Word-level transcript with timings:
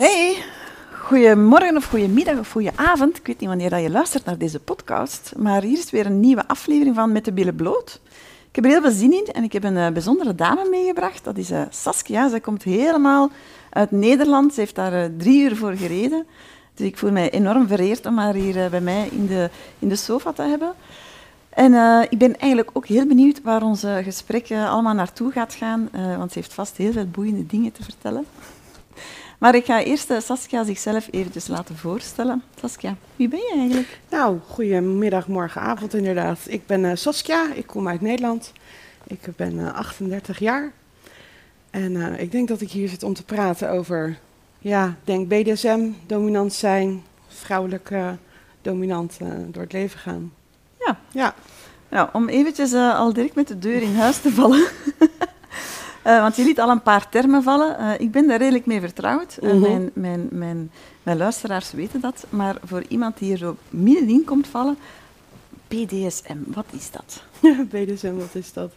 Hey, 0.00 0.36
goedemorgen 0.92 1.76
of 1.76 1.84
goedemiddag 1.84 2.38
of 2.38 2.50
goedenavond. 2.50 3.16
Ik 3.16 3.26
weet 3.26 3.40
niet 3.40 3.48
wanneer 3.48 3.70
dat 3.70 3.82
je 3.82 3.90
luistert 3.90 4.24
naar 4.24 4.38
deze 4.38 4.60
podcast, 4.60 5.32
maar 5.36 5.62
hier 5.62 5.78
is 5.78 5.90
weer 5.90 6.06
een 6.06 6.20
nieuwe 6.20 6.48
aflevering 6.48 6.94
van 6.94 7.12
Met 7.12 7.24
de 7.24 7.32
Billen 7.32 7.54
Bloot. 7.54 8.00
Ik 8.48 8.54
heb 8.54 8.64
er 8.64 8.70
heel 8.70 8.80
veel 8.80 8.90
zin 8.90 9.12
in 9.12 9.26
en 9.32 9.42
ik 9.42 9.52
heb 9.52 9.64
een 9.64 9.76
uh, 9.76 9.88
bijzondere 9.88 10.34
dame 10.34 10.68
meegebracht. 10.70 11.24
Dat 11.24 11.36
is 11.36 11.50
uh, 11.50 11.62
Saskia. 11.70 12.28
Zij 12.28 12.40
komt 12.40 12.62
helemaal 12.62 13.30
uit 13.70 13.90
Nederland. 13.90 14.54
Ze 14.54 14.60
heeft 14.60 14.74
daar 14.74 14.92
uh, 14.92 15.04
drie 15.18 15.42
uur 15.42 15.56
voor 15.56 15.72
gereden. 15.72 16.26
Dus 16.74 16.86
ik 16.86 16.98
voel 16.98 17.10
mij 17.10 17.30
enorm 17.30 17.66
vereerd 17.66 18.06
om 18.06 18.18
haar 18.18 18.34
hier 18.34 18.70
bij 18.70 18.80
mij 18.80 19.08
in 19.12 19.26
de, 19.26 19.50
in 19.78 19.88
de 19.88 19.96
sofa 19.96 20.32
te 20.32 20.42
hebben. 20.42 20.72
En 21.48 21.72
ik 22.10 22.18
ben 22.18 22.38
eigenlijk 22.38 22.70
ook 22.72 22.86
heel 22.86 23.06
benieuwd 23.06 23.42
waar 23.42 23.62
onze 23.62 24.00
gesprek 24.04 24.50
allemaal 24.50 24.94
naartoe 24.94 25.32
gaat 25.32 25.54
gaan, 25.54 25.88
want 25.92 26.32
ze 26.32 26.38
heeft 26.38 26.54
vast 26.54 26.76
heel 26.76 26.92
veel 26.92 27.06
boeiende 27.06 27.46
dingen 27.46 27.72
te 27.72 27.82
vertellen. 27.82 28.24
Maar 29.40 29.54
ik 29.54 29.64
ga 29.64 29.82
eerst 29.82 30.12
Saskia 30.18 30.64
zichzelf 30.64 31.08
eventjes 31.10 31.46
laten 31.46 31.76
voorstellen. 31.76 32.42
Saskia, 32.60 32.96
wie 33.16 33.28
ben 33.28 33.38
je 33.38 33.54
eigenlijk? 33.56 34.00
Nou, 34.10 34.38
goedemiddag, 34.46 35.28
morgen, 35.28 35.60
avond 35.60 35.94
inderdaad. 35.94 36.38
Ik 36.46 36.66
ben 36.66 36.98
Saskia, 36.98 37.52
ik 37.54 37.66
kom 37.66 37.88
uit 37.88 38.00
Nederland. 38.00 38.52
Ik 39.06 39.36
ben 39.36 39.74
38 39.74 40.38
jaar. 40.38 40.72
En 41.70 42.20
ik 42.20 42.32
denk 42.32 42.48
dat 42.48 42.60
ik 42.60 42.70
hier 42.70 42.88
zit 42.88 43.02
om 43.02 43.14
te 43.14 43.24
praten 43.24 43.70
over, 43.70 44.18
ja, 44.58 44.96
denk 45.04 45.28
BDSM, 45.28 45.88
dominant 46.06 46.52
zijn, 46.52 47.02
vrouwelijk 47.28 47.92
dominant 48.62 49.18
door 49.46 49.62
het 49.62 49.72
leven 49.72 49.98
gaan. 49.98 50.32
Ja. 50.78 50.98
ja. 51.12 51.34
Nou, 51.88 52.08
om 52.12 52.28
eventjes 52.28 52.72
al 52.72 53.12
direct 53.12 53.34
met 53.34 53.48
de 53.48 53.58
deur 53.58 53.82
in 53.82 53.94
huis 53.94 54.20
te 54.20 54.30
vallen. 54.30 54.66
uh, 56.06 56.20
want 56.20 56.36
je 56.36 56.44
liet 56.44 56.60
al 56.60 56.70
een 56.70 56.82
paar 56.82 57.08
termen 57.08 57.42
vallen. 57.42 57.76
Uh, 57.80 57.92
ik 57.98 58.10
ben 58.10 58.26
daar 58.26 58.38
redelijk 58.38 58.66
mee 58.66 58.80
vertrouwd. 58.80 59.38
Mm 59.40 59.48
-hmm. 59.48 59.60
mijn, 59.60 59.90
mijn, 59.94 60.28
mijn, 60.30 60.70
mijn 61.02 61.16
luisteraars 61.16 61.72
weten 61.72 62.00
dat. 62.00 62.26
Maar 62.28 62.56
voor 62.64 62.84
iemand 62.88 63.18
die 63.18 63.32
er 63.32 63.38
zo 63.38 63.56
middenin 63.68 64.24
komt 64.24 64.46
vallen... 64.46 64.76
BDSM, 65.68 66.36
wat 66.46 66.64
is 66.70 66.90
dat? 66.90 67.22
BDSM, 67.70 68.14
wat 68.14 68.34
is 68.34 68.52
dat? 68.52 68.72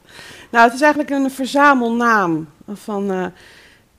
Nou, 0.51 0.65
het 0.65 0.73
is 0.73 0.81
eigenlijk 0.81 1.11
een 1.11 1.31
verzamelnaam 1.31 2.47
van 2.67 3.09
een 3.09 3.31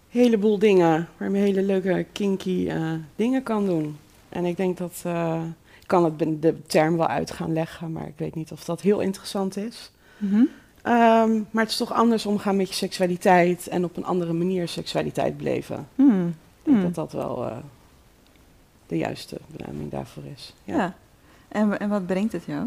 heleboel 0.09 0.59
dingen. 0.59 1.09
Waarmee 1.17 1.41
je 1.41 1.47
hele 1.47 1.63
leuke, 1.63 2.07
kinky 2.13 2.71
dingen 3.17 3.43
kan 3.43 3.67
doen. 3.67 3.97
En 4.29 4.45
ik 4.45 4.57
denk 4.57 4.79
dat 4.79 5.03
ik 5.81 5.87
kan 5.87 6.05
het 6.05 6.43
de 6.43 6.63
term 6.67 6.97
wel 6.97 7.07
uit 7.07 7.31
gaan 7.31 7.53
leggen, 7.53 7.93
maar 7.93 8.07
ik 8.07 8.15
weet 8.17 8.35
niet 8.35 8.53
of 8.53 8.65
dat 8.65 8.81
heel 8.81 9.01
interessant 9.01 9.57
is. 9.57 9.91
-hmm. 10.19 10.49
Um, 10.87 11.47
maar 11.51 11.63
het 11.63 11.71
is 11.71 11.77
toch 11.77 11.93
anders 11.93 12.27
omgaan 12.27 12.57
met 12.57 12.69
je 12.69 12.75
seksualiteit 12.75 13.69
en 13.69 13.85
op 13.85 13.97
een 13.97 14.05
andere 14.05 14.33
manier 14.33 14.69
seksualiteit 14.69 15.37
beleven. 15.37 15.89
Mm. 15.95 16.29
Ik 16.29 16.65
denk 16.65 16.77
mm. 16.77 16.83
dat 16.83 16.95
dat 16.95 17.13
wel 17.13 17.47
uh, 17.47 17.57
de 18.87 18.97
juiste 18.97 19.39
benaming 19.57 19.91
daarvoor 19.91 20.23
is. 20.35 20.55
Ja. 20.65 20.77
ja. 20.77 20.95
En, 21.49 21.79
en 21.81 21.89
wat 21.89 22.07
brengt 22.07 22.33
het 22.33 22.45
jou? 22.45 22.67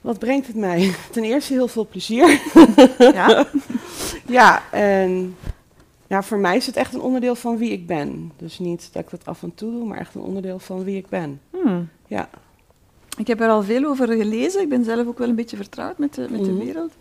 Wat 0.00 0.18
brengt 0.18 0.46
het 0.46 0.56
mij? 0.56 0.94
Ten 1.12 1.24
eerste 1.24 1.52
heel 1.52 1.68
veel 1.68 1.86
plezier. 1.86 2.40
ja? 2.98 3.46
ja, 4.26 4.62
en 4.70 5.36
ja, 6.06 6.22
voor 6.22 6.38
mij 6.38 6.56
is 6.56 6.66
het 6.66 6.76
echt 6.76 6.94
een 6.94 7.00
onderdeel 7.00 7.34
van 7.34 7.56
wie 7.58 7.70
ik 7.70 7.86
ben. 7.86 8.32
Dus 8.36 8.58
niet 8.58 8.88
dat 8.92 9.02
ik 9.02 9.10
dat 9.10 9.24
af 9.24 9.42
en 9.42 9.54
toe 9.54 9.72
doe, 9.72 9.84
maar 9.84 9.98
echt 9.98 10.14
een 10.14 10.20
onderdeel 10.20 10.58
van 10.58 10.84
wie 10.84 10.96
ik 10.96 11.08
ben. 11.08 11.40
Hmm. 11.50 11.88
Ja. 12.06 12.28
Ik 13.16 13.26
heb 13.26 13.40
er 13.40 13.48
al 13.48 13.62
veel 13.62 13.84
over 13.84 14.06
gelezen. 14.08 14.60
Ik 14.60 14.68
ben 14.68 14.84
zelf 14.84 15.06
ook 15.06 15.18
wel 15.18 15.28
een 15.28 15.34
beetje 15.34 15.56
vertrouwd 15.56 15.98
met 15.98 16.14
de, 16.14 16.26
met 16.30 16.44
de 16.44 16.50
Mhm. 16.50 16.64
wereld. 16.64 16.92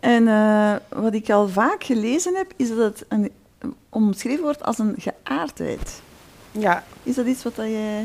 En 0.00 0.22
uh, 0.22 0.74
wat 0.88 1.14
ik 1.14 1.30
al 1.30 1.48
vaak 1.48 1.84
gelezen 1.84 2.34
heb, 2.34 2.52
is 2.56 2.68
dat 2.68 2.78
het 2.78 3.04
een, 3.08 3.30
omschreven 3.88 4.42
wordt 4.42 4.62
als 4.62 4.78
een 4.78 4.94
geaardheid. 4.98 6.02
Ja. 6.52 6.84
Is 7.02 7.14
dat 7.14 7.26
iets 7.26 7.42
wat 7.42 7.56
dat 7.56 7.66
je... 7.66 8.04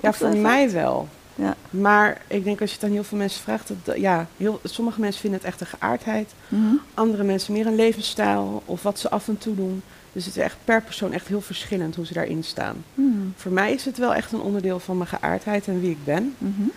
Ja, 0.00 0.12
voor 0.12 0.36
mij 0.36 0.70
wel. 0.70 1.08
Ja. 1.34 1.56
Maar 1.70 2.20
ik 2.26 2.44
denk 2.44 2.60
als 2.60 2.70
je 2.70 2.76
het 2.76 2.84
aan 2.84 2.90
heel 2.90 3.04
veel 3.04 3.18
mensen 3.18 3.42
vraagt, 3.42 3.72
dat, 3.82 3.96
ja, 3.96 4.26
heel, 4.36 4.60
sommige 4.64 5.00
mensen 5.00 5.20
vinden 5.20 5.38
het 5.38 5.48
echt 5.48 5.60
een 5.60 5.66
geaardheid. 5.66 6.34
Mhm. 6.48 6.74
Andere 6.94 7.22
mensen 7.22 7.52
meer 7.52 7.66
een 7.66 7.74
levensstijl 7.74 8.62
of 8.64 8.82
wat 8.82 8.98
ze 8.98 9.10
af 9.10 9.28
en 9.28 9.38
toe 9.38 9.54
doen. 9.54 9.82
Dus 10.12 10.24
het 10.24 10.36
is 10.36 10.42
echt 10.42 10.56
per 10.64 10.82
persoon 10.82 11.12
echt 11.12 11.28
heel 11.28 11.40
verschillend 11.40 11.96
hoe 11.96 12.06
ze 12.06 12.12
daarin 12.12 12.44
staan. 12.44 12.84
Hmm. 12.94 13.32
Voor 13.36 13.52
mij 13.52 13.72
is 13.72 13.84
het 13.84 13.98
wel 13.98 14.14
echt 14.14 14.32
een 14.32 14.40
onderdeel 14.40 14.78
van 14.78 14.96
mijn 14.96 15.08
geaardheid 15.08 15.68
en 15.68 15.80
wie 15.80 15.90
ik 15.90 16.04
ben. 16.04 16.34
Mhm. 16.38 16.68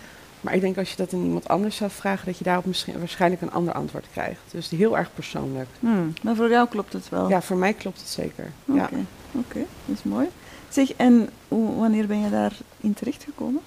Maar 0.42 0.54
ik 0.56 0.62
denk 0.62 0.78
als 0.78 0.90
je 0.90 0.96
dat 0.96 1.14
aan 1.14 1.24
iemand 1.24 1.48
anders 1.48 1.76
zou 1.76 1.92
vragen, 1.92 2.26
dat 2.26 2.38
je 2.38 2.44
daarop 2.44 2.66
misschien, 2.66 3.00
waarschijnlijk 3.00 3.42
een 3.42 3.52
ander 3.52 3.74
antwoord 3.74 4.06
krijgt. 4.12 4.40
Dus 4.52 4.70
heel 4.70 4.98
erg 4.98 5.10
persoonlijk. 5.14 5.68
Hmm. 5.80 6.14
Maar 6.24 6.36
voor 6.36 6.50
jou 6.50 6.68
klopt 6.68 6.94
het 6.94 7.10
wel? 7.10 7.30
Ja, 7.30 7.42
voor 7.42 7.58
mij 7.58 7.74
klopt 7.74 8.00
het 8.00 8.10
zeker. 8.10 8.52
Oké, 8.66 8.78
Ja. 8.80 8.90
oké, 9.32 9.60
dat 9.86 9.98
is 9.98 10.04
mooi. 10.04 10.28
Zeg, 10.70 10.94
en 10.94 11.30
wanneer 11.78 12.08
ben 12.08 12.20
je 12.20 12.30
daarin 12.30 12.94
terechtgekomen? 12.96 13.62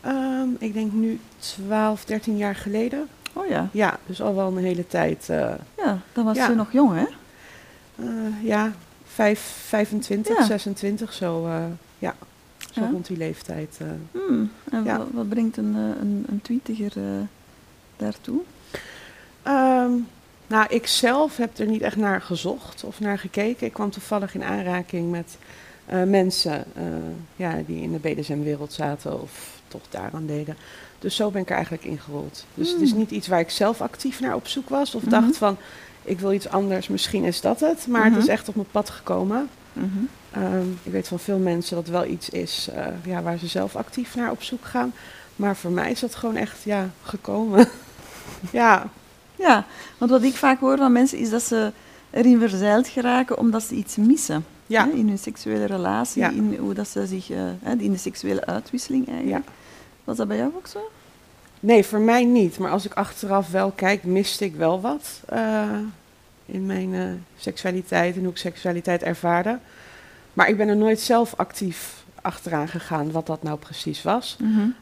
Ehm, 0.00 0.48
ik 0.58 0.72
denk 0.72 0.92
nu 0.92 1.20
12, 1.38 2.04
13 2.04 2.36
jaar 2.36 2.54
geleden. 2.54 3.08
Oh 3.32 3.46
ja, 3.46 3.68
Ja, 3.72 3.98
dus 4.06 4.22
al 4.22 4.34
wel 4.34 4.46
een 4.56 4.64
hele 4.64 4.86
tijd. 4.86 5.28
eh, 5.28 5.52
ja 5.76 5.98
dan 6.12 6.24
was 6.24 6.36
Ja. 6.36 6.48
je 6.48 6.54
nog 6.54 6.72
jong, 6.72 6.94
hè? 6.94 7.06
eh, 7.96 8.06
ja, 8.42 8.72
vijf, 9.06 9.40
25, 9.66 10.36
Ja. 10.38 10.44
26, 10.44 11.12
zo, 11.12 11.46
eh, 11.46 11.54
ja, 11.98 12.14
zo 12.78 12.84
Ja. 12.84 12.90
rond 12.90 13.06
die 13.06 13.16
leeftijd. 13.16 13.78
eh. 13.80 13.86
Hmm. 14.28 14.50
En 14.70 14.84
Ja. 14.84 15.06
wat, 15.12 15.28
brengt 15.28 15.56
een, 15.56 15.74
eh, 15.74 16.00
een, 16.00 16.24
een 16.28 16.40
twintiger 16.42 16.92
eh, 16.96 17.02
daartoe? 17.96 18.40
Ehm, 19.42 19.90
nou, 20.46 20.66
ik 20.68 20.86
zelf 20.86 21.36
heb 21.36 21.58
er 21.58 21.66
niet 21.66 21.82
echt 21.82 21.96
naar 21.96 22.20
gezocht 22.20 22.84
of 22.84 23.00
naar 23.00 23.18
gekeken. 23.18 23.66
Ik 23.66 23.72
kwam 23.72 23.90
toevallig 23.90 24.34
in 24.34 24.44
aanraking 24.44 25.10
met 25.10 25.36
mensen 26.06 26.64
ja, 27.36 27.62
die 27.66 27.82
in 27.82 27.92
de 27.92 27.98
BDSM-wereld 27.98 28.72
zaten 28.72 29.22
of 29.22 29.60
toch 29.68 29.80
daaraan 29.90 30.26
deden. 30.26 30.56
Dus 30.98 31.16
zo 31.16 31.30
ben 31.30 31.42
ik 31.42 31.48
er 31.48 31.54
eigenlijk 31.54 31.84
ingerold. 31.84 32.44
Dus 32.54 32.72
het 32.72 32.80
is 32.80 32.90
Hmm. 32.90 32.98
niet 32.98 33.10
iets 33.10 33.28
waar 33.28 33.40
ik 33.40 33.50
zelf 33.50 33.80
actief 33.80 34.20
naar 34.20 34.34
op 34.34 34.46
zoek 34.46 34.68
was 34.68 34.94
of 34.94 35.02
Mhm. 35.02 35.10
dacht 35.10 35.36
van 35.36 35.56
ik 36.02 36.20
wil 36.20 36.32
iets 36.32 36.48
anders, 36.48 36.88
misschien 36.88 37.24
is 37.24 37.40
dat 37.40 37.60
het. 37.60 37.86
Maar 37.86 38.02
het 38.04 38.12
Mhm. 38.12 38.20
is 38.20 38.28
echt 38.28 38.48
op 38.48 38.54
mijn 38.54 38.66
pad 38.70 38.90
gekomen. 38.90 39.48
Mhm. 39.78 40.04
Ehm, 40.44 40.66
ik 40.82 40.92
weet 40.92 41.08
van 41.08 41.18
veel 41.18 41.38
mensen 41.38 41.76
dat 41.76 41.86
wel 41.88 42.04
iets 42.04 42.28
is 42.30 42.68
eh, 42.74 42.86
ja, 43.04 43.22
waar 43.22 43.38
ze 43.38 43.46
zelf 43.46 43.76
actief 43.76 44.14
naar 44.14 44.30
op 44.30 44.42
zoek 44.42 44.64
gaan. 44.64 44.92
Maar 45.36 45.56
voor 45.56 45.70
mij 45.70 45.90
is 45.90 46.00
dat 46.00 46.14
gewoon 46.14 46.36
echt 46.36 46.62
ja, 46.62 46.90
gekomen. 47.02 47.68
ja, 48.52 48.86
Ja, 49.36 49.64
want 49.98 50.10
wat 50.10 50.22
ik 50.22 50.34
vaak 50.34 50.60
hoor 50.60 50.76
van 50.76 50.92
mensen 50.92 51.18
is 51.18 51.30
dat 51.30 51.42
ze 51.42 51.72
erin 52.10 52.38
verzeild 52.38 52.88
geraken 52.88 53.38
omdat 53.38 53.62
ze 53.62 53.74
iets 53.74 53.96
missen. 53.96 54.44
ja, 54.66 54.84
Hè, 54.84 54.90
in 54.90 55.08
hun 55.08 55.18
seksuele 55.18 55.64
relatie, 55.64 56.22
Ja. 56.22 56.30
in 56.30 56.56
hoe 56.60 56.74
dat 56.74 56.88
ze 56.88 57.06
zich, 57.06 57.28
hè, 57.62 57.72
in 57.78 57.92
de 57.92 57.98
seksuele 57.98 58.46
uitwisseling 58.46 59.08
eigenlijk. 59.08 59.44
ja. 59.46 59.52
Was 60.04 60.16
dat 60.16 60.28
bij 60.28 60.36
jou 60.36 60.52
ook 60.56 60.66
zo? 60.66 60.90
Nee, 61.60 61.84
voor 61.84 62.00
mij 62.00 62.24
niet. 62.24 62.58
Maar 62.58 62.70
als 62.70 62.84
ik 62.84 62.92
achteraf 62.94 63.50
wel 63.50 63.70
kijk, 63.70 64.04
miste 64.04 64.44
ik 64.44 64.54
wel 64.54 64.80
wat 64.80 65.20
eh, 65.28 65.68
in 66.48 66.66
mijn 66.66 66.94
eh, 66.94 67.02
seksualiteit 67.36 68.16
en 68.16 68.22
hoe 68.22 68.30
ik 68.30 68.36
seksualiteit 68.36 69.02
ervaarde. 69.02 69.58
Maar 70.32 70.48
ik 70.48 70.56
ben 70.56 70.68
er 70.68 70.76
nooit 70.76 71.00
zelf 71.00 71.34
actief 71.36 72.04
achteraan 72.22 72.68
gegaan 72.68 73.10
wat 73.10 73.26
dat 73.26 73.42
nou 73.42 73.58
precies 73.58 74.02
was. 74.02 74.36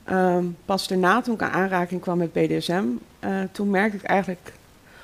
Ehm, 0.04 0.44
pas 0.64 0.88
daarna, 0.88 1.20
toen 1.20 1.34
ik 1.34 1.42
aan 1.42 1.50
aanraking 1.50 2.00
kwam 2.00 2.18
met 2.18 2.32
BDSM, 2.32 2.84
eh, 3.18 3.40
toen 3.52 3.70
merkte 3.70 3.96
ik 3.96 4.02
eigenlijk 4.02 4.52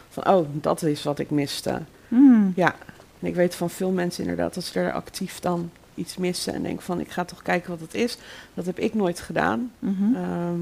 van, 0.08 0.28
oh, 0.28 0.46
dat 0.52 0.82
is 0.82 1.02
wat 1.02 1.18
ik 1.18 1.30
miste. 1.30 1.80
Hmm. 2.08 2.52
Ja, 2.56 2.74
en 3.20 3.28
ik 3.28 3.34
weet 3.34 3.54
van 3.54 3.70
veel 3.70 3.90
mensen 3.90 4.22
inderdaad 4.22 4.54
dat 4.54 4.64
ze 4.64 4.80
er 4.80 4.92
actief 4.92 5.40
dan 5.40 5.70
iets 5.94 6.16
missen 6.16 6.54
en 6.54 6.62
denken 6.62 6.84
van, 6.84 7.00
ik 7.00 7.10
ga 7.10 7.24
toch 7.24 7.42
kijken 7.42 7.70
wat 7.70 7.80
het 7.80 7.94
is. 7.94 8.18
Dat 8.54 8.66
heb 8.66 8.78
ik 8.78 8.94
nooit 8.94 9.20
gedaan. 9.20 9.72
Mhm. 9.78 10.14
Ehm, 10.14 10.60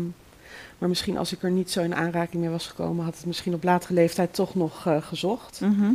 maar 0.80 0.88
misschien 0.88 1.18
als 1.18 1.32
ik 1.32 1.42
er 1.42 1.50
niet 1.50 1.70
zo 1.70 1.82
in 1.82 1.94
aanraking 1.94 2.42
mee 2.42 2.50
was 2.50 2.66
gekomen, 2.66 3.04
had 3.04 3.16
het 3.16 3.26
misschien 3.26 3.54
op 3.54 3.62
latere 3.62 3.94
leeftijd 3.94 4.34
toch 4.34 4.54
nog 4.54 4.86
eh, 4.86 5.02
gezocht. 5.02 5.60
Mhm. 5.60 5.92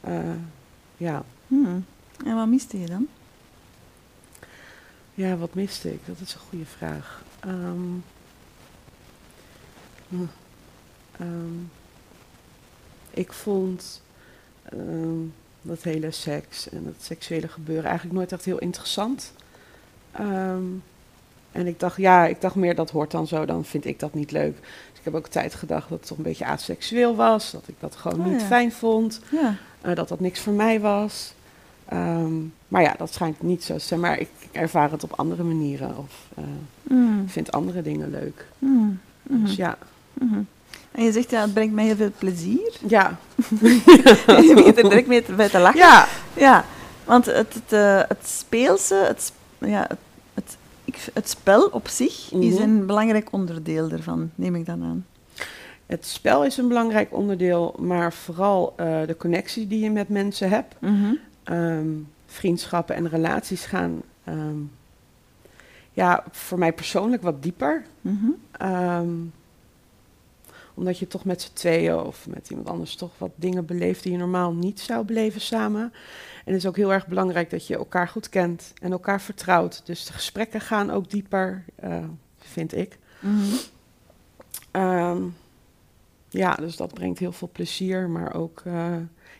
Eh, 0.00 0.18
ja. 0.96 1.24
Hmm. 1.46 1.84
En 2.24 2.34
wat 2.34 2.48
miste 2.48 2.80
je 2.80 2.86
dan? 2.86 3.08
ja, 5.18 5.36
wat 5.36 5.54
miste 5.54 5.92
ik? 5.92 6.00
Dat 6.06 6.20
is 6.20 6.34
een 6.34 6.40
goede 6.40 6.66
vraag. 6.66 7.22
Ehm, 7.40 7.98
hm, 10.08 10.24
ehm, 11.18 11.58
ik 13.10 13.32
vond 13.32 14.02
ehm, 14.62 15.18
dat 15.62 15.82
hele 15.82 16.10
seks 16.10 16.68
en 16.68 16.86
het 16.86 17.02
seksuele 17.02 17.48
gebeuren 17.48 17.84
eigenlijk 17.84 18.16
nooit 18.18 18.32
echt 18.32 18.44
heel 18.44 18.58
interessant. 18.58 19.32
Ehm, 20.10 20.64
en 21.58 21.66
ik 21.66 21.80
dacht, 21.80 21.96
ja, 21.96 22.26
ik 22.26 22.40
dacht 22.40 22.54
meer 22.54 22.74
dat 22.74 22.90
hoort 22.90 23.10
dan 23.10 23.26
zo, 23.26 23.44
dan 23.44 23.64
vind 23.64 23.84
ik 23.84 23.98
dat 23.98 24.14
niet 24.14 24.30
leuk. 24.30 24.56
Dus 24.60 24.98
ik 24.98 25.04
heb 25.04 25.14
ook 25.14 25.26
tijd 25.26 25.54
gedacht 25.54 25.88
dat 25.88 25.98
het 25.98 26.08
toch 26.08 26.16
een 26.18 26.24
beetje 26.24 26.44
aseksueel 26.44 27.16
was, 27.16 27.50
dat 27.50 27.62
ik 27.66 27.74
dat 27.78 27.96
gewoon 27.96 28.20
Oh, 28.20 28.26
niet 28.26 28.40
ja. 28.40 28.46
fijn 28.46 28.72
vond. 28.72 29.20
Ja. 29.30 29.54
eh, 29.80 29.94
dat 29.94 30.08
dat 30.08 30.20
niks 30.20 30.40
voor 30.40 30.52
mij 30.52 30.80
was. 30.80 31.34
Ehm, 31.88 32.32
maar 32.68 32.82
ja, 32.82 32.94
dat 32.98 33.12
schijnt 33.12 33.42
niet 33.42 33.64
zo 33.64 33.74
te 33.74 33.80
zijn. 33.80 34.00
Maar 34.00 34.18
ik 34.18 34.28
ervaar 34.52 34.90
het 34.90 35.04
op 35.04 35.12
andere 35.16 35.42
manieren. 35.42 35.96
Of 35.96 36.26
eh, 36.36 36.44
ik 37.24 37.30
vind 37.30 37.52
andere 37.52 37.82
dingen 37.82 38.10
leuk. 38.10 38.46
Hmm. 38.58 39.00
Mhm. 39.22 39.44
Dus 39.44 39.56
ja. 39.56 39.78
Mhm. 40.12 40.40
En 40.92 41.04
je 41.04 41.12
zegt, 41.12 41.30
ja, 41.30 41.40
het 41.40 41.54
brengt 41.54 41.74
mij 41.74 41.84
heel 41.84 41.96
veel 41.96 42.12
plezier. 42.18 42.72
Ja. 42.86 43.18
je 44.46 44.52
begint 44.54 44.76
er 44.76 44.82
direct 44.82 45.06
mee 45.06 45.22
te, 45.22 45.32
bij 45.32 45.48
te 45.48 45.58
lachen. 45.58 45.78
Ja. 45.78 46.06
Ja. 46.36 46.64
Want 47.04 47.26
het, 47.26 47.54
het, 47.54 47.72
eh, 47.72 48.00
het 48.08 48.28
speelse, 48.28 48.94
het, 48.94 49.32
ja, 49.58 49.84
het, 49.88 49.98
het, 51.14 51.28
spel 51.28 51.66
op 51.66 51.88
zich 51.88 52.32
is 52.32 52.54
Mhm. 52.54 52.62
een 52.62 52.86
belangrijk 52.86 53.32
onderdeel 53.32 53.90
ervan, 53.90 54.30
neem 54.34 54.54
ik 54.54 54.66
dan 54.66 54.82
aan. 54.82 55.06
Het 55.86 56.06
spel 56.06 56.44
is 56.44 56.56
een 56.56 56.68
belangrijk 56.68 57.12
onderdeel, 57.14 57.74
maar 57.78 58.12
vooral 58.12 58.72
eh, 58.76 59.06
de 59.06 59.16
connectie 59.16 59.66
die 59.66 59.80
je 59.84 59.90
met 59.90 60.08
mensen 60.08 60.48
hebt. 60.48 60.74
Mhm. 60.80 61.14
Ehm, 61.44 61.86
vriendschappen 62.26 62.94
en 62.94 63.08
relaties 63.08 63.64
gaan, 63.64 64.02
ehm, 64.24 64.56
ja, 65.92 66.24
voor 66.30 66.58
mij 66.58 66.72
persoonlijk 66.72 67.22
wat 67.22 67.42
dieper. 67.42 67.82
Ehm, 68.52 69.08
omdat 70.78 70.98
je 70.98 71.06
toch 71.06 71.24
met 71.24 71.42
z'n 71.42 71.52
tweeën 71.52 71.96
of 71.98 72.26
met 72.26 72.50
iemand 72.50 72.68
anders 72.68 72.94
toch 72.94 73.10
wat 73.18 73.30
dingen 73.34 73.66
beleeft 73.66 74.02
die 74.02 74.12
je 74.12 74.18
normaal 74.18 74.52
niet 74.52 74.80
zou 74.80 75.04
beleven 75.04 75.40
samen. 75.40 75.82
En 76.44 76.52
het 76.54 76.56
is 76.56 76.66
ook 76.66 76.76
heel 76.76 76.92
erg 76.92 77.06
belangrijk 77.06 77.50
dat 77.50 77.66
je 77.66 77.76
elkaar 77.76 78.08
goed 78.08 78.28
kent 78.28 78.72
en 78.82 78.92
elkaar 78.92 79.20
vertrouwt. 79.20 79.82
Dus 79.84 80.06
de 80.06 80.12
gesprekken 80.12 80.60
gaan 80.60 80.90
ook 80.90 81.10
dieper, 81.10 81.64
eh, 81.74 82.04
vind 82.38 82.74
ik. 82.76 82.98
Mhm. 83.20 83.54
Ehm, 84.70 85.22
ja, 86.28 86.54
dus 86.54 86.76
dat 86.76 86.94
brengt 86.94 87.18
heel 87.18 87.32
veel 87.32 87.50
plezier, 87.52 88.08
maar 88.08 88.34
ook 88.34 88.62
eh, 88.64 88.72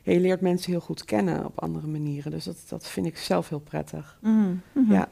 ja, 0.02 0.12
je 0.12 0.20
leert 0.20 0.40
mensen 0.40 0.70
heel 0.70 0.80
goed 0.80 1.04
kennen 1.04 1.44
op 1.44 1.60
andere 1.60 1.86
manieren. 1.86 2.30
Dus 2.30 2.44
dat, 2.44 2.56
dat 2.68 2.88
vind 2.88 3.06
ik 3.06 3.18
zelf 3.18 3.48
heel 3.48 3.60
prettig. 3.60 4.18
Mhm. 4.20 4.54
Mhm. 4.72 4.92
Ja, 4.92 5.08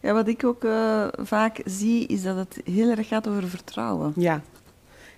Ja, 0.00 0.12
wat 0.12 0.28
ik 0.28 0.44
ook 0.44 0.64
eh, 0.64 1.08
vaak 1.12 1.60
zie, 1.64 2.06
is 2.06 2.22
dat 2.22 2.36
het 2.36 2.60
heel 2.64 2.90
erg 2.90 3.08
gaat 3.08 3.28
over 3.28 3.48
vertrouwen. 3.48 4.12
ja, 4.16 4.42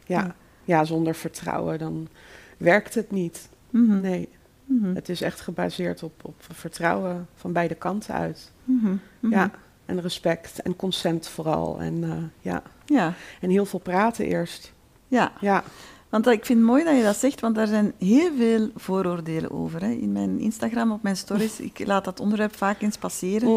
ja. 0.07 0.35
Ja. 0.65 0.85
zonder 0.85 1.15
vertrouwen 1.15 1.79
dan 1.79 2.09
werkt 2.57 2.95
het 2.95 3.11
niet. 3.11 3.49
Mhm. 3.71 4.01
Nee, 4.01 4.29
Mhm. 4.65 4.95
het 4.95 5.09
is 5.09 5.21
echt 5.21 5.41
gebaseerd 5.41 6.03
op, 6.03 6.13
op 6.23 6.35
vertrouwen 6.39 7.27
van 7.35 7.53
beide 7.53 7.75
kanten 7.75 8.15
uit. 8.15 8.53
Mhm. 8.65 8.97
Ja, 9.21 9.51
en 9.85 10.01
respect 10.01 10.63
en 10.63 10.77
consent 10.77 11.29
vooral. 11.29 11.81
En, 11.81 12.05
eh, 12.05 12.11
ja. 12.41 12.63
ja. 12.85 13.15
en 13.41 13.51
heel 13.51 13.65
veel 13.67 13.79
praten 13.79 14.25
eerst. 14.27 14.73
Ja, 15.09 15.33
Ja, 15.41 15.65
want 16.09 16.27
ik 16.27 16.45
vind 16.45 16.59
het 16.59 16.69
mooi 16.69 16.85
dat 16.85 16.97
je 16.97 17.03
dat 17.03 17.17
zegt, 17.17 17.41
want 17.41 17.55
daar 17.55 17.67
zijn 17.67 17.93
heel 17.99 18.31
veel 18.37 18.71
vooroordelen 18.75 19.51
over. 19.51 19.81
Hè. 19.81 19.91
In 19.91 20.13
mijn 20.13 20.39
Instagram, 20.39 20.93
op 20.93 21.03
mijn 21.03 21.17
stories, 21.17 21.61
ik 21.71 21.87
laat 21.87 22.05
dat 22.05 22.21
onderwerp 22.21 22.57
vaak 22.57 22.81
eens 22.81 22.97
passeren. 22.99 23.49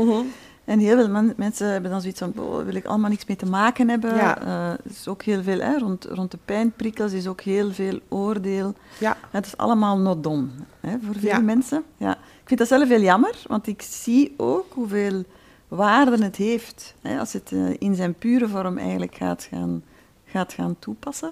En 0.70 0.80
heel 0.80 0.96
veel 0.98 1.10
men- 1.10 1.34
mensen 1.38 1.72
hebben 1.72 1.92
dan 1.92 2.02
zoiets 2.02 2.20
van, 2.20 2.34
oh, 2.36 2.64
wil 2.64 2.76
ik 2.76 2.86
allemaal 2.86 3.10
niks 3.10 3.26
mee 3.26 3.38
te 3.38 3.46
maken 3.46 3.90
hebben. 3.90 4.16
Ja. 4.16 4.42
Eh, 4.42 4.92
is 4.92 5.08
ook 5.08 5.24
heel 5.24 5.44
veel, 5.44 5.60
hè, 5.60 5.78
rond, 5.78 6.06
rond 6.06 6.32
de 6.32 6.38
pijnprikkels 6.46 7.12
is 7.12 7.28
ook 7.28 7.42
heel 7.42 7.72
veel 7.72 8.00
oordeel. 8.10 8.74
ja. 9.00 9.18
Het 9.32 9.46
is 9.46 9.58
allemaal 9.58 9.98
not 9.98 10.24
done 10.24 10.48
hè, 10.80 10.96
voor 11.06 11.16
veel 11.16 11.30
Ja. 11.30 11.40
mensen. 11.40 11.84
Ja. 11.98 12.12
Ik 12.12 12.46
vind 12.46 12.60
dat 12.60 12.68
zelf 12.68 12.88
heel 12.90 13.02
jammer, 13.02 13.36
want 13.48 13.68
ik 13.68 13.82
zie 13.82 14.34
ook 14.38 14.66
hoeveel 14.74 15.24
waarde 15.68 16.24
het 16.24 16.36
heeft 16.36 16.94
hè, 17.02 17.20
als 17.20 17.34
het 17.34 17.52
eh, 17.52 17.76
in 17.80 17.96
zijn 17.96 18.14
pure 18.14 18.48
vorm 18.48 18.78
eigenlijk 18.78 19.16
gaat 19.16 19.48
gaan, 19.52 19.84
gaat 20.26 20.54
gaan 20.54 20.76
toepassen. 20.80 21.32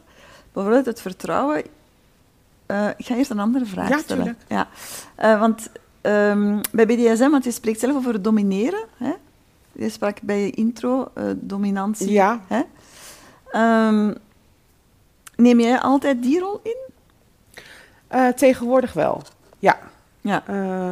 Bijvoorbeeld 0.53 0.85
het 0.85 1.01
vertrouwen. 1.01 1.63
Eh, 2.65 2.87
ik 2.97 3.05
ga 3.05 3.15
eerst 3.15 3.31
een 3.31 3.39
andere 3.39 3.65
vraag 3.65 3.89
Ja, 3.89 3.97
stellen. 3.97 4.37
tuurlijk. 4.47 4.67
Ja, 5.17 5.39
want 5.39 5.69
ehm, 6.01 6.59
bij 6.71 6.85
BDSM, 6.85 7.29
want 7.29 7.43
je 7.43 7.51
spreekt 7.51 7.79
zelf 7.79 7.95
over 7.95 8.21
domineren. 8.21 8.83
Hè? 8.97 9.11
Je 9.77 9.89
sprak 9.89 10.21
bij 10.21 10.41
je 10.41 10.51
intro 10.51 11.07
eh, 11.13 11.23
dominantie. 11.35 12.11
Ja. 12.11 12.41
Hè? 12.47 12.61
Ehm, 13.51 14.13
neem 15.35 15.59
jij 15.59 15.79
altijd 15.79 16.21
die 16.23 16.39
rol 16.39 16.59
in? 16.63 16.77
Eh, 18.07 18.27
tegenwoordig 18.27 18.93
wel. 18.93 19.21
Ja. 19.59 19.79
Ja. 20.21 20.43
Eh, 20.47 20.91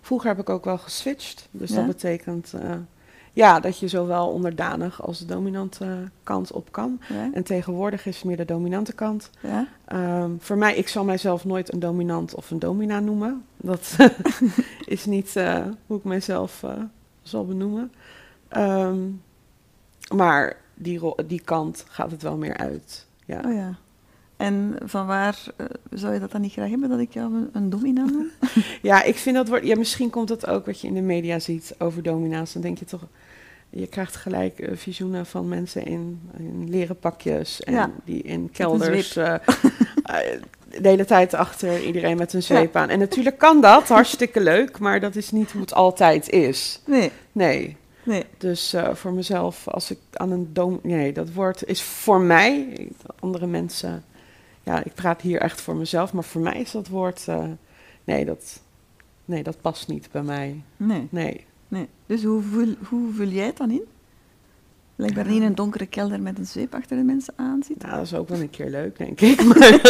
vroeger 0.00 0.28
heb 0.28 0.38
ik 0.38 0.48
ook 0.48 0.64
wel 0.64 0.78
geswitcht. 0.78 1.48
Dus 1.50 1.70
Ja? 1.70 1.76
dat 1.76 1.86
betekent 1.86 2.52
ja, 3.32 3.60
dat 3.60 3.78
je 3.78 3.88
zowel 3.88 4.28
onderdanig 4.28 5.02
als 5.02 5.18
de 5.18 5.24
dominante 5.24 6.10
kant 6.22 6.52
op 6.52 6.72
kan. 6.72 7.00
Ja? 7.08 7.30
En 7.32 7.42
tegenwoordig 7.42 8.06
is 8.06 8.16
het 8.16 8.24
meer 8.24 8.36
de 8.36 8.44
dominante 8.44 8.92
kant. 8.92 9.30
ja? 9.40 9.66
Ehm, 9.84 10.30
voor 10.38 10.58
mij, 10.58 10.74
ik 10.76 10.88
zal 10.88 11.04
mijzelf 11.04 11.44
nooit 11.44 11.72
een 11.72 11.78
dominant 11.78 12.34
of 12.34 12.50
een 12.50 12.58
domina 12.58 13.00
noemen. 13.00 13.44
Dat 13.56 13.96
is 14.86 15.04
niet 15.04 15.34
hoe 15.86 15.98
ik 15.98 16.04
mezelf 16.04 16.64
zal 17.22 17.46
benoemen. 17.46 17.92
Ehm, 18.54 18.98
maar 20.14 20.56
die, 20.74 21.00
die 21.26 21.40
kant 21.44 21.84
gaat 21.88 22.10
het 22.10 22.22
wel 22.22 22.36
meer 22.36 22.56
uit. 22.56 23.06
Ja. 23.24 23.40
Oh 23.46 23.52
ja. 23.54 23.74
En 24.36 24.76
van 24.84 25.06
waar 25.06 25.38
eh, 25.56 25.66
zou 25.90 26.14
je 26.14 26.20
dat 26.20 26.32
dan 26.32 26.40
niet 26.40 26.52
graag 26.52 26.68
hebben, 26.70 26.88
dat 26.88 26.98
ik 26.98 27.12
jou 27.12 27.34
een, 27.34 27.48
een 27.52 27.70
domina 27.70 28.04
noem? 28.04 28.30
Ja, 28.82 29.02
ik 29.02 29.16
vind 29.16 29.36
dat 29.36 29.48
wordt. 29.48 29.66
Ja, 29.66 29.76
misschien 29.76 30.10
komt 30.10 30.28
het 30.28 30.46
ook 30.46 30.66
wat 30.66 30.80
je 30.80 30.86
in 30.86 30.94
de 30.94 31.00
media 31.00 31.38
ziet 31.38 31.74
over 31.78 32.02
domina's. 32.02 32.52
Dan 32.52 32.62
denk 32.62 32.78
je 32.78 32.84
toch. 32.84 33.02
Je 33.70 33.86
krijgt 33.86 34.16
gelijk 34.16 34.58
eh, 34.58 34.76
visioenen 34.76 35.26
van 35.26 35.48
mensen 35.48 35.84
in, 35.84 36.20
in 36.38 36.70
leren 36.70 36.98
pakjes. 36.98 37.60
En 37.60 37.72
Ja. 37.72 37.90
die 38.04 38.22
in 38.22 38.50
kelders. 38.50 39.16
eh, 39.16 39.34
de 40.80 40.88
hele 40.88 41.04
tijd 41.04 41.34
achter 41.34 41.84
iedereen 41.84 42.16
met 42.16 42.32
een 42.32 42.42
zweep 42.42 42.76
aan. 42.76 42.88
En 42.88 42.98
natuurlijk 42.98 43.38
kan 43.38 43.60
dat, 43.60 43.88
hartstikke 43.88 44.40
leuk. 44.40 44.78
Maar 44.78 45.00
dat 45.00 45.16
is 45.16 45.30
niet 45.30 45.50
hoe 45.52 45.60
het 45.60 45.74
altijd 45.74 46.30
is. 46.30 46.80
Nee, 46.86 47.10
Nee. 47.32 47.76
Nee. 48.04 48.24
Dus 48.38 48.72
eh, 48.72 48.94
voor 48.94 49.12
mezelf, 49.12 49.68
als 49.68 49.90
ik 49.90 49.98
aan 50.12 50.30
een 50.30 50.48
dom... 50.52 50.78
Nee, 50.82 51.12
dat 51.12 51.32
woord 51.32 51.64
is 51.64 51.82
voor 51.82 52.20
mij... 52.20 52.76
Andere 53.20 53.46
mensen... 53.46 54.04
Ja, 54.62 54.84
ik 54.84 54.94
praat 54.94 55.20
hier 55.20 55.40
echt 55.40 55.60
voor 55.60 55.76
mezelf. 55.76 56.12
Maar 56.12 56.24
voor 56.24 56.40
mij 56.40 56.60
is 56.60 56.70
dat 56.70 56.88
woord... 56.88 57.28
eh, 57.28 57.44
nee, 58.04 58.24
dat, 58.24 58.60
nee, 59.24 59.42
dat 59.42 59.60
past 59.60 59.88
niet 59.88 60.08
bij 60.12 60.22
mij. 60.22 60.62
Nee, 60.76 61.08
Nee. 61.10 61.44
nee. 61.68 61.88
Dus 62.06 62.24
hoe 62.24 62.42
vul, 62.42 62.74
hoe 62.88 63.12
vul 63.12 63.28
jij 63.28 63.46
het 63.46 63.56
dan 63.56 63.70
in? 63.70 63.82
Blijkbaar 64.96 65.26
niet 65.26 65.36
in 65.36 65.42
een 65.42 65.54
donkere 65.54 65.86
kelder 65.86 66.20
met 66.20 66.38
een 66.38 66.46
zweep 66.46 66.74
achter 66.74 66.96
de 66.96 67.02
mensen 67.02 67.34
aan 67.36 67.62
zit. 67.62 67.82
Nou, 67.82 67.94
dat 67.94 68.04
is 68.04 68.14
ook 68.14 68.28
wel 68.28 68.40
een 68.40 68.50
keer 68.50 68.70
leuk, 68.70 68.96
denk 68.98 69.20
ik. 69.20 69.42
Maar 69.48 69.80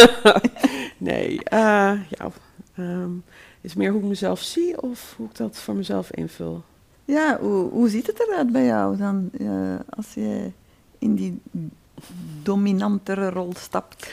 nee, 0.97 1.43
eh, 1.43 1.99
ja, 2.09 2.31
ehm, 2.75 3.09
is 3.61 3.73
meer 3.73 3.91
hoe 3.91 4.01
ik 4.01 4.07
mezelf 4.07 4.41
zie 4.41 4.81
of 4.81 5.13
hoe 5.17 5.27
ik 5.27 5.35
dat 5.35 5.57
voor 5.57 5.75
mezelf 5.75 6.11
invul. 6.11 6.63
Ja, 7.05 7.37
hoe, 7.39 7.69
hoe 7.69 7.89
ziet 7.89 8.07
het 8.07 8.19
eruit 8.27 8.51
bij 8.51 8.65
jou 8.65 8.97
dan, 8.97 9.29
eh, 9.39 9.75
als 9.89 10.13
je 10.13 10.51
in 10.99 11.15
die 11.15 11.41
dominantere 12.43 13.29
rol 13.29 13.53
stapt? 13.57 14.09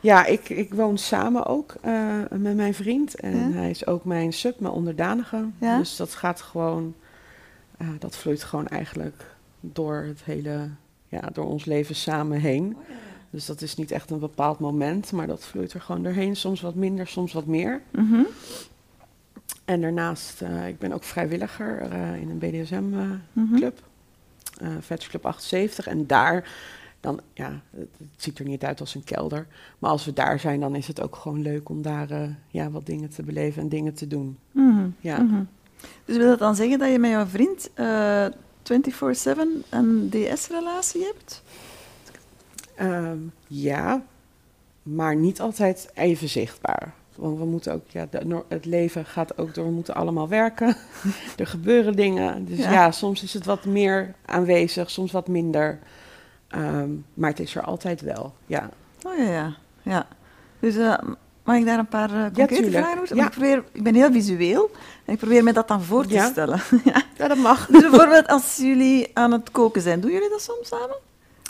Ja, 0.00 0.24
ik, 0.26 0.48
ik 0.48 0.74
woon 0.74 0.98
samen 0.98 1.46
ook 1.46 1.74
eh, 1.80 2.14
met 2.30 2.56
mijn 2.56 2.74
vriend. 2.74 3.14
En 3.20 3.36
Ja. 3.36 3.50
hij 3.56 3.70
is 3.70 3.86
ook 3.86 4.04
mijn 4.04 4.32
sub, 4.32 4.60
mijn 4.60 4.74
onderdanige. 4.74 5.44
Ja. 5.60 5.78
Dus 5.78 5.96
dat 5.96 6.14
gaat 6.14 6.40
gewoon, 6.40 6.94
eh, 7.76 7.88
dat 7.98 8.16
vloeit 8.16 8.42
gewoon 8.44 8.66
eigenlijk 8.68 9.34
door 9.60 9.94
het 10.06 10.24
hele, 10.24 10.68
ja, 11.08 11.20
door 11.32 11.44
ons 11.46 11.64
leven 11.64 11.94
samen 11.94 12.40
heen. 12.40 12.76
Dus 13.30 13.46
dat 13.46 13.60
is 13.62 13.74
niet 13.76 13.90
echt 13.90 14.10
een 14.10 14.18
bepaald 14.18 14.58
moment, 14.58 15.12
maar 15.12 15.26
dat 15.26 15.44
vloeit 15.44 15.72
er 15.72 15.80
gewoon 15.80 16.02
doorheen. 16.02 16.36
Soms 16.36 16.60
wat 16.60 16.74
minder, 16.74 17.06
soms 17.06 17.32
wat 17.32 17.46
meer. 17.46 17.80
Mhm. 17.90 18.20
En 19.64 19.80
daarnaast, 19.80 20.42
eh, 20.42 20.68
ik 20.68 20.78
ben 20.78 20.92
ook 20.92 21.04
vrijwilliger 21.04 21.80
eh, 21.80 22.20
in 22.20 22.30
een 22.30 22.38
BDSM-club. 22.38 23.80
Mhm. 24.52 24.66
eh 24.66 24.76
Vets 24.80 25.08
Club 25.08 25.26
78. 25.26 25.86
En 25.86 26.06
daar, 26.06 26.50
dan, 27.00 27.20
ja, 27.32 27.60
het, 27.70 27.88
ziet 28.16 28.38
er 28.38 28.44
niet 28.44 28.64
uit 28.64 28.80
als 28.80 28.94
een 28.94 29.04
kelder. 29.04 29.46
Maar 29.78 29.90
als 29.90 30.04
we 30.04 30.12
daar 30.12 30.40
zijn, 30.40 30.60
dan 30.60 30.74
is 30.74 30.86
het 30.86 31.02
ook 31.02 31.16
gewoon 31.16 31.42
leuk 31.42 31.68
om 31.68 31.82
daar 31.82 32.36
ja, 32.48 32.70
wat 32.70 32.86
dingen 32.86 33.10
te 33.10 33.22
beleven 33.22 33.62
en 33.62 33.68
dingen 33.68 33.94
te 33.94 34.06
doen. 34.06 34.38
Mhm. 34.50 34.88
Ja. 35.00 35.22
Mhm. 35.22 35.42
Dus 36.04 36.16
wil 36.16 36.28
dat 36.28 36.38
dan 36.38 36.54
zeggen 36.54 36.78
dat 36.78 36.90
je 36.90 36.98
met 36.98 37.10
jouw 37.10 37.26
vriend 37.26 37.70
eh 37.74 38.26
24-7 38.66 39.64
een 39.70 40.10
DS-relatie 40.10 41.04
hebt? 41.04 41.42
Ehm, 42.74 43.18
ja, 43.46 44.02
maar 44.82 45.16
niet 45.16 45.40
altijd 45.40 45.90
even 45.94 46.28
zichtbaar. 46.28 46.94
Want 47.18 47.38
we 47.38 47.44
moeten 47.44 47.72
ook, 47.72 47.82
ja, 47.88 48.06
de- 48.10 48.42
het 48.48 48.64
leven 48.64 49.04
gaat 49.04 49.38
ook 49.38 49.54
door, 49.54 49.64
we 49.64 49.70
moeten 49.70 49.94
allemaal 49.94 50.28
werken. 50.28 50.76
er 51.36 51.46
gebeuren 51.46 51.96
dingen. 51.96 52.44
Dus 52.44 52.58
Ja. 52.58 52.70
ja. 52.72 52.90
soms 52.90 53.22
is 53.22 53.34
het 53.34 53.44
wat 53.44 53.64
meer 53.64 54.14
aanwezig, 54.24 54.90
soms 54.90 55.12
wat 55.12 55.28
minder. 55.28 55.78
Ehm, 56.48 56.90
maar 57.14 57.30
het 57.30 57.40
is 57.40 57.54
er 57.54 57.62
altijd 57.62 58.00
wel, 58.00 58.34
ja. 58.46 58.70
Oh 59.06 59.16
ja, 59.18 59.24
ja. 59.30 59.54
ja. 59.82 60.06
Dus 60.60 60.76
eh, 60.76 60.98
mag 61.44 61.56
ik 61.56 61.64
daar 61.66 61.78
een 61.78 61.86
paar 61.88 62.10
eh, 62.10 62.24
concrete 62.32 62.70
vragen 62.70 63.00
over? 63.00 63.16
Ja. 63.16 63.24
Ik, 63.24 63.30
probeer, 63.30 63.64
ik 63.72 63.82
ben 63.82 63.94
heel 63.94 64.12
visueel 64.12 64.70
en 65.04 65.12
ik 65.12 65.18
probeer 65.18 65.42
me 65.42 65.52
dat 65.52 65.68
dan 65.68 65.82
voor 65.82 66.06
te 66.06 66.26
stellen. 66.30 66.60
ja. 66.84 67.02
Ja, 67.16 67.28
dat 67.28 67.36
mag. 67.38 67.66
Dus 67.66 67.80
bijvoorbeeld 67.90 68.26
als 68.26 68.56
jullie 68.56 69.10
aan 69.14 69.32
het 69.32 69.50
koken 69.50 69.82
zijn, 69.82 70.00
doen 70.00 70.10
jullie 70.12 70.28
dat 70.30 70.42
soms 70.42 70.68
samen? 70.68 70.96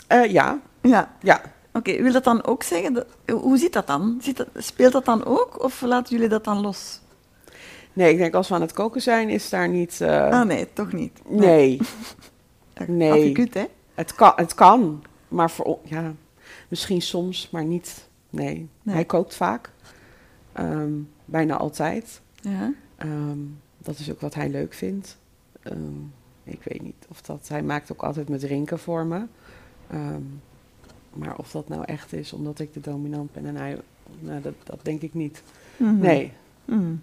Eh, 0.07 0.31
ja, 0.31 0.59
Ja. 0.81 1.11
ja. 1.21 1.41
Oké, 1.77 2.01
wil 2.01 2.11
dat 2.11 2.23
dan 2.23 2.43
ook 2.45 2.63
zeggen, 2.63 2.93
dat, 2.93 3.05
hoe 3.31 3.57
zit 3.57 3.73
dat 3.73 3.87
dan? 3.87 4.17
Zit 4.21 4.37
dat, 4.37 4.47
speelt 4.55 4.91
dat 4.93 5.05
dan 5.05 5.25
ook 5.25 5.63
of 5.63 5.81
laten 5.81 6.15
jullie 6.15 6.29
dat 6.29 6.43
dan 6.43 6.61
los? 6.61 6.99
Nee, 7.93 8.11
ik 8.11 8.17
denk 8.17 8.33
als 8.33 8.47
we 8.49 8.55
aan 8.55 8.61
het 8.61 8.73
koken 8.73 9.01
zijn, 9.01 9.29
is 9.29 9.49
daar 9.49 9.69
niet... 9.69 10.01
eh, 10.01 10.29
ah 10.29 10.45
nee, 10.47 10.67
toch 10.73 10.91
niet. 10.93 11.21
nee, 11.27 11.79
nee. 12.87 13.11
Afgekut, 13.11 13.53
hè? 13.53 13.65
het 13.93 14.15
kan, 14.15 14.33
het 14.35 14.53
kan. 14.53 15.03
Maar 15.27 15.51
voor, 15.51 15.79
ja, 15.83 16.13
misschien 16.67 17.01
soms, 17.01 17.49
maar 17.49 17.65
niet. 17.65 18.07
Nee, 18.29 18.69
Nee. 18.81 18.95
hij 18.95 19.05
kookt 19.05 19.35
vaak. 19.35 19.69
Ehm, 20.53 20.91
bijna 21.25 21.57
altijd. 21.57 22.21
Ja. 22.41 22.73
Ehm, 22.97 23.37
dat 23.77 23.97
is 23.99 24.11
ook 24.11 24.21
wat 24.21 24.33
hij 24.33 24.49
leuk 24.49 24.73
vindt. 24.73 25.17
Ehm, 25.63 25.99
ik 26.43 26.59
weet 26.63 26.81
niet 26.81 27.05
of 27.09 27.21
dat. 27.21 27.47
Hij 27.47 27.63
maakt 27.63 27.91
ook 27.91 28.03
altijd 28.03 28.29
met 28.29 28.39
drinken 28.39 28.79
voor 28.79 29.05
me. 29.05 29.21
Ehm, 29.89 30.21
maar 31.17 31.37
of 31.37 31.51
dat 31.51 31.67
nou 31.67 31.83
echt 31.85 32.13
is 32.13 32.33
omdat 32.33 32.59
ik 32.59 32.73
de 32.73 32.79
dominant 32.79 33.33
ben 33.33 33.45
en 33.45 33.55
hij. 33.55 33.77
Nou, 34.19 34.41
dat, 34.41 34.53
dat 34.63 34.79
denk 34.81 35.01
ik 35.01 35.13
niet. 35.13 35.43
Mhm. 35.77 35.97
Nee. 35.99 36.31
Mhm. 36.65 36.93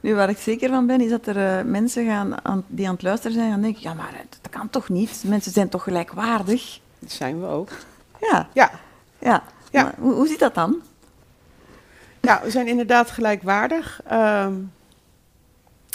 Nu, 0.00 0.14
waar 0.14 0.28
ik 0.28 0.38
zeker 0.38 0.68
van 0.68 0.86
ben, 0.86 1.00
is 1.00 1.10
dat 1.10 1.26
er 1.26 1.58
eh, 1.58 1.64
mensen 1.64 2.06
gaan 2.06 2.44
aan, 2.44 2.64
die 2.66 2.86
aan 2.86 2.92
het 2.92 3.02
luisteren 3.02 3.36
zijn 3.36 3.50
gaan 3.50 3.60
denken, 3.62 3.82
ja, 3.82 3.94
maar 3.94 4.24
dat 4.40 4.50
kan 4.50 4.70
toch 4.70 4.88
niet? 4.88 5.24
Mensen 5.26 5.52
zijn 5.52 5.68
toch 5.68 5.82
gelijkwaardig? 5.82 6.80
Dat 6.98 7.12
zijn 7.12 7.40
we 7.40 7.46
ook. 7.46 7.70
Ja, 8.20 8.48
Ja. 8.54 8.70
ja. 9.18 9.42
Ja. 9.70 9.82
Maar 9.82 9.94
hoe, 9.98 10.12
hoe 10.14 10.26
zit 10.26 10.38
dat 10.38 10.54
dan? 10.54 10.82
Ja, 12.20 12.40
we 12.42 12.50
zijn 12.50 12.66
inderdaad 12.66 13.10
gelijkwaardig. 13.10 14.00
Ehm, 14.06 14.54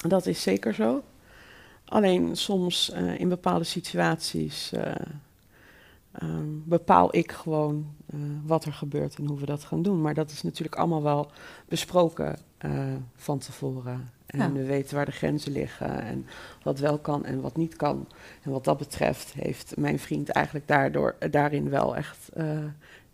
dat 0.07 0.25
is 0.25 0.41
zeker 0.41 0.73
zo. 0.73 1.03
Alleen 1.85 2.37
soms 2.37 2.91
eh, 2.91 3.19
in 3.19 3.29
bepaalde 3.29 3.63
situaties 3.63 4.71
eh, 4.71 4.91
ehm, 6.13 6.45
bepaal 6.63 7.15
ik 7.15 7.31
gewoon 7.31 7.95
eh, 8.05 8.19
wat 8.45 8.65
er 8.65 8.73
gebeurt 8.73 9.15
en 9.15 9.25
hoe 9.27 9.39
we 9.39 9.45
dat 9.45 9.63
gaan 9.63 9.81
doen. 9.81 10.01
Maar 10.01 10.13
dat 10.13 10.31
is 10.31 10.41
natuurlijk 10.43 10.75
allemaal 10.75 11.03
wel 11.03 11.31
besproken 11.67 12.37
eh, 12.57 12.71
van 13.15 13.39
tevoren. 13.39 14.09
En 14.25 14.39
Ja. 14.39 14.51
we 14.51 14.65
weten 14.65 14.95
waar 14.95 15.05
de 15.05 15.11
grenzen 15.11 15.51
liggen 15.51 16.01
en 16.01 16.25
wat 16.63 16.79
wel 16.79 16.97
kan 16.97 17.25
en 17.25 17.41
wat 17.41 17.57
niet 17.57 17.75
kan. 17.75 18.07
En 18.43 18.51
wat 18.51 18.63
dat 18.63 18.77
betreft 18.77 19.33
heeft 19.33 19.77
mijn 19.77 19.99
vriend 19.99 20.29
eigenlijk 20.29 20.67
daardoor, 20.67 21.15
daarin 21.31 21.69
wel 21.69 21.95
echt, 21.95 22.29
eh, 22.33 22.57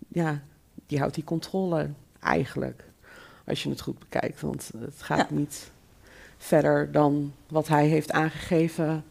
ja, 0.08 0.42
die 0.88 1.00
houdt 1.00 1.16
die 1.16 1.24
controle 1.24 1.90
eigenlijk. 2.20 2.84
Als 3.46 3.64
je 3.64 3.70
het 3.70 3.82
goed 3.82 4.00
bekijkt, 4.00 4.42
want 4.42 4.72
het 4.80 5.02
gaat 5.02 5.30
Ja. 5.30 5.36
niet 5.36 5.72
verder 6.38 6.92
dan 6.92 7.34
wat 7.48 7.68
hij 7.68 7.88
heeft 7.88 8.12
aangegeven 8.12 9.04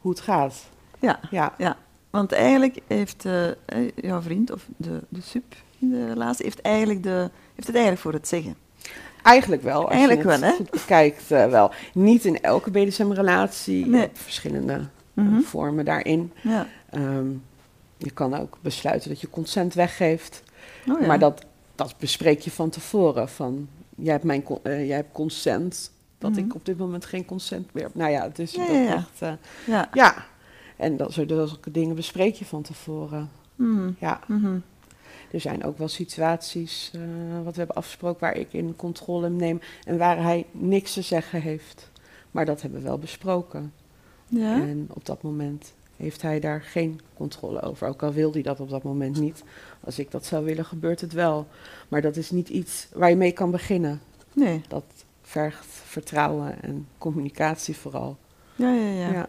hoe 0.00 0.10
het 0.10 0.20
gaat. 0.20 0.68
Ja, 0.98 1.20
Ja, 1.30 1.76
want 2.10 2.32
eigenlijk 2.32 2.78
heeft 2.86 3.24
eh, 3.24 3.48
eh, 3.48 3.54
jouw 3.94 4.20
vriend, 4.20 4.52
of 4.52 4.66
de, 4.76 5.00
de 5.08 5.20
sub 5.20 5.44
in 5.78 5.90
de 5.90 6.06
relatie, 6.06 6.44
heeft, 6.44 6.60
eigenlijk 6.60 7.02
de, 7.02 7.30
heeft 7.54 7.66
het 7.66 7.74
eigenlijk 7.76 7.98
voor 8.00 8.12
het 8.12 8.28
zeggen. 8.28 8.56
eigenlijk 9.22 9.62
wel. 9.62 9.80
Als 9.82 9.90
Eigenlijk 9.90 10.22
je 10.22 10.28
het 10.30 10.40
wel, 10.40 10.50
hè? 10.50 10.56
bekijkt, 10.70 11.30
eh, 11.30 11.46
wel. 11.46 11.70
Niet 11.94 12.24
in 12.24 12.40
elke 12.40 12.70
BDSM-relatie, 12.70 13.86
Nee. 13.86 14.08
verschillende 14.12 14.80
Mhm. 15.12 15.40
vormen 15.40 15.84
daarin. 15.84 16.32
Ja. 16.42 16.66
Ehm, 16.90 17.26
je 17.96 18.10
kan 18.10 18.34
ook 18.34 18.58
besluiten 18.60 19.08
dat 19.08 19.20
je 19.20 19.30
consent 19.30 19.74
weggeeft. 19.74 20.42
Oh, 20.88 21.00
ja. 21.00 21.06
Maar 21.06 21.18
dat, 21.18 21.44
dat 21.74 21.94
bespreek 21.98 22.40
je 22.40 22.50
van 22.50 22.70
tevoren. 22.70 23.28
Van, 23.28 23.68
jij 23.96 24.12
hebt, 24.12 24.24
mijn, 24.24 24.44
eh, 24.62 24.86
jij 24.86 24.96
hebt 24.96 25.12
consent 25.12 25.92
dat 26.18 26.30
Mhm. 26.30 26.38
ik 26.40 26.54
op 26.54 26.64
dit 26.64 26.78
moment 26.78 27.04
geen 27.04 27.24
consent 27.24 27.74
meer 27.74 27.82
heb. 27.84 27.94
Nou 27.94 28.10
ja, 28.10 28.22
het 28.22 28.38
is 28.38 28.52
Ja, 28.52 28.66
dat 28.66 28.76
echt... 28.96 29.22
eh, 29.22 29.32
Ja. 29.92 30.14
En 30.78 30.96
dat 30.96 31.12
soort 31.12 31.28
zulke 31.28 31.70
dingen 31.70 31.94
bespreek 31.96 32.34
je 32.34 32.44
van 32.44 32.62
tevoren. 32.62 33.30
Mhm. 33.54 33.90
Ja, 33.98 34.20
Mhm. 34.26 34.58
er 35.30 35.40
zijn 35.40 35.64
ook 35.64 35.78
wel 35.78 35.88
situaties, 35.88 36.90
eh, 36.94 37.00
wat 37.44 37.52
we 37.52 37.58
hebben 37.58 37.76
afgesproken, 37.76 38.20
waar 38.20 38.36
ik 38.36 38.52
in 38.52 38.76
controle 38.76 39.28
neem 39.30 39.60
en 39.84 39.98
waar 39.98 40.22
hij 40.22 40.46
niks 40.52 40.92
te 40.92 41.02
zeggen 41.02 41.40
heeft. 41.40 41.90
Maar 42.30 42.44
dat 42.44 42.62
hebben 42.62 42.80
we 42.80 42.86
wel 42.86 42.98
besproken. 42.98 43.72
Ja. 44.26 44.54
En 44.54 44.88
op 44.92 45.04
dat 45.06 45.22
moment 45.22 45.72
heeft 45.96 46.22
hij 46.22 46.40
daar 46.40 46.62
geen 46.62 47.00
controle 47.14 47.60
over. 47.62 47.88
Ook 47.88 48.02
al 48.02 48.12
wil 48.12 48.32
hij 48.32 48.42
dat 48.42 48.60
op 48.60 48.70
dat 48.70 48.82
moment 48.82 49.20
niet. 49.20 49.42
Als 49.84 49.98
ik 49.98 50.10
dat 50.10 50.26
zou 50.26 50.44
willen, 50.44 50.64
gebeurt 50.64 51.00
het 51.00 51.12
wel. 51.12 51.46
Maar 51.88 52.00
dat 52.00 52.16
is 52.16 52.30
niet 52.30 52.48
iets 52.48 52.88
waar 52.94 53.10
je 53.10 53.16
mee 53.16 53.32
kan 53.32 53.50
beginnen. 53.50 54.00
Nee. 54.32 54.60
Dat 54.68 54.84
vergt 55.22 55.66
vertrouwen 55.66 56.62
en 56.62 56.86
communicatie 56.98 57.76
vooral. 57.76 58.16
Ja, 58.56 58.72
ja, 58.72 58.88
ja. 58.90 59.12
Ja. 59.12 59.28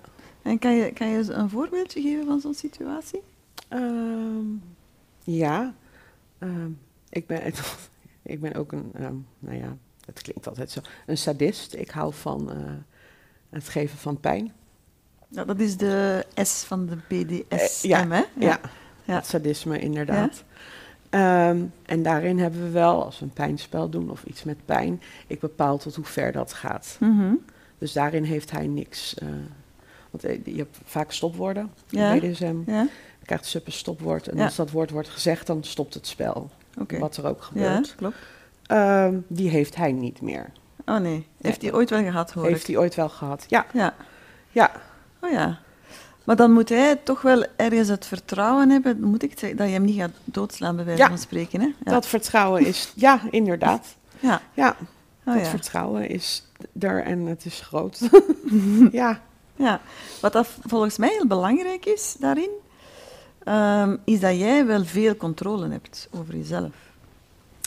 En 0.50 0.60
kan 0.60 0.76
je, 0.76 0.92
kan 0.94 1.08
je 1.08 1.18
eens 1.18 1.28
een 1.28 1.50
voorbeeldje 1.50 2.02
geven 2.02 2.26
van 2.26 2.40
zo'n 2.40 2.54
situatie? 2.54 3.22
Ehm, 3.68 4.46
ja. 5.24 5.74
Ehm, 6.40 6.70
ik, 7.10 7.28
ben, 7.28 7.42
ik 8.34 8.42
ben 8.42 8.54
ook 8.56 8.72
een, 8.72 8.92
ehm, 8.94 9.14
nou 9.40 9.58
ja, 9.58 9.78
het 10.06 10.22
klinkt 10.22 10.48
altijd 10.48 10.72
zo, 10.72 10.80
een 11.06 11.18
sadist. 11.18 11.74
Ik 11.76 11.90
hou 11.90 12.14
van 12.14 12.52
eh, 12.52 12.58
het 13.50 13.70
geven 13.70 13.98
van 13.98 14.20
pijn. 14.20 14.52
Ja, 15.28 15.46
dat 15.46 15.60
is 15.60 15.78
de 15.78 16.26
S 16.36 16.64
van 16.64 16.86
de 16.86 16.96
BDSM, 17.08 17.54
Eh, 17.56 17.68
ja, 17.90 18.08
hè? 18.08 18.24
Ja, 18.46 18.60
Ja. 19.04 19.16
het 19.16 19.26
sadisme 19.26 19.80
inderdaad. 19.80 20.44
En 21.10 22.04
daarin 22.04 22.40
hebben 22.40 22.62
we 22.64 22.70
wel, 22.70 23.06
als 23.06 23.20
we 23.20 23.26
een 23.26 23.34
pijnspel 23.34 23.90
doen 23.90 24.10
of 24.10 24.24
iets 24.24 24.44
met 24.44 24.66
pijn, 24.66 25.02
ik 25.28 25.40
bepaal 25.40 25.78
tot 25.78 25.96
hoe 25.96 26.06
ver 26.06 26.32
dat 26.32 26.54
gaat. 26.54 26.98
Mhm. 27.00 27.34
Dus 27.78 27.94
daarin 27.94 28.24
heeft 28.24 28.52
hij 28.52 28.68
niks. 28.68 29.14
eh, 29.16 29.28
want 30.12 30.24
eh, 30.24 30.40
je 30.46 30.56
hebt 30.58 30.78
vaak 30.86 31.12
stopwoorden 31.12 31.72
Ja. 31.90 32.12
in 32.14 32.20
BDSM. 32.32 32.56
Ja, 32.66 32.82
Je 33.20 33.26
krijgt 33.26 33.46
sub 33.46 33.66
een 33.66 33.72
stopwoord 33.72 34.28
en 34.28 34.38
Ja. 34.38 34.44
als 34.46 34.56
dat 34.56 34.72
woord 34.72 34.90
wordt 34.90 35.10
gezegd, 35.10 35.48
dan 35.48 35.64
stopt 35.64 35.94
het 35.94 36.08
spel. 36.08 36.50
Wat 37.00 37.18
er 37.18 37.26
ook 37.28 37.50
Ja, 37.54 37.66
gebeurt. 37.70 37.96
klopt. 37.96 38.16
Ehm, 38.66 39.16
die 39.28 39.50
heeft 39.50 39.76
hij 39.76 39.92
niet 39.92 40.22
meer. 40.22 40.52
Oh 40.86 40.98
nee, 40.98 41.28
heeft 41.42 41.62
hij 41.62 41.74
ooit 41.74 41.90
wel 41.90 42.04
gehad, 42.04 42.32
hoor 42.32 42.46
heeft 42.46 42.68
hij 42.68 42.78
ooit 42.78 42.96
wel 42.96 43.10
gehad? 43.10 43.46
Ja, 43.48 43.66
Ja. 43.74 43.94
ja. 44.52 44.72
Oh 45.22 45.32
ja. 45.32 45.60
Maar 46.24 46.36
dan 46.36 46.52
moet 46.52 46.70
hij 46.70 46.96
toch 46.96 47.22
wel 47.22 47.46
ergens 47.56 47.88
het 47.88 48.06
vertrouwen 48.06 48.70
hebben, 48.70 49.02
moet 49.02 49.24
ik 49.24 49.40
zeggen, 49.40 49.58
dat 49.58 49.68
je 49.68 49.74
hem 49.74 49.84
niet 49.84 50.00
gaat 50.00 50.12
doodslaan, 50.24 50.76
bij 50.76 50.86
wijze 50.86 51.02
Ja. 51.02 51.08
van 51.08 51.18
spreken, 51.18 51.60
hè? 51.62 51.66
Ja. 51.66 51.92
dat 51.92 52.06
vertrouwen 52.06 52.66
is, 52.66 52.92
ja, 52.96 53.22
inderdaad. 53.30 53.96
Ja. 54.20 54.42
Ja, 54.54 54.76
Oh, 55.26 55.36
dat 55.36 55.44
ja. 55.44 55.50
vertrouwen 55.50 56.10
is 56.10 56.44
er 56.80 57.04
en 57.04 57.20
het 57.26 57.46
is 57.46 57.60
groot. 57.60 58.10
ja, 58.92 59.22
Ja, 59.60 59.82
wat 60.22 60.34
dat 60.34 60.48
volgens 60.66 60.98
mij 60.98 61.10
heel 61.10 61.28
belangrijk 61.28 61.86
is 61.86 62.16
daarin, 62.20 62.50
ehm, 63.44 63.98
is 64.04 64.20
dat 64.20 64.38
jij 64.38 64.66
wel 64.66 64.84
veel 64.86 65.16
controle 65.16 65.70
hebt 65.70 66.08
over 66.12 66.36
jezelf. 66.36 66.72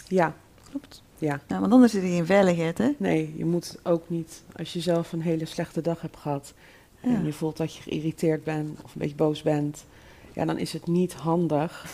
ja, 0.09 0.35
Klopt. 0.71 1.03
ja. 1.19 1.41
Ja, 1.49 1.61
want 1.61 1.73
anders 1.73 1.95
is 1.95 2.03
er 2.03 2.09
geen 2.09 2.27
veiligheid, 2.27 2.79
hè? 2.79 2.91
Nee, 2.97 3.35
je 3.37 3.45
moet 3.45 3.79
ook 3.83 4.03
niet, 4.09 4.43
als 4.57 4.73
je 4.73 4.81
zelf 4.81 5.13
een 5.13 5.23
hele 5.23 5.45
slechte 5.47 5.81
dag 5.81 6.01
hebt 6.01 6.17
gehad 6.17 6.53
Ja. 7.01 7.09
en 7.15 7.25
je 7.25 7.33
voelt 7.33 7.57
dat 7.57 7.75
je 7.75 7.83
geïrriteerd 7.83 8.45
bent 8.45 8.79
of 8.85 8.95
een 8.95 9.01
beetje 9.01 9.15
boos 9.17 9.43
bent, 9.43 9.85
ja, 10.33 10.45
dan 10.45 10.59
is 10.59 10.73
het 10.73 10.87
niet 10.87 11.13
handig 11.15 11.87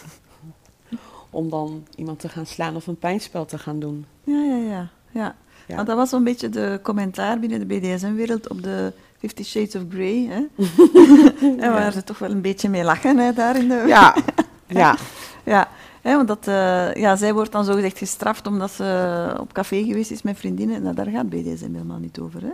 om 1.30 1.50
dan 1.50 1.86
iemand 1.96 2.20
te 2.20 2.28
gaan 2.28 2.46
slaan 2.46 2.76
of 2.76 2.86
een 2.86 2.98
pijnspel 2.98 3.44
te 3.44 3.58
gaan 3.58 3.80
doen. 3.80 4.06
Ja, 4.24 4.42
ja, 4.44 4.56
ja. 4.56 4.88
ja. 5.10 5.36
Ja. 5.66 5.74
Want 5.74 5.86
dat 5.86 5.96
was 5.96 6.08
zo'n 6.10 6.24
beetje 6.24 6.48
de 6.48 6.80
commentaar 6.82 7.38
binnen 7.40 7.58
de 7.58 7.66
BDSM-wereld 7.78 8.48
op 8.48 8.62
de 8.62 8.92
Fifty 9.18 9.42
Shades 9.44 9.74
of 9.74 9.82
Grey, 9.90 10.28
hè? 10.30 10.64
en 11.66 11.72
waar 11.72 11.92
ze 11.92 12.04
toch 12.04 12.18
wel 12.18 12.30
een 12.30 12.40
beetje 12.40 12.68
mee 12.68 12.84
lachen, 12.84 13.18
hè, 13.18 13.32
daar 13.32 13.56
in 13.56 13.68
de... 13.68 13.84
Ja, 13.86 14.16
ja, 14.66 14.96
Ja, 15.44 15.68
hè, 16.02 16.14
want 16.16 16.28
dat, 16.28 16.46
eh, 16.48 16.94
ja, 16.94 17.16
zij 17.16 17.34
wordt 17.34 17.52
dan 17.52 17.64
zogezegd 17.64 17.98
gestraft 17.98 18.46
omdat 18.46 18.70
ze 18.70 19.36
op 19.40 19.52
café 19.52 19.84
geweest 19.84 20.10
is 20.10 20.22
met 20.22 20.38
vriendinnen. 20.38 20.82
Nou, 20.82 20.94
daar 20.94 21.06
gaat 21.06 21.28
BDSM 21.28 21.72
helemaal 21.72 21.98
niet 21.98 22.18
over, 22.18 22.42
hè? 22.42 22.50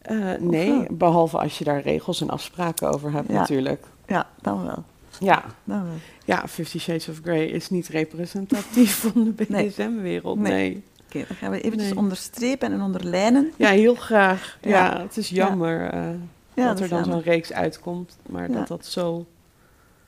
Eh, 0.00 0.40
nee, 0.40 0.86
behalve 0.90 1.38
als 1.38 1.58
je 1.58 1.64
daar 1.64 1.80
regels 1.80 2.20
en 2.20 2.30
afspraken 2.30 2.92
over 2.92 3.12
hebt 3.12 3.28
Ja. 3.28 3.34
natuurlijk. 3.38 3.84
Ja, 4.06 4.26
dan 4.40 4.64
wel. 4.66 4.84
Ja, 5.18 5.44
Dan 5.64 5.82
wel. 5.82 5.92
ja, 6.24 6.48
Fifty 6.48 6.78
Shades 6.78 7.08
of 7.08 7.18
Grey 7.22 7.46
is 7.46 7.70
niet 7.70 7.88
representatief 7.88 8.94
van 9.14 9.24
de. 9.36 9.44
BDSM-wereld, 9.44 10.38
Nee. 10.38 10.52
nee. 10.52 10.82
Oké, 11.14 11.24
dan 11.28 11.36
gaan 11.36 11.50
we 11.50 11.60
eventjes 11.60 11.88
Nee. 11.90 11.98
onderstrepen 11.98 12.72
en 12.72 12.80
onderlijnen. 12.82 13.52
Ja, 13.56 13.68
heel 13.68 13.94
graag. 13.94 14.58
Ja, 14.60 14.68
Ja. 14.70 15.00
het 15.02 15.16
is 15.16 15.28
jammer 15.28 15.90
eh, 15.90 16.08
dat 16.54 16.80
er 16.80 16.88
dan 16.88 17.04
zo'n 17.04 17.22
reeks 17.22 17.52
uitkomt, 17.52 18.16
maar 18.28 18.52
dat 18.52 18.68
dat 18.68 18.86
zo... 18.86 19.26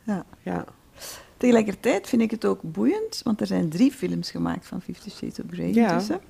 Ja. 0.02 0.25
Ja, 0.42 0.64
Tegelijkertijd 1.37 2.09
vind 2.09 2.23
ik 2.23 2.30
het 2.30 2.44
ook 2.44 2.61
boeiend, 2.62 3.21
want 3.25 3.40
er 3.40 3.47
zijn 3.47 3.68
drie 3.68 3.92
films 3.92 4.30
gemaakt 4.30 4.66
van 4.66 4.80
Fifty 4.82 5.11
Shades 5.11 5.38
of 5.40 5.44
Grey 5.50 5.73
Ja. 5.73 5.90
intussen. 5.92 6.21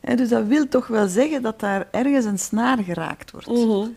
En 0.00 0.16
dus 0.16 0.28
dat 0.28 0.46
wil 0.46 0.68
toch 0.68 0.86
wel 0.86 1.08
zeggen 1.08 1.42
dat 1.42 1.60
daar 1.60 1.88
ergens 1.90 2.24
een 2.24 2.38
snaar 2.38 2.78
geraakt 2.78 3.30
wordt. 3.30 3.46
Mhm. 3.46 3.88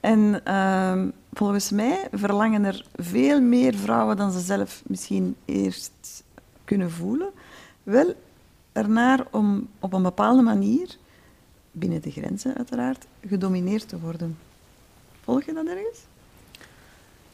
En 0.00 0.40
ehm, 0.44 1.08
volgens 1.32 1.70
mij 1.70 2.08
verlangen 2.12 2.64
er 2.64 2.84
veel 2.96 3.40
meer 3.40 3.74
vrouwen 3.74 4.16
dan 4.16 4.32
ze 4.32 4.40
zelf 4.40 4.82
misschien 4.86 5.36
eerst 5.44 6.24
kunnen 6.64 6.90
voelen, 6.90 7.30
wel 7.82 8.14
ernaar 8.72 9.26
om 9.30 9.68
op 9.78 9.92
een 9.92 10.02
bepaalde 10.02 10.42
manier, 10.42 10.96
binnen 11.70 12.02
de 12.02 12.10
grenzen 12.10 12.56
uiteraard, 12.56 13.06
gedomineerd 13.26 13.88
te 13.88 14.00
worden. 14.00 14.38
Volg 15.20 15.44
je 15.44 15.52
dat 15.52 15.66
ergens? 15.66 16.08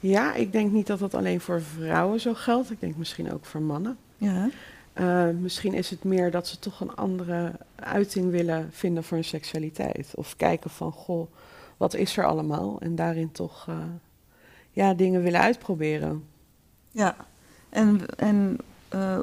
ja, 0.00 0.34
ik 0.34 0.52
denk 0.52 0.72
niet 0.72 0.86
dat 0.86 0.98
dat 0.98 1.14
alleen 1.14 1.40
voor 1.40 1.62
vrouwen 1.62 2.20
zo 2.20 2.34
geldt. 2.34 2.70
Ik 2.70 2.80
denk 2.80 2.96
misschien 2.96 3.32
ook 3.32 3.44
voor 3.44 3.62
mannen. 3.62 3.98
Ja. 4.16 4.48
Eh, 4.92 5.28
misschien 5.40 5.74
is 5.74 5.90
het 5.90 6.04
meer 6.04 6.30
dat 6.30 6.46
ze 6.46 6.58
toch 6.58 6.80
een 6.80 6.94
andere 6.94 7.52
uiting 7.74 8.30
willen 8.30 8.68
vinden 8.72 9.04
voor 9.04 9.16
hun 9.16 9.26
seksualiteit. 9.26 10.12
Of 10.14 10.36
kijken 10.36 10.70
van, 10.70 10.92
goh, 10.92 11.30
wat 11.76 11.94
is 11.94 12.16
er 12.16 12.26
allemaal? 12.26 12.80
En 12.80 12.94
daarin 12.94 13.32
toch 13.32 13.66
eh, 13.68 13.76
ja, 14.70 14.94
dingen 14.94 15.22
willen 15.22 15.40
uitproberen. 15.40 16.24
Ja. 16.90 17.16
En, 17.68 18.16
en 18.16 18.56
eh, 18.88 19.18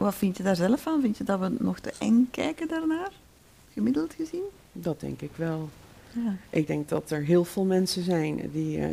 wat 0.00 0.14
vind 0.14 0.36
je 0.36 0.42
daar 0.42 0.56
zelf 0.56 0.80
van? 0.82 1.00
Vind 1.00 1.16
je 1.16 1.24
dat 1.24 1.40
we 1.40 1.50
nog 1.58 1.78
te 1.78 1.92
eng 1.98 2.28
kijken 2.30 2.68
daarnaar? 2.68 3.10
Gemiddeld 3.72 4.14
gezien? 4.14 4.42
Dat 4.72 5.00
denk 5.00 5.20
ik 5.20 5.30
wel. 5.36 5.68
Ja. 6.12 6.34
Ik 6.50 6.66
denk 6.66 6.88
dat 6.88 7.10
er 7.10 7.22
heel 7.22 7.44
veel 7.44 7.64
mensen 7.64 8.02
zijn 8.02 8.50
die 8.52 8.78
eh, 8.78 8.88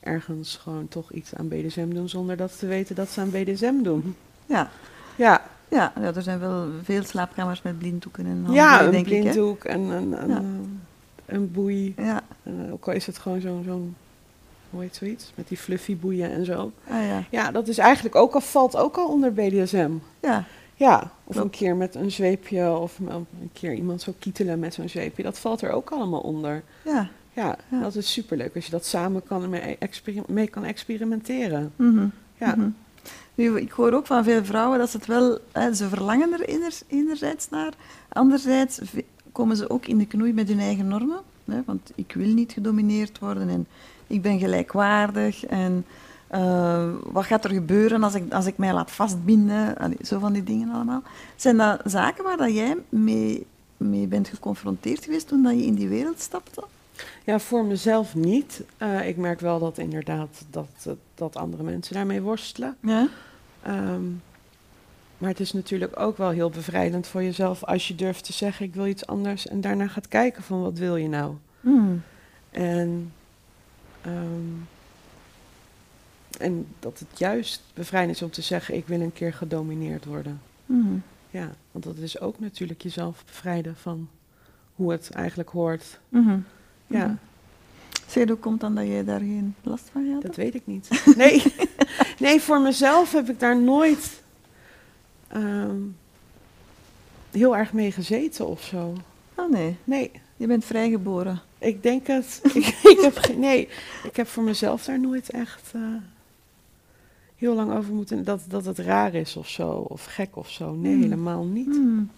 ergens 0.00 0.56
gewoon 0.56 0.88
toch 0.88 1.12
iets 1.12 1.34
aan 1.34 1.48
BDSM 1.48 1.88
doen 1.88 2.08
zonder 2.08 2.36
dat 2.36 2.52
ze 2.52 2.66
weten 2.66 2.94
dat 2.94 3.08
ze 3.08 3.20
aan 3.20 3.30
BDSM 3.30 3.82
doen. 3.82 4.14
Ja. 4.46 4.70
Ja, 5.16 5.42
Ja, 5.70 5.92
ja, 6.00 6.14
er 6.14 6.22
zijn 6.22 6.38
wel 6.38 6.66
veel 6.82 7.02
slaapkamers 7.04 7.62
met 7.62 7.78
blinddoeken 7.78 8.26
en 8.26 8.44
ja 8.52 8.68
handboeien, 8.68 8.84
een 8.86 8.90
denk 8.90 9.06
ik. 9.06 9.20
blinddoek 9.20 9.64
en 9.64 9.80
een, 9.80 10.22
een, 10.22 10.28
Ja. 10.28 10.42
een 11.26 11.52
boei. 11.52 11.94
Ja, 11.96 12.22
Eh, 12.42 12.72
ook 12.72 12.86
al 12.86 12.92
is 12.92 13.06
het 13.06 13.18
gewoon 13.18 13.40
zo'n, 13.40 13.62
zo'n 13.66 13.96
hoe 14.70 14.80
heet 14.82 14.96
zoiets? 14.96 15.32
Met 15.34 15.48
die 15.48 15.56
fluffy 15.58 15.96
boeien 15.96 16.30
en 16.30 16.44
zo. 16.44 16.72
ah, 16.88 17.06
ja. 17.06 17.24
Ja, 17.30 17.50
dat 17.50 17.68
is 17.68 17.78
eigenlijk 17.78 18.14
ook 18.14 18.34
al, 18.34 18.40
valt 18.40 18.76
ook 18.76 18.96
al 18.96 19.08
onder 19.08 19.32
BDSM. 19.32 19.90
ja. 20.20 20.44
Ja, 20.74 21.00
of 21.24 21.34
Klopt. 21.34 21.38
een 21.44 21.50
keer 21.58 21.76
met 21.76 21.94
een 21.94 22.10
zweepje 22.10 22.70
of 22.76 22.98
een 22.98 23.26
keer 23.52 23.74
iemand 23.74 24.02
zo 24.02 24.14
kietelen 24.18 24.58
met 24.58 24.74
zo'n 24.74 24.88
zweepje. 24.88 25.22
Dat 25.22 25.38
valt 25.38 25.60
er 25.62 25.70
ook 25.70 25.90
allemaal 25.90 26.20
onder. 26.20 26.62
ja. 26.84 27.08
Ja, 27.32 27.56
Ja. 27.70 27.80
dat 27.80 27.94
is 27.94 28.12
superleuk 28.12 28.54
als 28.54 28.64
je 28.64 28.70
dat 28.70 28.84
samen 28.86 29.22
kan 29.22 29.48
mee, 30.28 30.46
kan 30.48 30.64
experimenteren. 30.64 31.72
Mhm. 31.76 32.06
Ja. 32.38 32.54
Mhm. 32.56 32.68
Nu, 33.34 33.58
ik 33.60 33.70
hoor 33.70 33.92
ook 33.92 34.06
van 34.06 34.24
veel 34.24 34.44
vrouwen 34.44 34.78
dat 34.78 34.90
ze 34.90 34.96
het 34.96 35.06
wel, 35.06 35.38
hè, 35.52 35.74
ze 35.74 35.88
verlangen 35.88 36.32
er 36.32 36.40
ener- 36.48 36.80
enerzijds 36.86 37.48
naar, 37.50 37.72
anderzijds 38.08 38.80
komen 39.32 39.56
ze 39.56 39.70
ook 39.70 39.86
in 39.86 39.98
de 39.98 40.06
knoei 40.06 40.32
met 40.32 40.48
hun 40.48 40.60
eigen 40.60 40.88
normen. 40.88 41.20
Hè, 41.44 41.60
want 41.66 41.92
ik 41.94 42.12
wil 42.12 42.28
niet 42.34 42.52
gedomineerd 42.52 43.18
worden 43.18 43.48
en 43.48 43.66
ik 44.08 44.22
ben 44.22 44.38
gelijkwaardig 44.38 45.46
en 45.46 45.84
eh, 46.28 46.88
wat 47.02 47.24
gaat 47.24 47.44
er 47.44 47.50
gebeuren 47.50 48.02
als 48.02 48.14
ik, 48.14 48.32
als 48.32 48.46
ik 48.46 48.56
mij 48.56 48.72
laat 48.72 48.90
vastbinden? 48.90 49.76
Allee, 49.76 49.96
zo 50.02 50.18
van 50.18 50.32
die 50.32 50.44
dingen 50.44 50.70
allemaal. 50.70 51.02
Zijn 51.36 51.56
dat 51.56 51.80
zaken 51.84 52.24
waar 52.24 52.36
dat 52.36 52.54
jij 52.54 52.76
mee, 52.88 53.46
mee 53.76 54.06
bent 54.06 54.28
geconfronteerd 54.28 55.04
geweest 55.04 55.28
toen 55.28 55.42
dat 55.42 55.52
je 55.52 55.64
in 55.64 55.74
die 55.74 55.88
wereld 55.88 56.20
stapte? 56.20 56.64
Ja, 57.24 57.38
voor 57.38 57.64
mezelf 57.64 58.14
niet. 58.14 58.62
Eh, 58.76 59.08
ik 59.08 59.16
merk 59.16 59.40
wel 59.40 59.58
dat 59.58 59.78
inderdaad 59.78 60.44
dat, 60.50 60.96
dat 61.14 61.36
andere 61.36 61.62
mensen 61.62 61.94
daarmee 61.94 62.22
worstelen. 62.22 62.76
Ja. 62.80 63.08
Ehm, 63.62 64.02
maar 65.18 65.28
het 65.30 65.40
is 65.40 65.52
natuurlijk 65.52 66.00
ook 66.00 66.16
wel 66.16 66.30
heel 66.30 66.50
bevrijdend 66.50 67.06
voor 67.06 67.22
jezelf 67.22 67.64
als 67.64 67.88
je 67.88 67.94
durft 67.94 68.24
te 68.24 68.32
zeggen 68.32 68.66
ik 68.66 68.74
wil 68.74 68.86
iets 68.86 69.06
anders 69.06 69.46
en 69.46 69.60
daarna 69.60 69.86
gaat 69.86 70.08
kijken 70.08 70.42
van 70.42 70.62
wat 70.62 70.78
wil 70.78 70.96
je 70.96 71.08
nou. 71.08 71.34
Hmm. 71.60 72.02
En, 72.50 73.12
ehm, 74.02 74.52
en 76.38 76.66
dat 76.78 76.98
het 76.98 77.18
juist 77.18 77.62
bevrijdend 77.74 78.16
is 78.16 78.22
om 78.22 78.30
te 78.30 78.42
zeggen 78.42 78.74
ik 78.74 78.86
wil 78.86 79.00
een 79.00 79.12
keer 79.12 79.32
gedomineerd 79.32 80.04
worden. 80.04 80.40
Hmm. 80.66 81.02
Ja, 81.30 81.50
want 81.72 81.84
dat 81.84 81.96
is 81.96 82.20
ook 82.20 82.40
natuurlijk 82.40 82.82
jezelf 82.82 83.24
bevrijden 83.24 83.76
van 83.76 84.08
hoe 84.74 84.92
het 84.92 85.10
eigenlijk 85.10 85.48
hoort. 85.48 85.98
Mhm. 86.08 86.38
Ja, 86.86 87.06
Mhm. 87.06 87.14
Zeg, 88.06 88.28
hoe 88.28 88.36
komt 88.36 88.60
dan 88.60 88.74
dat 88.74 88.86
jij 88.86 89.04
daar 89.04 89.18
geen 89.20 89.54
last 89.62 89.88
van 89.92 90.12
had? 90.12 90.22
dat 90.22 90.36
weet 90.36 90.54
ik 90.54 90.66
niet. 90.66 91.02
Nee, 91.16 91.42
nee 92.18 92.40
voor 92.40 92.60
mezelf 92.60 93.12
heb 93.12 93.28
ik 93.28 93.40
daar 93.40 93.56
nooit 93.60 94.22
ehm, 95.28 95.76
heel 97.30 97.56
erg 97.56 97.72
mee 97.72 97.92
gezeten 97.92 98.46
of 98.46 98.62
zo. 98.62 98.94
Oh 99.34 99.50
nee, 99.50 99.76
Nee, 99.84 100.10
je 100.36 100.46
bent 100.46 100.64
vrijgeboren. 100.64 101.40
Ik 101.58 101.82
denk 101.82 102.06
het. 102.06 102.40
ik, 102.54 102.66
ik 102.82 102.98
heb 103.00 103.36
nee, 103.36 103.68
ik 104.04 104.16
heb 104.16 104.26
voor 104.26 104.42
mezelf 104.42 104.84
daar 104.84 105.00
nooit 105.00 105.30
echt 105.30 105.70
eh, 105.74 105.80
heel 107.36 107.54
lang 107.54 107.72
over 107.76 107.92
moeten. 107.94 108.24
Dat, 108.24 108.40
dat 108.48 108.64
het 108.64 108.78
raar 108.78 109.14
is 109.14 109.36
of 109.36 109.48
zo, 109.48 109.68
of 109.70 110.04
gek 110.04 110.36
of 110.36 110.50
zo. 110.50 110.74
Nee, 110.74 110.92
Hmm. 110.92 111.02
helemaal 111.02 111.44
niet. 111.44 111.66
Hmm. 111.66 112.10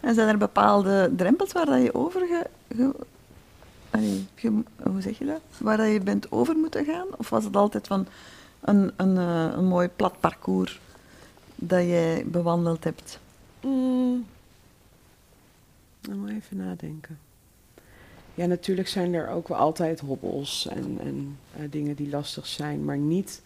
En 0.00 0.14
zijn 0.14 0.28
er 0.28 0.38
bepaalde 0.38 1.12
drempels 1.16 1.52
waar 1.52 1.66
dat 1.66 1.82
je 1.82 1.94
over 1.94 2.20
ge, 2.20 2.46
ge- 2.76 2.94
allee, 3.90 4.26
ge- 4.34 4.62
hoe 4.82 5.00
zeg 5.00 5.18
je 5.18 5.24
dat? 5.24 5.40
Waar 5.58 5.76
dat 5.76 5.90
je 5.92 6.00
bent 6.00 6.32
over 6.32 6.56
moeten 6.56 6.84
gaan? 6.84 7.06
Of 7.16 7.30
was 7.30 7.44
het 7.44 7.56
altijd 7.56 7.86
van 7.86 8.06
een, 8.60 8.92
een, 8.96 9.16
eh, 9.18 9.52
een 9.56 9.64
mooi 9.64 9.88
plat 9.88 10.20
parcours 10.20 10.80
dat 11.54 11.82
jij 11.82 12.24
bewandeld 12.26 12.84
hebt? 12.84 13.18
Mm. 13.60 14.24
Dan 16.00 16.18
moet 16.18 16.28
ik 16.30 16.36
even 16.36 16.56
nadenken. 16.56 17.18
Ja, 18.34 18.46
natuurlijk 18.46 18.88
zijn 18.88 19.14
er 19.14 19.28
ook 19.28 19.48
wel 19.48 19.58
altijd 19.58 20.00
hobbels 20.00 20.66
en, 20.68 20.96
en 21.00 21.38
eh, 21.56 21.62
dingen 21.70 21.94
die 21.94 22.08
lastig 22.08 22.46
zijn, 22.46 22.84
maar 22.84 22.98
niet 22.98 23.42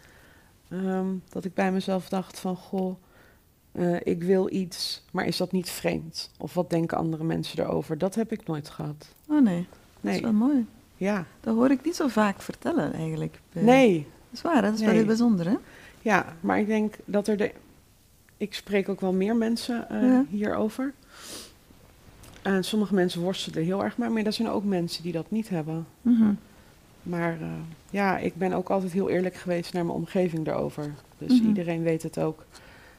ehm, 0.68 1.06
dat 1.28 1.44
ik 1.44 1.54
bij 1.54 1.72
mezelf 1.72 2.08
dacht 2.08 2.38
van, 2.40 2.56
goh, 2.56 2.94
eh, 3.72 3.96
ik 4.02 4.22
wil 4.22 4.52
iets, 4.52 5.02
maar 5.10 5.26
is 5.26 5.36
dat 5.36 5.52
niet 5.52 5.70
vreemd? 5.70 6.30
Of 6.38 6.54
wat 6.54 6.70
denken 6.70 6.98
andere 6.98 7.24
mensen 7.24 7.58
erover? 7.64 7.98
Dat 7.98 8.14
heb 8.14 8.32
ik 8.32 8.46
nooit 8.46 8.68
gehad. 8.68 9.08
Oh 9.28 9.42
nee, 9.42 9.66
dat 10.00 10.12
is 10.14 10.20
Nee, 10.20 10.20
wel 10.22 10.32
mooi. 10.32 10.66
ja, 10.96 11.24
Dat 11.40 11.54
hoor 11.54 11.70
ik 11.70 11.84
niet 11.84 11.96
zo 11.96 12.08
vaak 12.08 12.42
vertellen 12.42 12.92
eigenlijk. 12.92 13.40
bij- 13.52 13.62
nee, 13.62 13.98
Dat 13.98 14.32
is 14.38 14.42
waar, 14.42 14.62
dat 14.62 14.72
is 14.74 14.78
wel 14.80 14.88
Nee. 14.88 14.96
heel 14.98 15.06
bijzonder. 15.06 15.46
Hè? 15.48 15.56
ja, 16.00 16.36
maar 16.40 16.58
ik 16.58 16.66
denk 16.66 16.94
dat 17.04 17.28
er 17.28 17.36
de... 17.36 17.52
Ik 18.36 18.54
spreek 18.54 18.88
ook 18.88 19.00
wel 19.00 19.12
meer 19.12 19.36
mensen 19.36 19.88
eh, 19.88 20.02
Ja. 20.02 20.24
hierover. 20.30 20.92
En 22.46 22.64
sommige 22.64 22.94
mensen 22.94 23.20
worstelen 23.20 23.64
heel 23.64 23.84
erg 23.84 23.98
mee, 23.98 24.08
maar 24.08 24.22
er 24.24 24.32
zijn 24.32 24.48
ook 24.48 24.64
mensen 24.64 25.02
die 25.02 25.12
dat 25.12 25.30
niet 25.30 25.48
hebben. 25.48 25.86
Mhm. 26.02 26.32
Maar 27.02 27.40
eh, 27.40 27.48
ja, 27.90 28.18
ik 28.18 28.36
ben 28.36 28.52
ook 28.52 28.70
altijd 28.70 28.92
heel 28.92 29.08
eerlijk 29.10 29.34
geweest 29.34 29.72
naar 29.72 29.84
mijn 29.84 29.96
omgeving 29.96 30.44
daarover. 30.44 30.94
Dus 31.18 31.38
Mhm. 31.40 31.48
iedereen 31.48 31.82
weet 31.82 32.02
het 32.02 32.18
ook. 32.18 32.44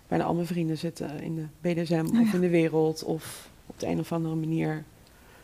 Bijna 0.07 0.23
al 0.23 0.33
mijn 0.33 0.47
vrienden 0.47 0.77
zitten 0.77 1.21
in 1.21 1.35
de 1.35 1.45
BDSM 1.61 1.93
Oh 2.13 2.19
of 2.21 2.27
ja. 2.27 2.33
in 2.33 2.39
de 2.41 2.49
wereld 2.49 3.03
of 3.03 3.49
op 3.65 3.79
de 3.79 3.87
een 3.87 3.99
of 3.99 4.11
andere 4.11 4.35
manier. 4.35 4.83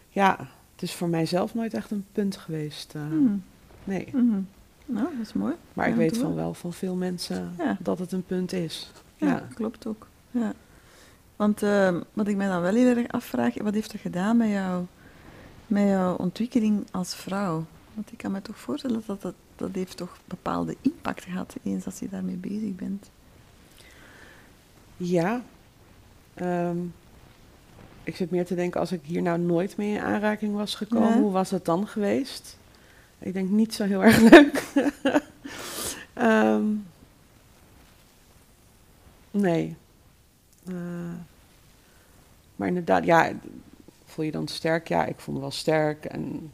Ja, 0.10 0.38
het 0.74 0.82
is 0.82 0.94
voor 0.94 1.08
mijzelf 1.10 1.54
nooit 1.54 1.74
echt 1.74 1.92
een 1.92 2.06
punt 2.12 2.38
geweest. 2.38 2.96
eh, 2.96 3.02
Mhm. 3.02 3.34
Nee. 3.84 4.08
Nou, 4.86 5.08
dat 5.18 5.26
is 5.28 5.34
mooi. 5.34 5.54
maar 5.74 5.86
Ja, 5.86 5.92
ik 5.92 5.98
weet 5.98 6.18
van 6.18 6.36
wel. 6.36 6.54
van 6.54 6.74
veel 6.74 6.96
mensen 6.96 7.54
Ja. 7.58 7.78
dat 7.80 8.00
het 8.00 8.12
een 8.12 8.26
punt 8.26 8.54
is. 8.54 8.92
Ja, 9.18 9.28
Ja. 9.28 9.48
klopt 9.54 9.88
ook. 9.88 10.08
Ja. 10.32 10.54
Want 11.44 11.64
eh, 11.64 11.96
wat 12.14 12.28
ik 12.28 12.36
mij 12.36 12.48
dan 12.48 12.62
wel 12.62 12.74
heel 12.74 12.98
erg 12.98 13.08
afvraag, 13.12 13.62
wat 13.62 13.74
heeft 13.74 13.92
dat 13.92 14.02
gedaan 14.02 14.38
met, 14.38 14.50
jou, 14.50 14.86
met 15.68 15.88
jouw 15.88 16.16
ontwikkeling 16.16 16.86
als 16.92 17.16
vrouw? 17.16 17.66
Want 17.94 18.12
ik 18.12 18.18
kan 18.18 18.32
me 18.32 18.42
toch 18.42 18.58
voorstellen 18.58 19.04
dat 19.06 19.22
dat, 19.22 19.34
dat 19.56 19.70
heeft 19.74 19.98
toch 19.98 20.18
bepaalde 20.26 20.76
impact 20.82 21.24
gehad 21.24 21.56
eens 21.64 21.86
als 21.86 22.00
je 22.00 22.10
daarmee 22.10 22.36
bezig 22.36 22.76
bent. 22.76 23.10
Ja. 24.98 25.42
Ehm, 26.34 26.78
ik 28.04 28.16
zit 28.16 28.32
meer 28.32 28.46
te 28.46 28.56
denken, 28.56 28.80
als 28.80 28.92
ik 28.92 29.02
hier 29.04 29.22
nou 29.22 29.40
nooit 29.40 29.78
mee 29.78 29.94
in 29.94 30.02
aanraking 30.02 30.56
was 30.56 30.76
gekomen, 30.76 31.10
Ja. 31.10 31.20
hoe 31.20 31.32
was 31.32 31.52
het 31.52 31.66
dan 31.66 31.88
geweest? 31.88 32.58
Ik 33.20 33.34
denk 33.34 33.50
niet 33.50 33.74
zo 33.74 33.84
heel 33.84 34.04
erg 34.04 34.18
leuk. 34.32 34.64
Ehm, 36.14 36.64
nee. 39.32 39.76
Eh, 40.68 40.74
maar 42.64 42.72
inderdaad, 42.72 43.06
ja, 43.06 43.32
voel 44.06 44.26
je 44.26 44.32
dan 44.32 44.48
sterk? 44.48 44.88
Ja, 44.88 45.06
ik 45.06 45.20
voel 45.20 45.36
me 45.36 45.42
wel 45.42 45.52
sterk 45.52 46.06
en 46.06 46.52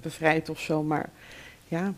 bevrijd 0.00 0.48
of 0.48 0.60
zo, 0.60 0.82
maar 0.82 1.10
ja, 1.68 1.94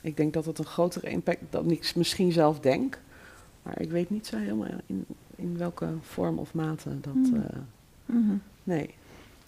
ik 0.00 0.16
denk 0.16 0.32
dat 0.32 0.44
het 0.44 0.58
een 0.58 0.64
grotere 0.64 1.08
impact 1.08 1.40
dan 1.50 1.70
ik 1.70 1.92
misschien 1.96 2.32
zelf 2.32 2.60
denk. 2.60 2.98
Maar 3.62 3.80
ik 3.80 3.90
weet 3.90 4.10
niet 4.10 4.26
zo 4.26 4.36
helemaal 4.36 4.66
in, 4.86 5.06
in 5.36 5.58
welke 5.58 5.88
vorm 6.00 6.38
of 6.38 6.54
mate 6.54 7.00
dat. 7.00 7.12
Hmm. 7.12 7.34
eh, 7.34 7.58
Mhm. 8.06 8.36
nee. 8.64 8.94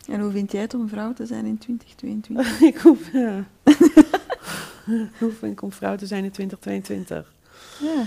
En 0.08 0.20
hoe 0.20 0.30
vind 0.30 0.52
jij 0.52 0.60
het 0.60 0.74
om 0.74 0.88
vrouw 0.88 1.12
te 1.12 1.26
zijn 1.26 1.46
in 1.46 1.58
2022? 1.58 2.60
ik 2.74 2.76
hoef. 2.76 3.12
ja. 3.12 3.44
hoe 5.18 5.32
vind 5.32 5.52
ik 5.52 5.62
om 5.62 5.72
vrouw 5.72 5.96
te 5.96 6.06
zijn 6.06 6.24
in 6.24 6.30
2022? 6.30 7.32
ja. 7.80 8.06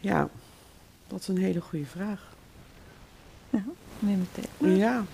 Ja, 0.00 0.28
dat 1.12 1.20
is 1.20 1.28
een 1.28 1.38
hele 1.38 1.60
goede 1.60 1.84
vraag. 1.84 2.34
ja, 3.50 3.62
neem 3.98 4.26
maar. 4.58 4.70
Ja. 4.70 5.04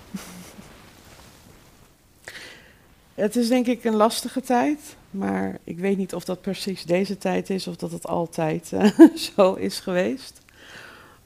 Het 3.14 3.37
is 3.37 3.48
denk 3.48 3.66
ik 3.66 3.84
een 3.84 3.94
lastige 3.94 4.40
tijd, 4.40 4.96
maar 5.11 5.58
ik 5.64 5.78
weet 5.78 5.96
niet 5.96 6.14
of 6.14 6.24
dat 6.24 6.40
precies 6.40 6.84
deze 6.84 7.18
tijd 7.18 7.50
is 7.50 7.66
of 7.66 7.76
dat 7.76 7.92
het 7.92 8.06
altijd 8.06 8.72
eh, 8.72 8.90
zo 9.37 9.54
is 9.54 9.80
geweest. 9.80 10.40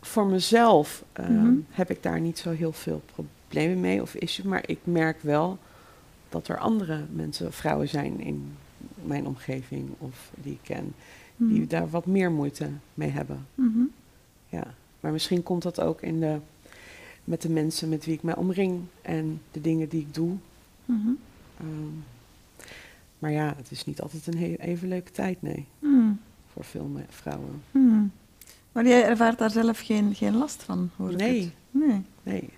Voor 0.01 0.27
mezelf 0.27 1.05
ehm, 1.13 1.33
Mhm. 1.33 1.55
heb 1.71 1.91
ik 1.91 2.03
daar 2.03 2.21
niet 2.21 2.39
zo 2.39 2.51
heel 2.51 2.73
veel 2.73 3.03
problemen 3.15 3.81
mee 3.81 4.03
of 4.03 4.15
issue, 4.15 4.47
maar 4.49 4.63
ik 4.67 4.79
merk 4.85 5.23
wel 5.23 5.59
dat 6.29 6.49
er 6.49 6.59
andere 6.59 7.05
mensen, 7.13 7.53
vrouwen 7.53 7.89
zijn 7.89 8.21
in 8.21 8.57
mijn 9.05 9.27
omgeving 9.27 9.89
of 9.99 10.31
die 10.35 10.53
ik 10.53 10.59
ken, 10.63 10.95
die 11.37 11.59
Mhm. 11.61 11.69
daar 11.69 11.91
wat 11.91 12.07
meer 12.07 12.31
moeite 12.31 12.71
mee 12.95 13.11
hebben. 13.11 13.47
Mhm. 13.55 13.81
Ja, 14.53 14.75
maar 15.01 15.13
misschien 15.13 15.43
komt 15.43 15.63
dat 15.63 15.81
ook 15.81 16.03
in 16.03 16.21
de, 16.21 16.39
met 17.25 17.43
de 17.43 17.49
mensen 17.49 17.89
met 17.89 18.05
wie 18.05 18.15
ik 18.15 18.23
mij 18.23 18.37
omring 18.37 18.81
en 19.03 19.41
de 19.51 19.61
dingen 19.61 19.89
die 19.89 20.01
ik 20.01 20.15
doe. 20.15 20.37
Mhm. 20.85 21.09
Ehm, 21.61 21.89
maar 23.19 23.31
ja, 23.31 23.55
het 23.57 23.71
is 23.71 23.85
niet 23.85 24.01
altijd 24.01 24.27
een 24.27 24.39
he- 24.39 24.55
even 24.59 24.89
leuke 24.89 25.11
tijd, 25.11 25.43
nee, 25.43 25.67
Mhm. 25.79 26.13
voor 26.53 26.65
veel 26.65 26.91
vrouwen. 27.09 27.63
Mhm. 27.71 28.05
Maar 28.73 28.87
jij 28.87 29.05
ervaart 29.05 29.39
daar 29.39 29.51
zelf 29.51 29.79
geen, 29.81 30.15
geen 30.15 30.37
last 30.37 30.63
van, 30.63 30.91
hoor 30.97 31.11
ik 31.11 31.17
Nee. 31.17 31.41
het. 31.41 31.53
Nee. 31.71 32.03
Nee, 32.23 32.49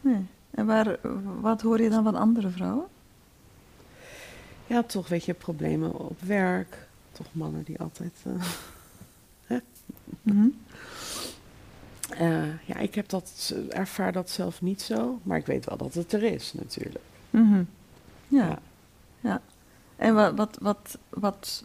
Nee. 0.00 0.22
En 0.50 0.66
waar, 0.66 0.98
wat 1.40 1.62
hoor 1.62 1.80
je 1.82 1.90
dan 1.90 2.04
van 2.04 2.14
andere 2.14 2.48
vrouwen? 2.50 2.86
Ja, 4.66 4.82
toch 4.82 5.08
weet 5.08 5.24
je, 5.24 5.34
problemen 5.34 5.98
op 5.98 6.20
werk. 6.20 6.86
Toch 7.12 7.26
mannen 7.32 7.62
die 7.64 7.80
altijd... 7.80 8.12
Mhm. 10.22 10.46
Eh, 12.10 12.66
ja, 12.66 12.76
ik 12.76 12.94
heb 12.94 13.08
dat, 13.08 13.54
ervaar 13.68 14.12
dat 14.12 14.30
zelf 14.30 14.62
niet 14.62 14.82
zo. 14.82 15.20
Maar 15.22 15.38
ik 15.38 15.46
weet 15.46 15.64
wel 15.64 15.76
dat 15.76 15.94
het 15.94 16.12
er 16.12 16.22
is, 16.22 16.52
natuurlijk. 16.52 17.04
Mhm. 17.30 17.62
Ja. 18.28 18.46
Ja. 18.48 18.58
ja. 19.20 19.40
En 19.96 20.14
wat, 20.14 20.34
wat, 20.36 20.58
wat, 20.60 20.98
wat, 21.08 21.64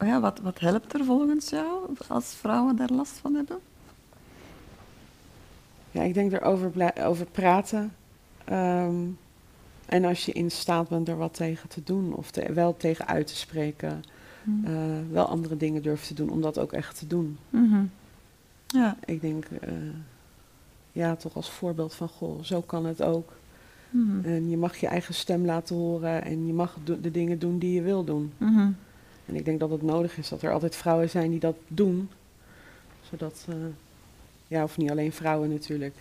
ja, 0.00 0.20
wat, 0.20 0.38
wat 0.40 0.58
helpt 0.60 0.94
er 0.94 1.04
volgens 1.04 1.48
jou 1.48 1.90
als 2.08 2.34
vrouwen 2.34 2.76
daar 2.76 2.90
last 2.90 3.12
van 3.12 3.34
hebben? 3.34 3.58
Ja, 5.90 6.02
ik 6.02 6.14
denk 6.14 6.32
erover 6.32 6.92
over 7.04 7.26
praten. 7.26 7.92
Ehm, 8.44 8.94
en 9.86 10.04
als 10.04 10.24
je 10.24 10.32
in 10.32 10.50
staat 10.50 10.88
bent 10.88 11.08
er 11.08 11.16
wat 11.16 11.34
tegen 11.34 11.68
te 11.68 11.82
doen, 11.84 12.14
of 12.14 12.30
te- 12.30 12.52
wel 12.52 12.76
tegen 12.76 13.06
uit 13.06 13.26
te 13.26 13.36
spreken, 13.36 14.02
Mhm. 14.44 14.66
eh, 14.74 14.98
wel 15.10 15.26
andere 15.26 15.56
dingen 15.56 15.82
durven 15.82 16.06
te 16.06 16.14
doen, 16.14 16.30
om 16.30 16.40
dat 16.40 16.58
ook 16.58 16.72
echt 16.72 16.98
te 16.98 17.06
doen. 17.06 17.38
Mhm. 17.50 17.84
Ja. 18.72 18.96
Ik 19.04 19.20
denk, 19.20 19.44
eh, 19.60 19.72
ja, 20.92 21.16
toch 21.16 21.34
als 21.34 21.50
voorbeeld 21.50 21.94
van, 21.94 22.08
goh, 22.08 22.42
zo 22.42 22.60
kan 22.60 22.86
het 22.86 23.02
ook. 23.02 23.32
Mhm. 23.90 24.24
En 24.24 24.50
je 24.50 24.56
mag 24.56 24.76
je 24.76 24.86
eigen 24.86 25.14
stem 25.14 25.44
laten 25.44 25.76
horen 25.76 26.24
en 26.24 26.46
je 26.46 26.52
mag 26.52 26.76
de 26.84 27.10
dingen 27.10 27.38
doen 27.38 27.58
die 27.58 27.74
je 27.74 27.82
wil 27.82 28.04
doen. 28.04 28.32
Mhm. 28.36 28.70
En 29.26 29.34
ik 29.34 29.44
denk 29.44 29.60
dat 29.60 29.70
het 29.70 29.82
nodig 29.82 30.18
is 30.18 30.28
dat 30.28 30.42
er 30.42 30.52
altijd 30.52 30.76
vrouwen 30.76 31.10
zijn 31.10 31.30
die 31.30 31.40
dat 31.40 31.56
doen. 31.68 32.10
Zodat, 33.10 33.46
eh, 33.48 33.54
ja, 34.48 34.62
of 34.62 34.76
niet 34.76 34.90
alleen 34.90 35.12
vrouwen 35.12 35.50
natuurlijk. 35.50 35.94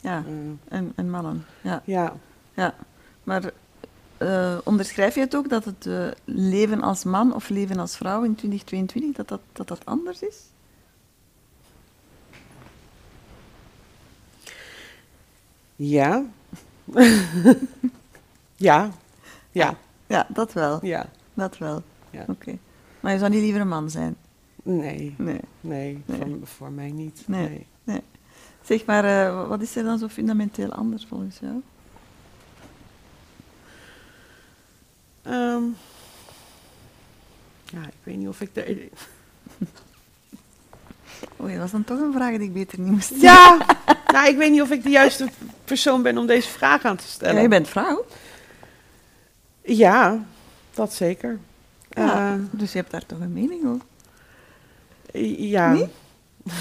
Ja, 0.00 0.24
Eh, 0.26 0.76
en, 0.78 0.92
en 0.94 1.10
mannen. 1.10 1.44
Ja. 1.60 1.82
ja, 1.84 2.74
Maar 3.24 3.52
eh, 4.16 4.58
onderschrijf 4.64 5.14
je 5.14 5.20
het 5.20 5.36
ook 5.36 5.48
dat 5.48 5.64
het 5.64 5.88
leven 6.24 6.82
als 6.82 7.04
man 7.04 7.34
of 7.34 7.48
leven 7.48 7.78
als 7.78 7.96
vrouw 7.96 8.22
in 8.22 8.34
2022 8.34 9.16
dat 9.16 9.28
dat, 9.28 9.40
dat, 9.52 9.68
dat 9.68 9.84
anders 9.84 10.22
is? 10.22 10.36
ja. 15.76 16.24
ja, 18.56 18.90
ja, 19.50 19.76
Ja, 20.06 20.26
dat 20.28 20.52
wel. 20.52 20.78
ja. 20.86 21.08
Dat 21.34 21.58
wel. 21.58 21.82
Ja. 22.10 22.24
Oké. 22.28 22.58
Maar 23.00 23.12
je 23.12 23.18
zou 23.18 23.30
niet 23.30 23.40
liever 23.42 23.60
een 23.60 23.68
man 23.68 23.90
zijn? 23.90 24.16
Nee, 24.62 25.14
Nee. 25.18 25.40
nee, 25.60 26.02
Nee. 26.06 26.18
Voor, 26.18 26.38
voor 26.46 26.70
mij 26.72 26.90
niet. 26.90 27.22
Nee. 27.26 27.66
Nee. 27.84 28.00
Zeg 28.62 28.84
maar, 28.84 29.04
eh, 29.04 29.48
wat 29.48 29.62
is 29.62 29.76
er 29.76 29.84
dan 29.84 29.98
zo 29.98 30.08
fundamenteel 30.08 30.72
anders 30.72 31.04
volgens 31.06 31.38
jou? 31.38 31.62
Ehm, 35.22 35.62
ja, 37.64 37.86
ik 37.86 37.94
weet 38.02 38.16
niet 38.16 38.28
of 38.28 38.40
ik 38.40 38.54
de. 38.54 38.88
Oei, 41.46 41.54
dat 41.54 41.62
was 41.62 41.70
dan 41.70 41.84
toch 41.84 41.98
een 42.00 42.12
vraag 42.12 42.30
die 42.30 42.40
ik 42.40 42.52
beter 42.52 42.80
niet 42.80 42.90
moest 42.92 43.04
stellen. 43.04 43.22
Ja, 43.22 43.58
nou, 44.12 44.28
ik 44.28 44.36
weet 44.36 44.50
niet 44.50 44.62
of 44.62 44.70
ik 44.70 44.82
de 44.82 44.90
juiste 44.90 45.28
persoon 45.64 46.02
ben 46.02 46.18
om 46.18 46.26
deze 46.26 46.48
vraag 46.48 46.84
aan 46.84 46.96
te 46.96 47.06
stellen. 47.08 47.34
Ja, 47.34 47.40
je 47.40 47.48
bent 47.48 47.68
vrouw. 47.68 48.04
Ja, 49.62 50.24
dat 50.74 50.94
zeker. 50.94 51.38
Ja, 51.90 52.32
Eh, 52.32 52.40
dus 52.50 52.72
je 52.72 52.78
hebt 52.78 52.90
daar 52.90 53.06
toch 53.06 53.20
een 53.20 53.32
mening 53.32 53.66
over? 53.66 53.86
ja. 55.38 55.72
Nee? 55.72 55.88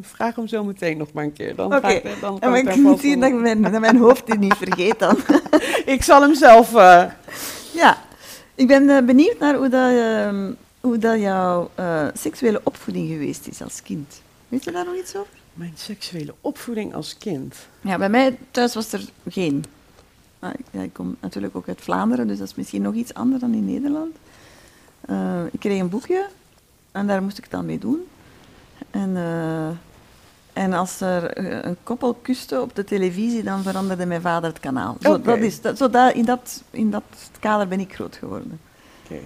Vraag 0.00 0.34
hem 0.36 0.46
zo 0.48 0.64
meteen 0.64 0.96
nog 0.96 1.12
maar 1.12 1.24
een 1.24 1.32
keer. 1.32 1.54
Dan 1.54 1.66
Oké, 1.74 1.80
ga 1.80 1.88
ik, 1.88 2.02
dan 2.20 2.34
En 2.34 2.40
kan 2.40 2.50
maar 2.50 2.58
ik 2.58 2.68
ik 2.68 2.76
moet 2.76 3.00
zien 3.00 3.20
dat 3.20 3.28
ik 3.30 3.34
mijn, 3.34 3.62
dat 3.62 3.80
mijn 3.80 3.96
hoofd 3.96 4.26
dit 4.26 4.38
niet 4.38 4.54
vergeet 4.56 4.98
dan. 4.98 5.18
Ik 5.94 6.02
zal 6.02 6.22
hem 6.22 6.34
zelf... 6.34 6.74
eh, 6.74 7.04
Ja, 7.74 7.98
ik 8.54 8.66
ben 8.66 8.88
eh, 8.90 9.04
benieuwd 9.04 9.38
naar 9.38 9.54
hoe, 9.54 9.68
dat, 9.68 9.90
ehm, 9.90 10.52
hoe 10.88 10.98
dat 10.98 11.20
jouw 11.20 11.70
eh, 11.74 12.06
seksuele 12.14 12.60
opvoeding 12.64 13.08
geweest 13.08 13.46
is 13.46 13.62
als 13.62 13.82
kind. 13.82 14.22
Weet 14.48 14.64
je 14.64 14.70
daar 14.70 14.84
nog 14.84 14.96
iets 14.96 15.16
over? 15.16 15.32
Mijn 15.54 15.72
seksuele 15.74 16.34
opvoeding 16.40 16.94
als 16.94 17.18
kind. 17.18 17.56
Ja, 17.80 17.98
bij 17.98 18.08
mij 18.08 18.38
thuis 18.50 18.74
was 18.74 18.92
er 18.92 19.04
geen. 19.28 19.64
Maar 20.38 20.54
ik, 20.58 20.64
ja, 20.70 20.80
ik 20.82 20.92
kom 20.92 21.16
natuurlijk 21.20 21.56
ook 21.56 21.68
uit 21.68 21.80
Vlaanderen, 21.80 22.26
dus 22.26 22.38
dat 22.38 22.48
is 22.48 22.54
misschien 22.54 22.82
nog 22.82 22.94
iets 22.94 23.14
anders 23.14 23.40
dan 23.40 23.54
in 23.54 23.64
Nederland. 23.64 24.16
Eh, 25.00 25.44
ik 25.52 25.60
kreeg 25.60 25.80
een 25.80 25.88
boekje 25.88 26.26
en 26.92 27.06
daar 27.06 27.22
moest 27.22 27.38
ik 27.38 27.44
het 27.44 27.52
dan 27.52 27.66
mee 27.66 27.78
doen. 27.78 28.06
En, 28.90 29.16
eh, 29.16 29.68
en 30.62 30.72
als 30.72 31.00
er 31.00 31.38
een 31.66 31.76
koppel 31.82 32.14
kuste 32.14 32.60
op 32.60 32.74
de 32.74 32.84
televisie, 32.84 33.42
dan 33.42 33.62
veranderde 33.62 34.06
mijn 34.06 34.20
vader 34.20 34.50
het 34.50 34.60
kanaal. 34.60 34.96
Zo, 35.00 35.20
dat 35.20 35.38
is, 35.38 35.60
dat, 35.60 35.78
zo 35.78 35.90
dat, 35.90 36.14
in, 36.14 36.24
dat, 36.24 36.62
in 36.70 36.90
dat 36.90 37.02
kader 37.40 37.68
ben 37.68 37.80
ik 37.80 37.94
groot 37.94 38.16
geworden. 38.16 38.60
Oké. 39.04 39.20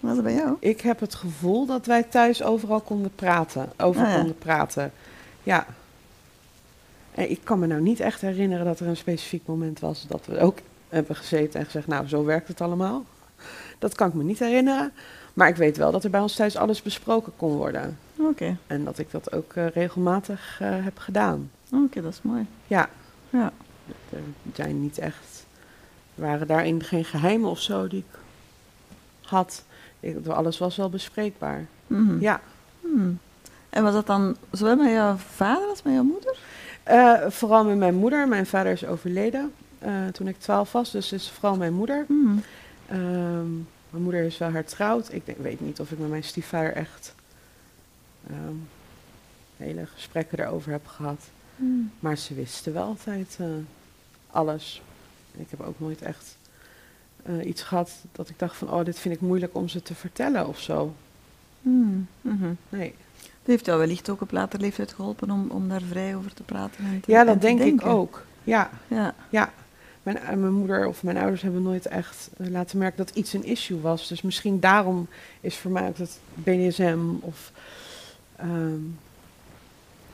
Was 0.00 0.14
dat 0.14 0.22
bij 0.22 0.34
jou? 0.34 0.56
ik 0.60 0.80
heb 0.80 1.00
het 1.00 1.14
gevoel 1.14 1.66
dat 1.66 1.86
wij 1.86 2.02
thuis 2.02 2.42
overal 2.42 2.80
konden 2.80 3.14
praten. 3.14 3.72
Over 3.78 4.02
Ah, 4.04 4.08
ja. 4.10 4.16
konden 4.16 4.38
praten. 4.38 4.92
Ja. 5.42 5.66
En 7.14 7.30
ik 7.30 7.40
kan 7.44 7.58
me 7.58 7.66
nou 7.66 7.80
niet 7.80 8.00
echt 8.00 8.20
herinneren 8.20 8.64
dat 8.64 8.80
er 8.80 8.86
een 8.86 8.96
specifiek 8.96 9.46
moment 9.46 9.80
was 9.80 10.04
dat 10.08 10.26
we 10.26 10.38
ook 10.40 10.58
hebben 10.88 11.16
gezeten 11.16 11.60
en 11.60 11.66
gezegd, 11.66 11.86
nou, 11.86 12.08
zo 12.08 12.24
werkt 12.24 12.48
het 12.48 12.60
allemaal. 12.60 13.04
Dat 13.78 13.94
kan 13.94 14.08
ik 14.08 14.14
me 14.14 14.22
niet 14.22 14.38
herinneren. 14.38 14.92
Maar 15.34 15.48
ik 15.48 15.56
weet 15.56 15.76
wel 15.76 15.90
dat 15.92 16.04
er 16.04 16.10
bij 16.10 16.20
ons 16.20 16.34
thuis 16.34 16.56
alles 16.56 16.82
besproken 16.82 17.32
kon 17.36 17.56
worden. 17.56 17.98
Oké, 18.16 18.56
En 18.66 18.84
dat 18.84 18.98
ik 18.98 19.10
dat 19.10 19.32
ook 19.32 19.52
eh, 19.52 19.66
regelmatig 19.66 20.58
eh, 20.60 20.68
heb 20.84 20.98
gedaan. 20.98 21.50
oké, 21.84 22.02
dat 22.02 22.12
is 22.12 22.22
mooi. 22.22 22.46
Ja, 22.66 22.88
Ja. 23.30 23.52
er 24.10 24.18
zijn 24.54 24.80
niet 24.82 24.98
echt, 24.98 25.46
waren 26.14 26.46
daarin 26.46 26.82
geen 26.82 27.04
geheimen 27.04 27.50
of 27.50 27.60
zo 27.60 27.88
die 27.88 27.98
ik 28.10 28.18
had. 29.30 29.64
Ik, 30.00 30.26
alles 30.26 30.58
was 30.58 30.76
wel 30.76 30.90
bespreekbaar. 30.90 31.66
Mhm. 31.86 32.20
Ja, 32.20 32.40
Hmm. 32.80 33.18
En 33.70 33.82
was 33.82 33.92
dat 33.92 34.06
dan 34.06 34.36
zowel 34.50 34.76
met 34.76 34.90
jouw 34.90 35.16
vader 35.16 35.68
als 35.68 35.82
met 35.82 35.92
jouw 35.92 36.02
moeder? 36.02 36.38
Eh, 36.82 37.30
vooral 37.30 37.64
met 37.64 37.76
mijn 37.76 37.94
moeder. 37.94 38.28
Mijn 38.28 38.46
vader 38.46 38.72
is 38.72 38.86
overleden 38.86 39.52
eh, 39.78 40.06
toen 40.06 40.28
ik 40.28 40.38
twaalf 40.38 40.72
was, 40.72 40.90
dus 40.90 41.12
is 41.12 41.30
vooral 41.30 41.56
mijn 41.56 41.72
moeder. 41.72 42.04
Hmm. 42.06 42.42
Ehm, 42.86 43.52
mijn 43.90 44.02
moeder 44.02 44.22
is 44.22 44.38
wel 44.38 44.50
hertrouwd. 44.50 45.12
Ik 45.12 45.26
denk, 45.26 45.38
weet 45.38 45.60
niet 45.60 45.80
of 45.80 45.90
ik 45.90 45.98
met 45.98 46.08
mijn 46.08 46.24
stiefvader 46.24 46.72
echt 46.72 47.14
ehm, 48.26 48.54
hele 49.56 49.86
gesprekken 49.86 50.36
daarover 50.38 50.72
heb 50.72 50.86
gehad. 50.86 51.20
Maar 52.00 52.16
ze 52.16 52.34
wisten 52.34 52.72
wel 52.72 52.84
altijd 52.84 53.36
eh, 53.40 53.46
alles. 54.30 54.82
Ik 55.32 55.50
heb 55.50 55.60
ook 55.60 55.80
nooit 55.80 56.02
echt 56.02 56.36
eh, 57.22 57.46
iets 57.46 57.62
gehad 57.62 57.90
dat 58.12 58.28
ik 58.28 58.38
dacht 58.38 58.56
van, 58.56 58.70
oh, 58.70 58.84
dit 58.84 58.98
vind 58.98 59.14
ik 59.14 59.20
moeilijk 59.20 59.54
om 59.54 59.68
ze 59.68 59.82
te 59.82 59.94
vertellen 59.94 60.48
of 60.48 60.60
zo. 60.60 60.94
Hmm. 61.62 62.06
Mhm. 62.20 62.52
Nee. 62.68 62.94
Dat 63.18 63.48
heeft 63.58 63.66
jou 63.66 63.78
wellicht 63.78 64.10
ook 64.10 64.20
op 64.20 64.30
later 64.30 64.60
leeftijd 64.60 64.92
geholpen 64.92 65.30
om, 65.30 65.50
om 65.50 65.68
daar 65.68 65.82
vrij 65.82 66.16
over 66.16 66.34
te 66.34 66.42
praten 66.42 66.84
en 66.84 67.00
te 67.00 67.10
Ja, 67.10 67.24
dat 67.24 67.40
denk 67.40 67.60
ik 67.60 67.86
ook. 67.86 68.24
Ja, 68.44 68.70
Ja. 68.88 69.14
ja. 69.28 69.52
Mijn, 70.02 70.18
eh, 70.18 70.36
mijn 70.36 70.52
moeder 70.52 70.86
of 70.86 71.02
mijn 71.02 71.16
ouders 71.16 71.42
hebben 71.42 71.62
nooit 71.62 71.86
echt 71.86 72.30
eh, 72.36 72.46
laten 72.46 72.78
merken 72.78 73.04
dat 73.06 73.16
iets 73.16 73.32
een 73.32 73.44
issue 73.44 73.80
was. 73.80 74.08
Dus 74.08 74.22
misschien 74.22 74.60
daarom 74.60 75.08
is 75.40 75.56
voor 75.56 75.70
mij 75.70 75.88
ook 75.88 75.96
dat 75.96 76.18
BDSM 76.34 76.98
of 77.20 77.52
ehm, 78.36 78.80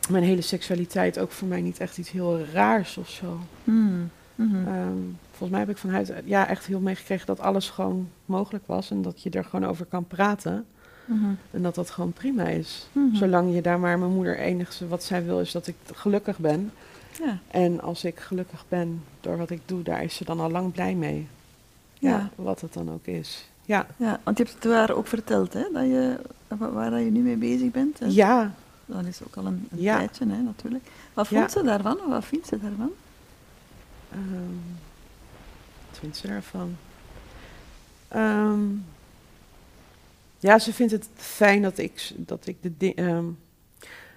mijn 0.08 0.24
hele 0.24 0.40
seksualiteit 0.40 1.18
ook 1.18 1.32
voor 1.32 1.48
mij 1.48 1.60
niet 1.60 1.78
echt 1.78 1.98
iets 1.98 2.10
heel 2.10 2.44
raars 2.52 2.96
of 2.96 3.08
zo. 3.08 3.40
Hmm. 3.64 4.10
Mhm. 4.34 4.64
Volgens 5.36 5.50
mij 5.50 5.60
heb 5.60 5.68
ik 5.68 5.76
van 5.76 5.90
huis 5.90 6.10
uit 6.10 6.22
ja, 6.26 6.48
echt 6.48 6.66
heel 6.66 6.80
meegekregen 6.80 7.26
dat 7.26 7.40
alles 7.40 7.70
gewoon 7.70 8.08
mogelijk 8.24 8.66
was 8.66 8.90
en 8.90 9.02
dat 9.02 9.22
je 9.22 9.30
er 9.30 9.44
gewoon 9.44 9.68
over 9.68 9.84
kan 9.86 10.06
praten. 10.06 10.66
Mhm. 11.04 11.24
En 11.50 11.62
dat 11.62 11.74
dat 11.74 11.90
gewoon 11.90 12.12
prima 12.12 12.44
is. 12.44 12.88
Mhm. 12.92 13.14
Zolang 13.14 13.54
je 13.54 13.62
daar 13.62 13.78
maar, 13.80 13.98
mijn 13.98 14.12
moeder 14.14 14.38
enigste 14.38 14.88
wat 14.88 15.04
zij 15.04 15.24
wil 15.24 15.40
is 15.40 15.52
dat 15.52 15.66
ik 15.66 15.74
gelukkig 15.92 16.38
ben. 16.38 16.72
Ja. 17.24 17.38
En 17.50 17.80
als 17.80 18.04
ik 18.04 18.20
gelukkig 18.20 18.64
ben 18.68 19.02
door 19.20 19.36
wat 19.36 19.50
ik 19.50 19.60
doe, 19.66 19.82
daar 19.82 20.02
is 20.02 20.14
ze 20.16 20.24
dan 20.24 20.40
al 20.40 20.50
lang 20.50 20.72
blij 20.72 20.94
mee. 20.94 21.26
Ja, 21.94 22.10
Ja. 22.10 22.30
wat 22.34 22.60
het 22.60 22.72
dan 22.72 22.90
ook 22.92 23.06
is. 23.06 23.48
Ja, 23.64 23.86
ja, 23.96 24.20
want 24.22 24.38
je 24.38 24.44
hebt 24.44 24.64
het 24.64 24.72
haar 24.72 24.90
ook 24.94 25.06
verteld, 25.06 25.52
hè, 25.52 25.64
dat 25.72 25.82
je, 25.82 26.20
wa- 26.48 26.70
waar 26.70 26.90
dat 26.90 27.00
je 27.00 27.10
nu 27.10 27.20
mee 27.20 27.36
bezig 27.36 27.70
bent. 27.70 28.00
En 28.00 28.12
ja. 28.12 28.54
Dat 28.86 29.04
is 29.04 29.20
ook 29.26 29.36
al 29.36 29.46
een, 29.46 29.68
een 29.70 29.80
Ja. 29.80 29.96
tijdje, 29.96 30.26
hè, 30.28 30.42
natuurlijk. 30.42 30.84
Wat 31.14 31.28
vond 31.28 31.50
ze 31.50 31.62
daarvan? 31.62 31.96
Of 32.00 32.06
wat 32.06 32.24
vindt 32.24 32.46
ze 32.46 32.58
daarvan? 32.60 32.90
ehm, 34.10 34.18
wat 35.96 36.04
vindt 36.04 36.16
ze 36.16 36.26
daarvan? 36.26 36.76
Ehm, 38.08 38.64
ja, 40.38 40.58
ze 40.58 40.72
vindt 40.72 40.92
het 40.92 41.08
fijn 41.16 41.62
dat 41.62 41.78
ik, 41.78 42.12
dat 42.16 42.46
ik 42.46 42.56
de 42.78 42.94
ehm, 42.94 43.24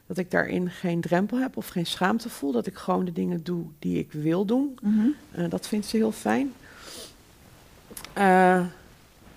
dat 0.08 0.18
ik 0.18 0.32
daarin 0.32 0.70
geen 0.70 1.02
drempel 1.02 1.38
heb 1.39 1.58
of 1.58 1.68
geen 1.68 1.86
schaamte 1.86 2.30
voel. 2.30 2.52
Dat 2.52 2.65
ik 2.65 2.76
gewoon 2.78 3.06
de 3.06 3.12
dingen 3.12 3.44
doe 3.44 3.65
die 3.80 4.00
ik 4.00 4.12
wil 4.12 4.46
doen. 4.46 4.78
Mhm. 4.82 5.08
Eh, 5.32 5.50
dat 5.50 5.68
vindt 5.68 5.86
ze 5.86 5.98
heel 5.98 6.12
fijn. 6.12 6.54
Eh, 8.13 8.56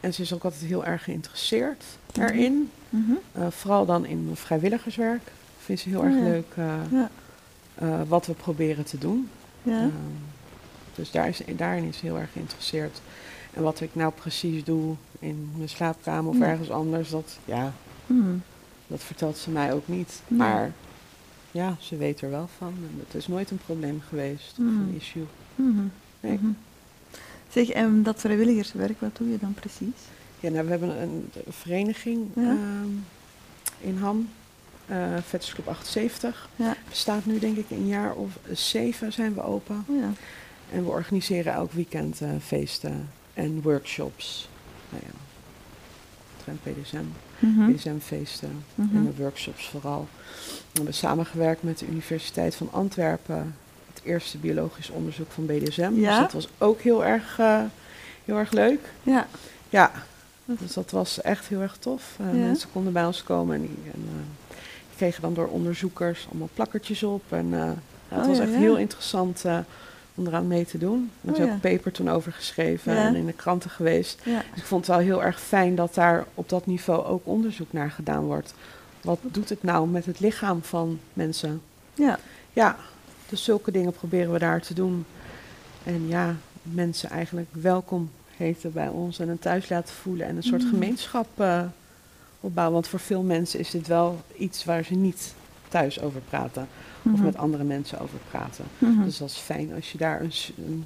en 0.00 0.14
ze 0.14 0.22
is 0.22 0.32
ook 0.34 0.44
altijd 0.44 0.62
heel 0.62 0.84
erg 0.84 1.04
geïnteresseerd 1.04 1.84
Mhm. 2.14 2.20
erin. 2.26 2.70
Mhm. 2.88 3.12
Eh, 3.32 3.46
vooral 3.50 3.86
dan 3.86 4.06
in 4.06 4.24
mijn 4.24 4.36
vrijwilligerswerk. 4.36 5.32
Vindt 5.58 5.80
ze 5.82 5.88
heel 5.88 5.98
Oh 6.00 6.04
erg 6.06 6.14
ja. 6.14 6.22
leuk 6.22 6.54
Ja. 6.90 8.04
wat 8.04 8.26
we 8.26 8.32
proberen 8.32 8.84
te 8.84 8.98
doen. 8.98 9.28
Ja. 9.62 9.90
Dus 10.94 11.10
daar 11.10 11.28
is, 11.28 11.40
daarin 11.56 11.84
is 11.84 12.00
heel 12.00 12.18
erg 12.18 12.32
geïnteresseerd. 12.32 13.00
En 13.52 13.62
wat 13.62 13.80
ik 13.80 13.90
nou 13.94 14.12
precies 14.12 14.64
doe 14.64 14.94
in 15.18 15.50
mijn 15.56 15.68
slaapkamer 15.68 16.30
of 16.30 16.38
Ja. 16.38 16.46
ergens 16.46 16.70
anders, 16.70 17.10
dat, 17.10 17.38
ja, 17.44 17.72
Mhm. 18.06 18.34
dat 18.86 19.02
vertelt 19.02 19.36
ze 19.38 19.50
mij 19.50 19.72
ook 19.72 19.88
niet. 19.88 20.20
Maar 20.28 20.72
ja, 21.50 21.76
ze 21.80 21.96
weet 21.96 22.20
er 22.20 22.30
wel 22.30 22.48
van. 22.58 22.68
En 22.68 23.02
het 23.06 23.14
is 23.14 23.26
nooit 23.28 23.50
een 23.50 23.60
probleem 23.66 24.02
geweest 24.08 24.50
of 24.50 24.56
Hmm. 24.56 24.80
een 24.80 24.94
issue. 24.96 25.26
Mhm. 25.54 25.82
Nee. 26.20 26.32
Mhm. 26.32 26.50
Zeg, 27.50 27.68
en 27.68 28.02
dat 28.02 28.20
vrijwilligerswerk, 28.20 29.00
wat 29.00 29.16
doe 29.16 29.30
je 29.30 29.38
dan 29.38 29.54
precies? 29.54 30.00
Ja, 30.40 30.50
nou, 30.50 30.64
we 30.64 30.70
hebben 30.70 31.02
een, 31.02 31.30
een 31.46 31.52
vereniging 31.52 32.26
Ja. 32.34 32.42
ehm, 32.42 32.88
in 33.80 33.96
Ham, 33.98 34.28
eh 34.86 34.96
Vettersclub 35.26 35.68
78. 35.68 36.48
Ja. 36.56 36.76
Bestaat 36.88 37.26
nu 37.26 37.38
denk 37.38 37.56
ik 37.56 37.70
een 37.70 37.86
jaar 37.86 38.14
of 38.14 38.38
zeven 38.52 39.12
zijn 39.12 39.34
we 39.34 39.42
open. 39.42 39.84
Oh 39.88 39.98
ja. 40.00 40.10
En 40.72 40.84
we 40.84 40.90
organiseren 40.90 41.52
elk 41.52 41.72
weekend 41.72 42.20
eh, 42.20 42.28
feesten 42.44 43.08
en 43.34 43.62
workshops. 43.62 44.48
Nou 44.90 45.02
ja, 45.06 45.12
trend 46.42 46.58
PDSM, 46.62 47.04
Mhm. 47.38 47.72
PDSM-feesten 47.72 48.64
Mhm. 48.74 48.96
en 48.96 49.04
de 49.04 49.22
workshops 49.22 49.68
vooral. 49.68 50.08
We 50.46 50.58
hebben 50.72 50.94
samengewerkt 50.94 51.62
met 51.62 51.78
de 51.78 51.86
Universiteit 51.86 52.54
van 52.54 52.68
Antwerpen. 52.72 53.54
Het 53.92 54.02
eerste 54.04 54.38
biologisch 54.38 54.90
onderzoek 54.90 55.30
van 55.30 55.46
BDSM. 55.46 55.90
Ja? 55.94 56.10
Dus 56.10 56.18
dat 56.18 56.32
was 56.32 56.48
ook 56.58 56.80
heel 56.80 57.04
erg, 57.04 57.38
eh, 57.38 57.60
heel 58.24 58.36
erg 58.36 58.52
leuk. 58.52 58.80
Ja. 59.02 59.26
Ja, 59.68 59.92
dus 60.44 60.72
dat 60.72 60.90
was 60.90 61.20
echt 61.20 61.46
heel 61.46 61.60
erg 61.60 61.76
tof. 61.76 62.16
Eh, 62.20 62.26
Ja. 62.26 62.32
Mensen 62.46 62.68
konden 62.72 62.92
bij 62.92 63.04
ons 63.06 63.22
komen 63.22 63.54
en, 63.54 63.60
die, 63.60 63.70
en 63.94 64.00
die 64.88 64.96
kregen 64.96 65.22
dan 65.22 65.34
door 65.34 65.46
onderzoekers 65.48 66.26
allemaal 66.30 66.48
plakkertjes 66.54 67.02
op. 67.02 67.22
En 67.28 67.52
het 67.52 67.76
Oh, 68.20 68.26
was 68.26 68.36
ja, 68.36 68.42
echt 68.42 68.54
heel 68.54 68.76
interessant 68.76 69.44
om 70.14 70.26
eraan 70.26 70.46
mee 70.46 70.66
te 70.66 70.78
doen. 70.78 71.10
Er 71.24 71.30
is 71.32 71.38
Oh, 71.38 71.44
ook 71.44 71.50
een 71.50 71.60
paper 71.60 71.92
toen 71.92 72.10
over 72.10 72.32
geschreven 72.32 72.94
Ja. 72.94 73.06
en 73.06 73.14
in 73.14 73.26
de 73.26 73.32
kranten 73.32 73.70
geweest. 73.70 74.20
Ja. 74.24 74.42
Dus 74.50 74.60
ik 74.60 74.66
vond 74.66 74.86
het 74.86 74.96
wel 74.96 75.04
heel 75.04 75.22
erg 75.22 75.40
fijn 75.40 75.74
dat 75.74 75.94
daar 75.94 76.26
op 76.34 76.48
dat 76.48 76.66
niveau 76.66 77.04
ook 77.04 77.26
onderzoek 77.26 77.72
naar 77.72 77.90
gedaan 77.90 78.24
wordt. 78.24 78.54
Wat 79.00 79.18
doet 79.22 79.48
het 79.48 79.62
nou 79.62 79.88
met 79.88 80.06
het 80.06 80.20
lichaam 80.20 80.62
van 80.62 80.98
mensen? 81.12 81.62
Ja. 81.94 82.18
Ja, 82.52 82.76
dus 83.28 83.44
zulke 83.44 83.70
dingen 83.70 83.92
proberen 83.92 84.32
we 84.32 84.38
daar 84.38 84.60
te 84.60 84.74
doen. 84.74 85.04
En 85.84 86.08
ja, 86.08 86.36
mensen 86.62 87.10
eigenlijk 87.10 87.48
welkom 87.52 88.10
heten 88.36 88.72
bij 88.72 88.88
ons 88.88 89.18
en 89.18 89.28
een 89.28 89.38
thuis 89.38 89.68
laten 89.68 89.94
voelen 89.94 90.26
en 90.26 90.36
een 90.36 90.42
soort 90.42 90.62
Mm. 90.62 90.68
gemeenschap 90.70 91.26
eh, 91.36 91.62
opbouwen. 92.40 92.74
Want 92.74 92.88
voor 92.88 93.00
veel 93.00 93.22
mensen 93.22 93.58
is 93.58 93.70
dit 93.70 93.86
wel 93.86 94.20
iets 94.36 94.64
waar 94.64 94.84
ze 94.84 94.94
niet 94.94 95.34
thuis 95.72 96.00
over 96.00 96.20
praten 96.20 96.68
of 97.02 97.12
Mhm. 97.12 97.22
met 97.22 97.36
andere 97.36 97.64
mensen 97.64 98.00
over 98.00 98.18
praten. 98.30 98.64
Mhm. 98.78 99.02
Dus 99.04 99.18
dat 99.18 99.28
is 99.28 99.36
fijn 99.36 99.74
als 99.74 99.92
je 99.92 99.98
daar 99.98 100.20
een, 100.20 100.84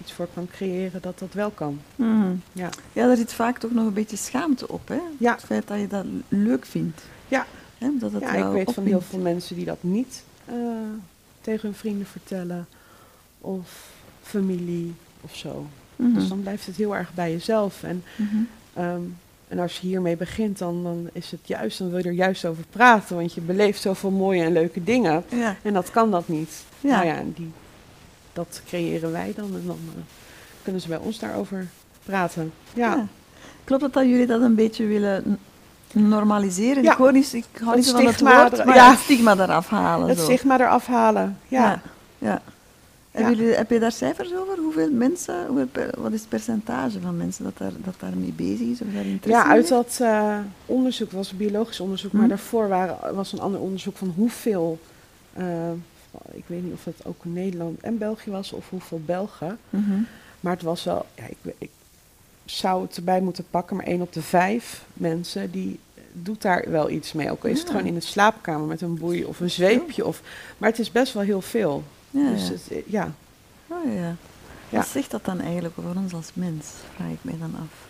iets 0.00 0.12
voor 0.12 0.28
kan 0.34 0.46
creëren 0.52 1.02
dat 1.02 1.18
dat 1.18 1.32
wel 1.32 1.50
kan. 1.50 1.80
Mhm. 1.96 2.34
Ja, 2.52 2.68
Ja, 2.92 3.06
daar 3.06 3.16
zit 3.16 3.32
vaak 3.32 3.58
toch 3.58 3.70
nog 3.72 3.86
een 3.86 3.92
beetje 3.92 4.16
schaamte 4.16 4.68
op, 4.68 4.88
hè? 4.88 5.00
Ja. 5.18 5.32
Het 5.34 5.44
feit 5.44 5.66
dat 5.68 5.80
je 5.80 5.86
dat 5.86 6.04
leuk 6.28 6.64
vindt. 6.66 7.02
Ja. 7.28 7.46
Hè? 7.78 7.88
Dat 7.98 8.12
het 8.12 8.22
ja 8.22 8.32
ik 8.34 8.52
weet 8.52 8.72
van 8.74 8.84
heel 8.86 9.00
veel 9.00 9.18
mensen 9.18 9.56
die 9.56 9.64
dat 9.64 9.82
niet 9.82 10.22
eh, 10.44 10.54
tegen 11.40 11.68
hun 11.68 11.74
vrienden 11.78 12.06
vertellen 12.06 12.66
of 13.40 13.90
familie 14.22 14.94
of 15.20 15.34
zo. 15.36 15.66
Dus 15.96 16.28
dan 16.28 16.40
blijft 16.40 16.66
het 16.66 16.76
heel 16.76 16.96
erg 16.96 17.14
bij 17.14 17.30
jezelf. 17.30 17.82
En, 17.82 18.02
Mhm. 18.16 18.36
En 19.48 19.58
als 19.58 19.78
je 19.78 19.86
hiermee 19.86 20.16
begint, 20.16 20.58
dan, 20.58 20.82
dan 20.82 21.08
is 21.12 21.30
het 21.30 21.40
juist, 21.42 21.78
dan 21.78 21.90
wil 21.90 21.98
je 21.98 22.04
er 22.04 22.12
juist 22.12 22.44
over 22.44 22.64
praten. 22.70 23.16
Want 23.16 23.34
je 23.34 23.40
beleeft 23.40 23.80
zoveel 23.80 24.10
mooie 24.10 24.42
en 24.42 24.52
leuke 24.52 24.84
dingen. 24.84 25.24
Ja. 25.28 25.56
En 25.62 25.72
dat 25.72 25.90
kan 25.90 26.10
dat 26.10 26.28
niet. 26.28 26.50
Ja. 26.80 26.90
Nou 26.90 27.06
ja, 27.06 27.22
die, 27.34 27.52
dat 28.32 28.62
creëren 28.66 29.12
wij 29.12 29.32
dan. 29.36 29.54
En 29.54 29.62
dan 29.66 29.78
eh, 29.94 30.02
kunnen 30.62 30.80
ze 30.80 30.88
bij 30.88 30.98
ons 30.98 31.18
daarover 31.18 31.66
praten. 32.04 32.52
Ja, 32.74 32.94
Ja. 32.94 33.06
Klopt 33.64 33.82
het 33.82 33.92
dat 33.92 34.04
jullie 34.04 34.26
dat 34.26 34.40
een 34.40 34.54
beetje 34.54 34.86
willen 34.86 35.38
normaliseren? 35.92 36.82
Ja. 36.82 36.92
Ik 36.92 36.98
hoor 36.98 37.12
niet, 37.12 37.32
ik 37.32 37.44
hou 37.60 37.76
niet 37.76 37.86
zo 37.86 37.96
van 37.96 38.06
het 38.06 38.20
woord, 38.20 38.64
maar 38.64 38.74
ja. 38.74 38.90
het 38.90 38.98
stigma 38.98 39.32
eraf 39.32 39.68
halen. 39.68 40.08
het 40.08 40.18
zo. 40.18 40.24
stigma 40.24 40.60
eraf 40.60 40.86
halen. 40.86 41.38
Ja. 41.48 41.82
Ja. 42.18 42.42
Heb 43.56 43.70
je 43.70 43.78
daar 43.78 43.92
cijfers 43.92 44.34
over? 44.34 44.58
Hoeveel 44.58 44.90
mensen, 44.90 45.46
hoeveel 45.46 45.68
wat 45.98 46.12
is 46.12 46.20
het 46.20 46.28
percentage 46.28 47.00
van 47.00 47.16
mensen 47.16 47.44
dat, 47.44 47.58
daar, 47.58 47.72
dat 47.84 47.94
daarmee 47.98 48.32
bezig 48.32 48.66
is? 48.66 48.80
Of 48.80 48.86
daar 48.94 49.04
interesse 49.06 49.42
Ja, 49.44 49.52
uit 49.54 49.68
dat 49.68 49.98
eh, 50.02 50.38
onderzoek, 50.66 51.10
was 51.12 51.30
een 51.30 51.36
biologisch 51.36 51.80
onderzoek, 51.80 52.10
Mhm. 52.12 52.20
maar 52.20 52.28
daarvoor 52.28 52.68
waren, 52.68 53.14
was 53.14 53.32
een 53.32 53.40
ander 53.40 53.60
onderzoek 53.60 53.96
van 53.96 54.12
hoeveel, 54.16 54.78
eh, 55.32 55.70
ik 56.32 56.44
weet 56.46 56.62
niet 56.64 56.72
of 56.72 56.84
het 56.84 57.00
ook 57.04 57.24
Nederland 57.24 57.80
en 57.80 57.98
België 57.98 58.30
was 58.30 58.52
of 58.52 58.68
hoeveel 58.70 59.00
Belgen. 59.06 59.58
Mhm. 59.70 59.98
Maar 60.40 60.52
het 60.52 60.62
was 60.62 60.84
wel, 60.84 61.06
ja, 61.14 61.24
ik, 61.24 61.54
ik 61.58 61.70
zou 62.44 62.82
het 62.82 62.96
erbij 62.96 63.20
moeten 63.20 63.44
pakken, 63.50 63.76
maar 63.76 63.86
één 63.86 64.00
op 64.00 64.12
de 64.12 64.22
vijf 64.22 64.84
mensen 64.92 65.50
die 65.50 65.78
doet 66.22 66.42
daar 66.42 66.64
wel 66.70 66.90
iets 66.90 67.12
mee. 67.12 67.30
Ook 67.30 67.44
al 67.44 67.50
is 67.50 67.58
het 67.58 67.70
gewoon 67.70 67.86
in 67.86 67.94
de 67.94 68.00
slaapkamer 68.00 68.66
met 68.66 68.80
een 68.80 68.98
boei 68.98 69.24
of 69.24 69.40
een 69.40 69.50
zweepje. 69.50 70.06
Of, 70.06 70.22
maar 70.58 70.68
het 70.70 70.78
is 70.78 70.92
best 70.92 71.12
wel 71.12 71.22
heel 71.22 71.40
veel. 71.40 71.82
Ja, 72.10 72.30
dus. 72.30 72.48
Het, 72.48 72.68
eh, 72.70 72.78
ja, 72.86 73.14
Oh, 73.68 73.94
ja. 73.94 74.16
Ja. 74.68 74.78
Wat 74.78 74.86
zegt 74.86 75.10
dat 75.10 75.24
dan 75.24 75.40
eigenlijk 75.40 75.74
over 75.78 75.96
ons 75.96 76.14
als 76.14 76.30
mens? 76.32 76.66
Vraag 76.94 77.10
ik 77.10 77.18
mij 77.20 77.36
dan 77.38 77.54
af. 77.54 77.86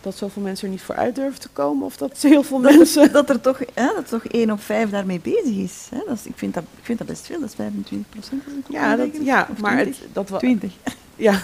dat 0.00 0.16
zoveel 0.16 0.42
mensen 0.42 0.66
er 0.66 0.72
niet 0.72 0.82
voor 0.82 0.94
uit 0.94 1.14
durven 1.14 1.40
te 1.40 1.48
komen. 1.48 1.86
Of 1.86 1.96
dat 1.96 2.18
heel 2.32 2.42
veel 2.42 2.58
mensen... 2.58 3.12
Dat 3.12 3.30
er 3.30 3.40
toch, 3.40 3.58
hè, 3.74 3.86
dat 3.94 4.08
toch 4.08 4.24
één 4.24 4.50
op 4.50 4.62
vijf 4.62 4.90
daarmee 4.90 5.20
bezig 5.20 5.56
is. 5.56 5.86
Hè? 5.90 5.98
Dat 6.06 6.16
is 6.16 6.26
ik, 6.26 6.36
vind 6.36 6.54
dat, 6.54 6.62
ik 6.62 6.84
vind 6.84 6.98
dat 6.98 7.06
best 7.06 7.26
veel, 7.26 7.40
dat 7.40 7.48
is 7.48 7.54
25 7.54 8.10
procent. 8.10 8.42
Ja, 8.68 8.96
dat, 8.96 9.08
ja 9.20 9.48
maar 9.60 9.76
het, 9.76 9.98
dat 10.12 10.28
wel... 10.28 10.38
20. 10.38 10.72
Ja. 11.16 11.40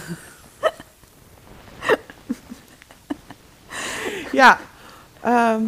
ja. 4.31 4.59
Ehm, 5.25 5.61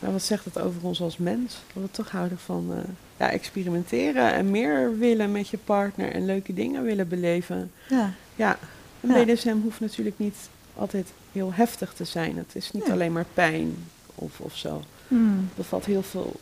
nou, 0.00 0.12
wat 0.12 0.22
zegt 0.22 0.44
het 0.44 0.58
over 0.58 0.80
ons 0.82 1.00
als 1.00 1.16
mens? 1.16 1.56
Dat 1.74 1.82
we 1.82 1.90
toch 1.90 2.10
houden 2.10 2.38
van 2.38 2.66
eh, 2.72 2.78
ja, 3.16 3.30
experimenteren 3.30 4.32
en 4.32 4.50
meer 4.50 4.98
willen 4.98 5.32
met 5.32 5.48
je 5.48 5.58
partner 5.58 6.12
en 6.12 6.24
leuke 6.26 6.54
dingen 6.54 6.82
willen 6.82 7.08
beleven. 7.08 7.70
Ja. 7.88 8.12
Ja, 8.36 8.58
en 9.00 9.08
Ja. 9.08 9.24
BDSM 9.24 9.56
hoeft 9.62 9.80
natuurlijk 9.80 10.18
niet 10.18 10.36
altijd 10.74 11.12
heel 11.32 11.52
heftig 11.52 11.92
te 11.92 12.04
zijn. 12.04 12.36
Het 12.36 12.50
is 12.56 12.72
niet 12.72 12.82
Nee. 12.84 12.92
alleen 12.92 13.12
maar 13.12 13.26
pijn 13.34 13.74
of, 14.14 14.40
of 14.40 14.56
zo. 14.56 14.82
Hmm. 15.08 15.36
Het 15.46 15.56
bevat 15.56 15.84
heel 15.84 16.02
veel. 16.02 16.34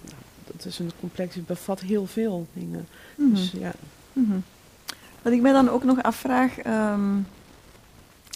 nou, 0.00 0.16
Dat 0.46 0.64
is 0.64 0.78
een 0.78 0.90
complex, 1.00 1.34
het 1.34 1.46
bevat 1.46 1.80
heel 1.80 2.06
veel 2.06 2.46
dingen. 2.52 2.88
Mhm. 3.14 3.30
Dus 3.34 3.50
ja, 3.58 3.72
Mhm. 4.12 4.38
Wat 5.22 5.32
ik 5.32 5.40
mij 5.40 5.52
dan 5.52 5.68
ook 5.68 5.84
nog 5.84 6.02
afvraag, 6.02 6.58
ehm, 6.58 7.16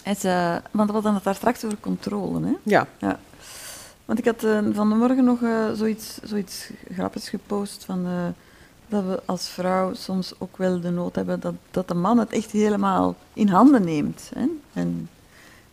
is, 0.03 0.23
eh, 0.23 0.55
want 0.71 0.87
we 0.87 0.93
hadden 0.93 1.13
het 1.13 1.23
daar 1.23 1.35
straks 1.35 1.65
over 1.65 1.77
controle, 1.79 2.45
hè? 2.45 2.53
ja. 2.63 2.87
Want 4.05 4.19
ik 4.19 4.25
had 4.25 4.43
eh, 4.43 4.59
van 4.71 4.89
de 4.89 4.95
morgen 4.95 5.23
nog 5.23 5.41
eh, 5.41 5.71
zoiets, 5.73 6.19
zoiets 6.23 6.69
grappigs 6.93 7.29
gepost 7.29 7.85
van 7.85 8.05
eh, 8.05 8.27
dat 8.87 9.03
we 9.03 9.21
als 9.25 9.47
vrouw 9.47 9.93
soms 9.93 10.33
ook 10.37 10.57
wel 10.57 10.79
de 10.81 10.89
nood 10.89 11.15
hebben 11.15 11.39
dat, 11.39 11.53
dat 11.71 11.87
de 11.87 11.93
man 11.93 12.17
het 12.17 12.31
echt 12.31 12.51
helemaal 12.51 13.15
in 13.33 13.47
handen 13.47 13.83
neemt. 13.83 14.31
Hè? 14.35 14.45
En, 14.73 15.09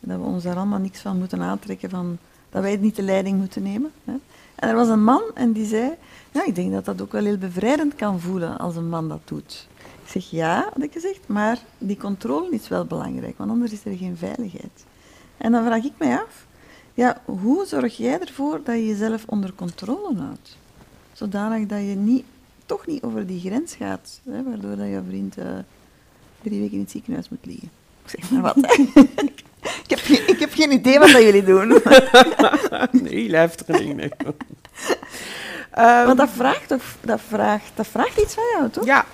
dat 0.01 0.19
we 0.19 0.25
ons 0.25 0.43
daar 0.43 0.57
allemaal 0.57 0.79
niks 0.79 1.01
van 1.01 1.19
moeten 1.19 1.43
aantrekken, 1.43 1.91
van, 1.91 2.19
dat 2.51 2.63
wij 2.63 2.77
niet 2.77 2.97
de 2.97 3.03
leiding 3.03 3.39
moeten 3.39 3.63
nemen. 3.63 3.91
Hè? 4.05 4.13
En 4.55 4.69
er 4.69 4.75
was 4.75 4.89
een 4.89 5.05
man 5.05 5.23
en 5.35 5.53
die 5.53 5.67
zei, 5.67 5.91
ja, 6.31 6.45
ik 6.47 6.55
denk 6.55 6.73
dat 6.73 6.85
dat 6.85 7.03
ook 7.03 7.13
wel 7.13 7.25
heel 7.25 7.39
bevrijdend 7.39 7.95
kan 7.95 8.21
voelen 8.21 8.59
als 8.59 8.77
een 8.77 8.89
man 8.89 9.09
dat 9.09 9.21
doet. 9.25 9.69
Ik 10.05 10.09
zeg 10.09 10.31
ja, 10.31 10.71
had 10.73 10.83
ik 10.83 10.93
gezegd, 10.93 11.21
maar 11.27 11.59
die 11.79 11.97
controle 11.97 12.51
is 12.51 12.69
wel 12.69 12.85
belangrijk, 12.85 13.39
want 13.39 13.51
anders 13.51 13.73
is 13.73 13.85
er 13.85 13.97
geen 13.97 14.17
veiligheid. 14.17 14.85
En 15.37 15.53
dan 15.53 15.65
vraag 15.65 15.85
ik 15.85 15.93
mij 15.99 16.17
af, 16.17 16.47
ja, 16.95 17.21
hoe 17.25 17.67
zorg 17.67 17.97
jij 17.97 18.21
ervoor 18.21 18.61
dat 18.65 18.75
je 18.75 18.87
jezelf 18.87 19.25
onder 19.27 19.53
controle 19.55 20.17
houdt? 20.17 20.57
Zodanig 21.13 21.67
dat 21.67 21.79
je 21.79 21.95
niet, 21.95 22.25
toch 22.67 22.87
niet 22.87 23.03
over 23.03 23.27
die 23.27 23.41
grens 23.41 23.75
gaat, 23.75 24.21
hè, 24.31 24.43
waardoor 24.43 24.77
dat 24.77 24.87
je 24.87 25.01
vriend 25.09 25.39
eh, 25.39 25.47
drie 26.43 26.61
weken 26.61 26.75
in 26.75 26.81
het 26.81 26.91
ziekenhuis 26.91 27.29
moet 27.29 27.47
liggen. 27.47 27.71
Ik 28.05 28.11
zeg 28.21 28.31
maar 28.31 28.43
wat. 28.43 28.57
ik, 29.85 29.91
heb 29.91 29.99
geen, 29.99 30.29
ik 30.29 30.39
heb 30.39 30.53
geen 30.53 30.73
idee 30.73 30.99
wat 30.99 31.11
dat 31.11 31.23
jullie 31.23 31.45
doen. 31.45 31.69
nee, 33.03 33.15
hele 33.15 33.37
heftige 33.37 33.73
dingen. 33.73 34.11
Ehm, 35.71 36.07
Want 36.07 36.19
dat 36.19 36.31
vraagt, 36.31 36.69
toch, 36.69 36.83
dat, 37.01 37.21
vraagt, 37.29 37.71
dat 37.75 37.87
vraagt 37.87 38.21
iets 38.21 38.35
van 38.35 38.45
jou, 38.57 38.71
toch? 38.71 38.85
Ja, 38.85 39.07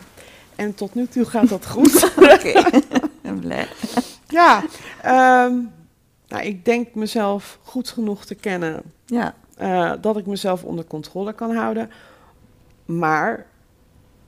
en 0.57 0.75
tot 0.75 0.95
nu 0.95 1.07
toe 1.07 1.25
gaat 1.25 1.49
dat 1.49 1.67
goed. 1.67 2.13
Oké, 2.35 2.49
ik 2.49 2.85
ben 3.23 3.39
blij. 3.41 3.69
ja, 4.29 4.63
ehm, 5.03 5.55
nou, 6.29 6.45
ik 6.45 6.65
denk 6.65 6.95
mezelf 6.95 7.59
goed 7.63 7.89
genoeg 7.89 8.25
te 8.25 8.35
kennen 8.35 8.83
Ja, 9.07 9.35
eh, 9.57 9.93
dat 10.01 10.17
ik 10.17 10.27
mezelf 10.27 10.65
onder 10.65 10.85
controle 10.85 11.33
kan 11.33 11.55
houden. 11.55 11.91
Maar 12.85 13.47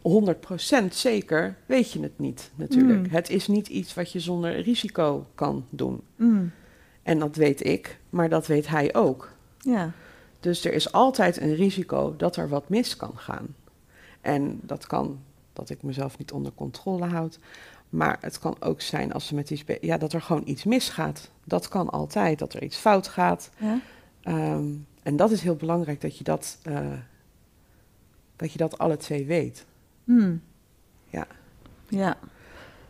100% 0.03 0.95
zeker 0.95 1.57
weet 1.67 1.93
je 1.93 2.01
het 2.03 2.19
niet, 2.19 2.51
natuurlijk. 2.55 2.99
Mm. 3.07 3.11
Het 3.11 3.31
is 3.31 3.47
niet 3.49 3.69
iets 3.69 3.95
wat 3.95 4.13
je 4.13 4.21
zonder 4.21 4.61
risico 4.61 5.27
kan 5.35 5.65
doen. 5.71 6.01
mm, 6.17 6.51
En 7.03 7.19
dat 7.19 7.37
weet 7.37 7.67
ik, 7.67 7.99
maar 8.11 8.29
dat 8.29 8.47
weet 8.47 8.69
hij 8.69 8.95
ook. 8.95 9.33
ja, 9.59 9.93
Dus 10.41 10.65
er 10.65 10.73
is 10.73 10.93
altijd 10.93 11.41
een 11.41 11.55
risico 11.55 12.15
dat 12.17 12.37
er 12.37 12.49
wat 12.49 12.69
mis 12.69 12.97
kan 12.97 13.13
gaan. 13.15 13.55
En 14.21 14.61
dat 14.63 14.87
kan 14.87 15.19
dat 15.53 15.71
ik 15.71 15.83
mezelf 15.83 16.19
niet 16.19 16.33
onder 16.33 16.53
controle 16.55 17.07
houd. 17.07 17.39
Maar 17.91 18.19
het 18.21 18.39
kan 18.39 18.57
ook 18.61 18.81
zijn 18.81 19.13
als 19.13 19.27
ze 19.27 19.35
met 19.35 19.51
iets, 19.51 19.65
ja, 19.81 19.99
dat 19.99 20.13
er 20.13 20.23
gewoon 20.23 20.43
iets 20.45 20.65
misgaat. 20.65 21.31
Dat 21.45 21.69
kan 21.69 21.91
altijd, 21.91 22.39
dat 22.39 22.53
er 22.53 22.63
iets 22.63 22.77
fout 22.77 23.09
gaat. 23.09 23.51
Ja? 23.57 23.81
Ehm, 24.23 24.65
en 25.03 25.17
dat 25.17 25.31
is 25.31 25.41
heel 25.41 25.57
belangrijk 25.57 26.01
dat 26.01 26.19
je 26.19 26.25
dat, 26.25 26.59
eh, 26.63 26.93
dat 28.37 28.53
je 28.53 28.59
dat 28.59 28.79
alle 28.79 28.97
twee 28.97 29.27
weet. 29.27 29.67
Hmm. 30.05 30.43
Ja. 31.09 31.27
Ja. 31.89 32.17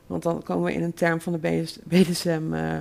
Want 0.06 0.22
dan 0.22 0.42
komen 0.42 0.64
we 0.64 0.72
in 0.72 0.82
een 0.82 0.94
term 0.94 1.20
van 1.20 1.32
de 1.32 1.38
BS 1.38 1.78
BDSM 1.84 2.52
eh, 2.52 2.76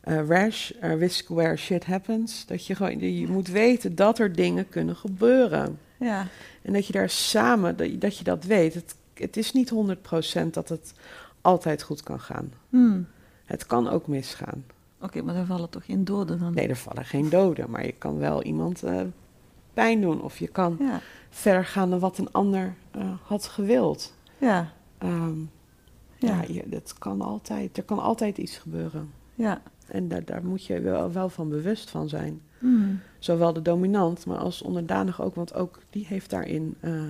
eh, 0.00 0.28
rash, 0.28 0.70
risk 0.80 1.28
where 1.28 1.56
shit 1.56 1.84
happens. 1.84 2.46
Dat 2.46 2.66
je 2.66 2.74
gewoon, 2.74 2.98
je 2.98 3.26
moet 3.26 3.48
weten 3.48 3.94
dat 3.94 4.18
er 4.18 4.32
dingen 4.32 4.68
kunnen 4.68 4.96
gebeuren. 4.96 5.78
Ja. 5.96 6.26
En 6.62 6.72
dat 6.72 6.86
je 6.86 6.92
daar 6.92 7.10
samen, 7.10 7.76
dat 7.76 7.90
je 7.90 7.98
dat, 7.98 8.18
je 8.18 8.24
dat 8.24 8.44
weet. 8.44 8.74
Het, 8.74 8.94
het 9.14 9.36
is 9.36 9.52
niet 9.52 9.72
100% 9.72 10.50
dat 10.50 10.68
het 10.68 10.94
altijd 11.44 11.82
goed 11.82 12.02
kan 12.02 12.20
gaan. 12.20 12.52
Hmm. 12.68 13.06
Het 13.44 13.66
kan 13.66 13.88
ook 13.88 14.06
misgaan. 14.06 14.64
Oké, 15.00 15.22
maar 15.22 15.34
er 15.36 15.46
vallen 15.46 15.70
toch 15.70 15.84
geen 15.84 16.04
doden 16.04 16.38
dan? 16.38 16.54
Nee, 16.54 16.68
er 16.68 16.76
vallen 16.76 17.04
geen 17.04 17.28
doden, 17.28 17.70
maar 17.70 17.86
je 17.86 17.92
kan 17.92 18.18
wel 18.18 18.42
iemand 18.42 18.82
eh, 18.82 19.00
pijn 19.74 20.00
doen. 20.00 20.22
Of 20.22 20.38
je 20.38 20.48
kan 20.48 20.76
Ja. 20.80 21.00
verder 21.30 21.64
gaan 21.64 21.90
dan 21.90 21.98
wat 21.98 22.18
een 22.18 22.32
ander 22.32 22.74
eh, 22.90 23.12
had 23.22 23.46
gewild. 23.46 24.14
Ja. 24.38 24.72
Ehm, 24.98 25.38
ja, 26.16 26.42
Ja. 26.42 26.42
je, 26.48 26.68
dat 26.68 26.94
kan 26.98 27.20
altijd. 27.20 27.76
Er 27.76 27.84
kan 27.84 27.98
altijd 27.98 28.38
iets 28.38 28.56
gebeuren. 28.58 29.10
Ja. 29.34 29.62
En 29.86 30.08
daar, 30.08 30.24
daar 30.24 30.44
moet 30.44 30.64
je 30.66 30.80
wel, 30.80 31.12
wel 31.12 31.28
van 31.28 31.48
bewust 31.48 31.90
van 31.90 32.08
zijn. 32.08 32.40
Hmm. 32.58 33.00
Zowel 33.18 33.52
de 33.52 33.62
dominant, 33.62 34.26
maar 34.26 34.38
als 34.38 34.62
onderdanig 34.62 35.22
ook. 35.22 35.34
Want 35.34 35.54
ook 35.54 35.78
die 35.90 36.06
heeft 36.06 36.30
daarin... 36.30 36.74
eh, 36.80 37.02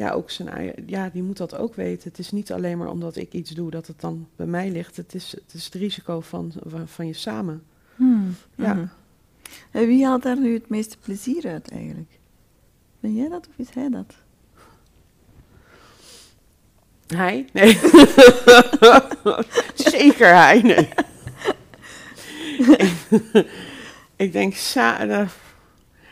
ja, 0.00 0.10
ook 0.12 0.30
zijn 0.30 0.48
eigen, 0.48 0.82
ja, 0.86 1.08
die 1.08 1.22
moet 1.22 1.36
dat 1.36 1.56
ook 1.56 1.74
weten. 1.74 2.08
Het 2.08 2.18
is 2.18 2.30
niet 2.30 2.52
alleen 2.52 2.78
maar 2.78 2.88
omdat 2.88 3.16
ik 3.16 3.32
iets 3.32 3.50
doe 3.50 3.70
dat 3.70 3.86
het 3.86 4.00
dan 4.00 4.28
bij 4.36 4.46
mij 4.46 4.70
ligt. 4.70 4.96
Het 4.96 5.14
is 5.14 5.32
het, 5.32 5.54
is 5.54 5.64
het 5.64 5.74
risico 5.74 6.20
van, 6.20 6.52
van, 6.66 6.88
van 6.88 7.06
je 7.06 7.12
samen. 7.12 7.62
Hmm. 7.96 8.34
Ja. 8.54 8.74
Mhm. 8.74 8.86
En 9.70 9.86
wie 9.86 10.04
haalt 10.06 10.22
daar 10.22 10.38
nu 10.38 10.54
het 10.54 10.68
meeste 10.68 10.98
plezier 10.98 11.46
uit 11.46 11.70
eigenlijk? 11.70 12.18
Ben 13.00 13.14
jij 13.14 13.28
dat 13.28 13.48
of 13.48 13.54
is 13.56 13.74
hij 13.74 13.88
dat? 13.88 14.14
Hij? 17.06 17.46
Nee. 17.52 17.78
Zeker 19.98 20.34
hij, 20.34 20.60
nee. 20.60 20.88
ik, 24.16 24.32
denk, 24.32 24.54
eh, 24.74 25.28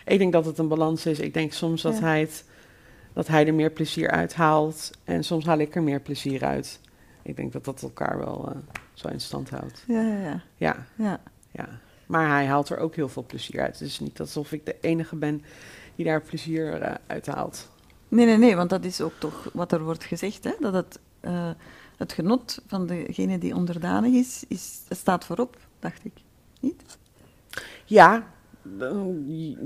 ik 0.07 0.19
denk 0.19 0.33
dat 0.33 0.45
het 0.45 0.59
een 0.59 0.69
balans 0.69 1.07
is. 1.07 1.19
Ik 1.19 1.35
denk 1.35 1.53
soms 1.53 1.83
dat, 1.83 1.95
Ja. 1.95 2.01
hij 2.01 2.21
het, 2.21 2.45
dat 3.19 3.27
hij 3.27 3.47
er 3.47 3.55
meer 3.55 3.71
plezier 3.71 4.11
uit 4.11 4.35
haalt. 4.35 4.91
En 5.05 5.25
soms 5.25 5.45
haal 5.45 5.59
ik 5.59 5.75
er 5.75 5.83
meer 5.83 6.01
plezier 6.01 6.45
uit. 6.45 6.81
Ik 7.23 7.37
denk 7.37 7.53
dat 7.53 7.65
dat 7.65 7.83
elkaar 7.83 8.19
wel 8.19 8.49
eh, 8.49 8.57
zo 8.95 9.09
in 9.09 9.21
stand 9.21 9.51
houdt. 9.51 9.85
Ja, 9.87 10.01
ja, 10.03 10.19
ja. 10.19 10.43
Ja, 10.57 10.87
ja. 10.97 11.21
ja. 11.51 11.69
Maar 12.07 12.29
hij 12.29 12.47
haalt 12.47 12.69
er 12.69 12.79
ook 12.79 12.95
heel 12.95 13.09
veel 13.09 13.25
plezier 13.27 13.61
uit. 13.61 13.79
Het 13.79 13.89
is 13.89 14.01
niet 14.01 14.21
alsof 14.21 14.53
ik 14.53 14.67
de 14.67 14.77
enige 14.81 15.17
ben 15.17 15.43
die 15.95 16.05
daar 16.05 16.23
plezier 16.23 16.83
eh, 16.83 16.95
uit 17.07 17.27
haalt. 17.27 17.69
Nee, 18.09 18.27
nee, 18.27 18.37
nee, 18.37 18.57
want 18.57 18.71
dat 18.71 18.85
is 18.85 19.01
ook 19.01 19.15
toch 19.19 19.51
wat 19.53 19.73
er 19.73 19.83
wordt 19.83 20.05
gezegd, 20.05 20.45
hè? 20.45 20.53
dat 20.61 20.73
het, 20.73 20.99
eh, 21.21 21.51
het 21.97 22.13
genot 22.13 22.63
van 22.67 22.87
degene 22.87 23.39
die 23.39 23.55
onderdanig 23.55 24.13
is, 24.13 24.45
is, 24.49 24.81
staat 24.89 25.25
voorop, 25.25 25.57
dacht 25.79 26.05
ik. 26.05 26.15
Niet? 26.61 26.99
Ja, 27.85 28.27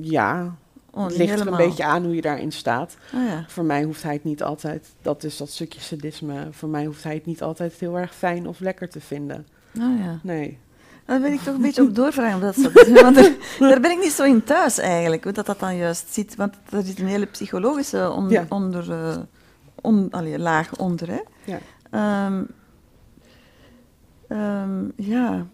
ja. 0.01 0.57
Oh, 0.95 1.05
het 1.07 1.17
ligt 1.17 1.41
er 1.41 1.47
een 1.47 1.57
beetje 1.57 1.85
aan 1.85 2.05
hoe 2.05 2.15
je 2.15 2.21
daarin 2.21 2.53
staat. 2.53 2.97
Ah, 3.15 3.27
ja. 3.29 3.45
Voor 3.49 3.65
mij 3.65 3.83
hoeft 3.83 4.03
hij 4.03 4.13
het 4.13 4.25
niet 4.25 4.43
altijd, 4.43 4.95
dat 5.03 5.25
is 5.25 5.37
dat 5.37 5.51
stukje 5.51 5.81
sadisme, 5.81 6.47
voor 6.51 6.69
mij 6.69 6.85
hoeft 6.85 7.03
hij 7.05 7.15
het 7.15 7.27
niet 7.27 7.43
altijd 7.43 7.73
heel 7.79 7.99
erg 7.99 8.15
fijn 8.15 8.47
of 8.49 8.61
lekker 8.61 8.89
te 8.89 9.01
vinden. 9.01 9.47
Ah, 9.81 9.99
ja. 9.99 10.19
Nee. 10.23 10.59
Daar 11.07 11.21
ben 11.21 11.33
ik 11.33 11.41
toch 11.41 11.55
een 11.55 11.63
beetje 11.69 11.83
op 11.83 11.95
doorvragen. 11.95 12.41
dat 12.41 12.57
want 13.03 13.17
er- 13.17 13.37
daar 13.59 13.81
ben 13.81 13.91
ik 13.91 13.99
niet 14.01 14.13
zo 14.13 14.25
in 14.25 14.45
thuis 14.45 14.79
eigenlijk, 14.79 15.25
hoe 15.25 15.33
dat, 15.33 15.47
dat 15.47 15.61
dan 15.61 15.77
juist 15.77 16.13
zit. 16.15 16.35
Want 16.37 16.55
er 16.71 16.83
zit 16.83 16.99
een 16.99 17.07
hele 17.07 17.27
psychologische 17.27 18.25
Ja. 18.29 18.47
onder, 18.49 18.93
eh, 18.93 19.17
on- 19.81 20.09
allee, 20.11 20.39
laag 20.39 20.77
onder. 20.79 21.09
Hè? 21.09 21.21
Ja. 21.45 21.59
Ehm, 21.91 22.43
ehm, 24.29 24.85
ja. 24.97 25.47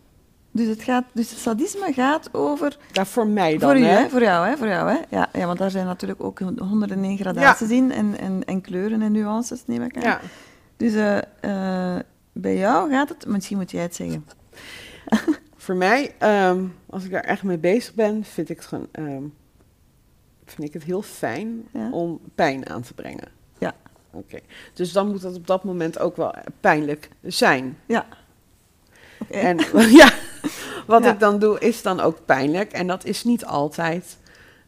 Dus, 0.58 0.66
het 0.68 0.82
gaat, 0.82 1.04
dus 1.12 1.30
het 1.30 1.38
sadisme 1.38 1.92
gaat 1.92 2.34
over... 2.34 2.76
Ja, 2.92 3.04
voor 3.06 3.26
mij 3.26 3.58
dan, 3.58 3.70
voor, 3.70 3.78
u, 3.78 3.84
hè? 3.84 4.08
voor 4.08 4.22
jou, 4.22 4.48
hè? 4.48 4.56
Voor 4.56 4.66
jou, 4.68 4.90
hè? 4.90 4.98
Ja, 5.08 5.28
ja, 5.32 5.46
want 5.46 5.58
daar 5.58 5.70
zijn 5.70 5.86
natuurlijk 5.86 6.22
ook 6.22 6.38
honderden 6.58 7.04
en 7.04 7.16
gradaties 7.16 7.70
in 7.70 7.92
en, 7.92 8.18
en, 8.18 8.44
en 8.44 8.60
kleuren 8.60 9.02
en 9.02 9.12
nuances, 9.12 9.62
neem 9.66 9.82
ik 9.82 9.96
aan. 9.96 10.02
Ja. 10.02 10.20
Dus 10.76 10.94
eh, 10.94 11.18
eh, 11.96 12.00
bij 12.32 12.56
jou 12.56 12.90
gaat 12.90 13.08
het... 13.08 13.26
Misschien 13.26 13.56
moet 13.56 13.70
jij 13.70 13.82
het 13.82 13.94
zeggen. 13.94 14.26
Voor 15.56 15.76
mij, 15.76 16.14
ehm, 16.18 16.64
als 16.90 17.04
ik 17.04 17.10
daar 17.10 17.24
echt 17.24 17.42
mee 17.42 17.58
bezig 17.58 17.94
ben, 17.94 18.24
vind 18.24 18.48
ik 18.48 18.56
het 18.56 18.66
gewoon, 18.66 18.88
ehm, 18.92 19.22
vind 20.44 20.68
ik 20.68 20.72
het 20.72 20.82
heel 20.84 21.02
fijn 21.02 21.68
Ja. 21.72 21.90
om 21.90 22.20
pijn 22.34 22.68
aan 22.68 22.82
te 22.82 22.94
brengen. 22.94 23.28
Ja. 23.58 23.74
Oké. 24.10 24.38
Dus 24.74 24.92
dan 24.92 25.08
moet 25.08 25.22
dat 25.22 25.36
op 25.36 25.46
dat 25.46 25.64
moment 25.64 25.98
ook 25.98 26.16
wel 26.16 26.34
pijnlijk 26.60 27.08
zijn. 27.22 27.78
Ja. 27.86 28.06
En 29.30 29.56
ja, 30.00 30.12
wat 30.88 31.05
Ja. 31.05 31.12
ik 31.12 31.20
dan 31.20 31.38
doe 31.38 31.59
is 31.59 31.83
dan 31.83 32.01
ook 32.01 32.18
pijnlijk. 32.24 32.72
En 32.72 32.87
dat 32.87 33.05
is 33.05 33.24
niet 33.24 33.44
altijd 33.44 34.16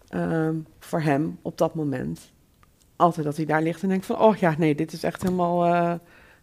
ehm, 0.08 0.54
voor 0.80 1.00
hem 1.00 1.38
op 1.42 1.58
dat 1.58 1.74
moment. 1.74 2.20
Altijd 2.96 3.26
dat 3.26 3.36
hij 3.36 3.44
daar 3.46 3.62
ligt 3.62 3.82
en 3.82 3.88
denkt 3.88 4.06
van, 4.06 4.18
oh 4.18 4.36
ja, 4.36 4.54
nee, 4.58 4.74
dit 4.74 4.92
is 4.92 5.02
echt 5.02 5.22
helemaal 5.22 5.64
eh, 5.64 5.92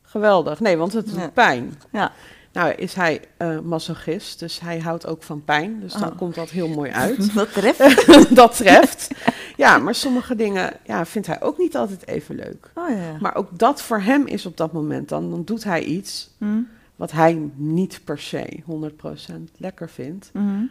geweldig. 0.02 0.60
Nee, 0.60 0.78
want 0.78 0.94
het 0.94 1.06
doet 1.06 1.20
Ja. 1.20 1.30
pijn. 1.30 1.74
Ja. 1.92 2.12
Nou 2.52 2.72
is 2.72 2.94
hij 2.94 3.22
eh 3.38 3.60
masochist, 3.60 4.40
dus 4.40 4.60
hij 4.60 4.80
houdt 4.80 5.08
ook 5.08 5.24
van 5.24 5.44
pijn. 5.44 5.80
Dus 5.80 5.94
dan 5.94 6.12
Oh. 6.12 6.18
komt 6.18 6.36
dat 6.36 6.50
heel 6.50 6.68
mooi 6.68 6.92
uit. 6.92 7.34
Dat 7.36 7.54
treft. 7.54 8.06
dat 8.36 8.58
treft. 8.58 9.08
Ja, 9.58 9.78
maar 9.78 9.96
sommige 9.96 10.36
dingen 10.36 10.74
ja, 10.84 11.06
vindt 11.06 11.28
hij 11.28 11.42
ook 11.42 11.58
niet 11.58 11.76
altijd 11.76 12.08
even 12.08 12.36
leuk. 12.36 12.72
Oh 12.74 12.90
ja. 12.90 13.18
Maar 13.20 13.36
ook 13.36 13.60
dat 13.60 13.82
voor 13.82 14.00
hem 14.00 14.26
is 14.28 14.46
op 14.46 14.58
dat 14.58 14.72
moment 14.72 15.10
dan, 15.10 15.30
dan 15.30 15.44
doet 15.44 15.64
hij 15.64 15.84
iets 15.84 16.30
Hm? 16.38 16.60
Wat 16.98 17.12
hij 17.12 17.50
niet 17.56 18.02
per 18.04 18.20
se 18.20 18.64
100% 18.66 19.52
lekker 19.58 19.90
vindt. 19.90 20.30
Mhm. 20.34 20.64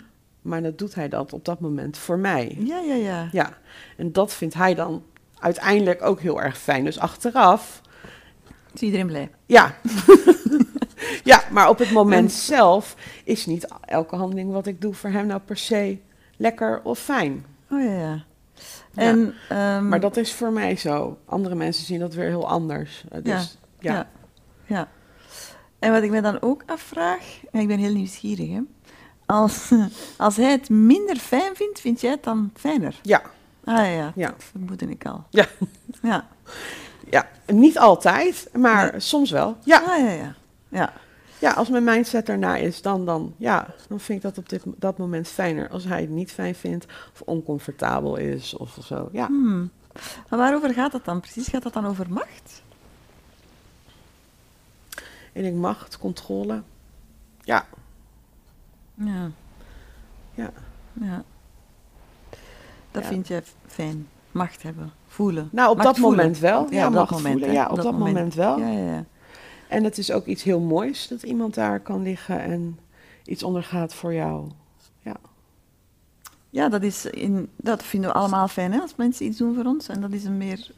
Maar 0.43 0.63
dat 0.63 0.79
doet 0.79 0.95
hij 0.95 1.09
dat 1.09 1.33
op 1.33 1.45
dat 1.45 1.61
moment 1.61 1.99
voor 1.99 2.19
mij. 2.19 2.57
Ja, 2.59 2.79
ja, 2.79 2.95
ja. 2.95 3.29
Ja, 3.33 3.59
en 3.97 4.13
dat 4.13 4.33
vindt 4.35 4.55
hij 4.55 4.75
dan 4.75 5.03
uiteindelijk 5.39 6.03
ook 6.03 6.21
heel 6.21 6.43
erg 6.43 6.59
fijn. 6.59 6.85
Dus 6.85 6.99
achteraf, 6.99 7.81
Is 8.75 8.81
iedereen 8.83 9.07
blij? 9.07 9.31
ja. 9.47 9.75
ja, 11.25 11.43
maar 11.51 11.69
op 11.69 11.79
het 11.79 11.91
moment 11.91 12.33
zelf 12.33 12.97
is 13.25 13.47
niet 13.47 13.67
elke 13.81 14.17
handeling 14.17 14.53
wat 14.53 14.67
ik 14.67 14.81
doe 14.81 14.95
voor 14.95 15.11
hem 15.11 15.27
nou 15.27 15.41
per 15.45 15.57
se 15.57 15.99
lekker 16.37 16.81
of 16.83 16.99
fijn. 16.99 17.45
Oh 17.71 17.83
ja, 17.83 17.91
ja. 17.93 18.25
Ja. 18.93 19.03
En, 19.03 19.35
ehm, 19.49 19.89
Maar 19.89 20.01
dat 20.01 20.17
is 20.17 20.33
voor 20.33 20.53
mij 20.53 20.77
zo. 20.77 21.19
Andere 21.25 21.55
mensen 21.55 21.85
zien 21.85 22.01
dat 22.01 22.15
weer 22.15 22.29
heel 22.29 22.49
anders. 22.49 23.05
Eh, 23.11 23.23
Dus, 23.23 23.59
ja. 23.81 23.93
ja. 23.95 24.09
ja. 24.67 24.89
En 25.79 25.93
wat 25.93 26.03
ik 26.03 26.11
me 26.11 26.21
dan 26.21 26.41
ook 26.43 26.63
afvraag, 26.67 27.41
en 27.51 27.61
ik 27.61 27.69
ben 27.69 27.79
heel 27.79 27.93
nieuwsgierig, 27.93 28.49
hè. 28.51 28.61
Als, 29.27 29.71
als 30.17 30.37
hij 30.37 30.51
het 30.51 30.69
minder 30.71 31.17
fijn 31.17 31.57
vindt, 31.57 31.81
vind 31.81 32.01
jij 32.01 32.11
het 32.11 32.23
dan 32.25 32.51
fijner? 32.55 32.99
Ja. 33.03 33.23
Ah 33.65 33.77
ja, 33.77 34.13
ja. 34.15 34.29
Dat 34.29 34.45
vermoedde 34.51 34.87
ik 34.87 35.07
al. 35.07 35.25
Ja. 35.31 35.47
Ja. 36.03 36.27
ja. 37.11 37.29
Niet 37.47 37.79
altijd, 37.79 38.49
maar 38.53 38.91
Nee. 38.91 39.01
soms 39.01 39.31
wel. 39.31 39.57
Ja. 39.65 39.79
Ah 39.79 39.99
ja, 39.99 40.11
ja. 40.11 40.35
Ja. 40.69 40.93
ja, 41.39 41.51
als 41.53 41.69
mijn 41.69 41.85
mindset 41.85 42.29
ernaar 42.29 42.61
is, 42.61 42.83
dan, 42.83 43.05
dan, 43.07 43.35
ja, 43.37 43.75
dan 43.89 44.01
vind 44.01 44.19
ik 44.19 44.25
dat 44.25 44.39
op 44.39 44.49
dit, 44.49 44.63
dat 44.77 44.99
moment 44.99 45.29
fijner. 45.29 45.69
Als 45.69 45.85
hij 45.85 46.01
het 46.01 46.11
niet 46.11 46.33
fijn 46.33 46.55
vindt 46.55 46.87
of 47.13 47.21
oncomfortabel 47.21 48.17
is 48.17 48.57
of 48.57 48.79
zo. 48.83 49.09
Ja. 49.13 49.27
Hmm. 49.27 49.71
Maar 50.29 50.39
waarover 50.39 50.73
gaat 50.75 50.93
dat 50.93 51.05
dan 51.05 51.21
precies? 51.21 51.49
Gaat 51.49 51.63
dat 51.63 51.73
dan 51.73 51.87
over 51.87 52.07
macht? 52.11 52.63
En 55.37 55.45
ik 55.45 55.55
macht, 55.55 55.99
controle. 55.99 56.63
Ja. 57.41 57.67
Ja. 58.95 59.31
Ja. 60.35 60.51
Ja. 60.93 61.23
Dat 62.91 63.03
Ja. 63.03 63.09
vind 63.09 63.27
f- 63.27 63.55
fijn. 63.67 64.09
Macht 64.31 64.63
hebben. 64.63 64.93
Voelen. 65.07 65.49
Nou, 65.53 65.71
op 65.71 65.77
Macht 65.77 65.89
dat 65.89 65.99
voelen. 65.99 66.17
moment 66.19 66.39
wel. 66.39 66.67
Ja, 66.73 66.87
op 66.87 66.93
macht 66.93 67.09
dat 67.11 67.19
moment. 67.19 67.39
voelen. 67.39 67.53
Ja, 67.57 67.69
op 67.69 67.77
dat 67.77 67.99
moment 67.99 68.35
wel. 68.35 68.59
Ja, 68.59 68.69
ja, 68.69 68.93
ja. 68.95 69.05
En 69.69 69.85
het 69.85 69.99
is 69.99 70.11
ook 70.13 70.27
iets 70.27 70.43
heel 70.43 70.61
moois 70.61 71.09
dat 71.09 71.23
iemand 71.23 71.55
daar 71.55 71.81
kan 71.81 72.03
liggen 72.03 72.41
en 72.41 72.79
iets 73.25 73.43
ondergaat 73.43 73.95
voor 73.95 74.15
jou. 74.15 74.49
Ja. 75.03 75.17
Ja, 76.51 76.69
dat, 76.69 76.83
is 76.83 77.05
in, 77.07 77.49
dat 77.57 77.83
vinden 77.83 78.11
we 78.11 78.17
allemaal 78.17 78.49
fijn 78.49 78.73
hè, 78.73 78.81
als 78.81 78.95
mensen 78.97 79.27
iets 79.27 79.39
doen 79.39 79.55
voor 79.55 79.65
ons. 79.65 79.89
En 79.89 80.01
dat 80.01 80.13
is 80.13 80.25
een 80.25 80.37
meer, 80.37 80.71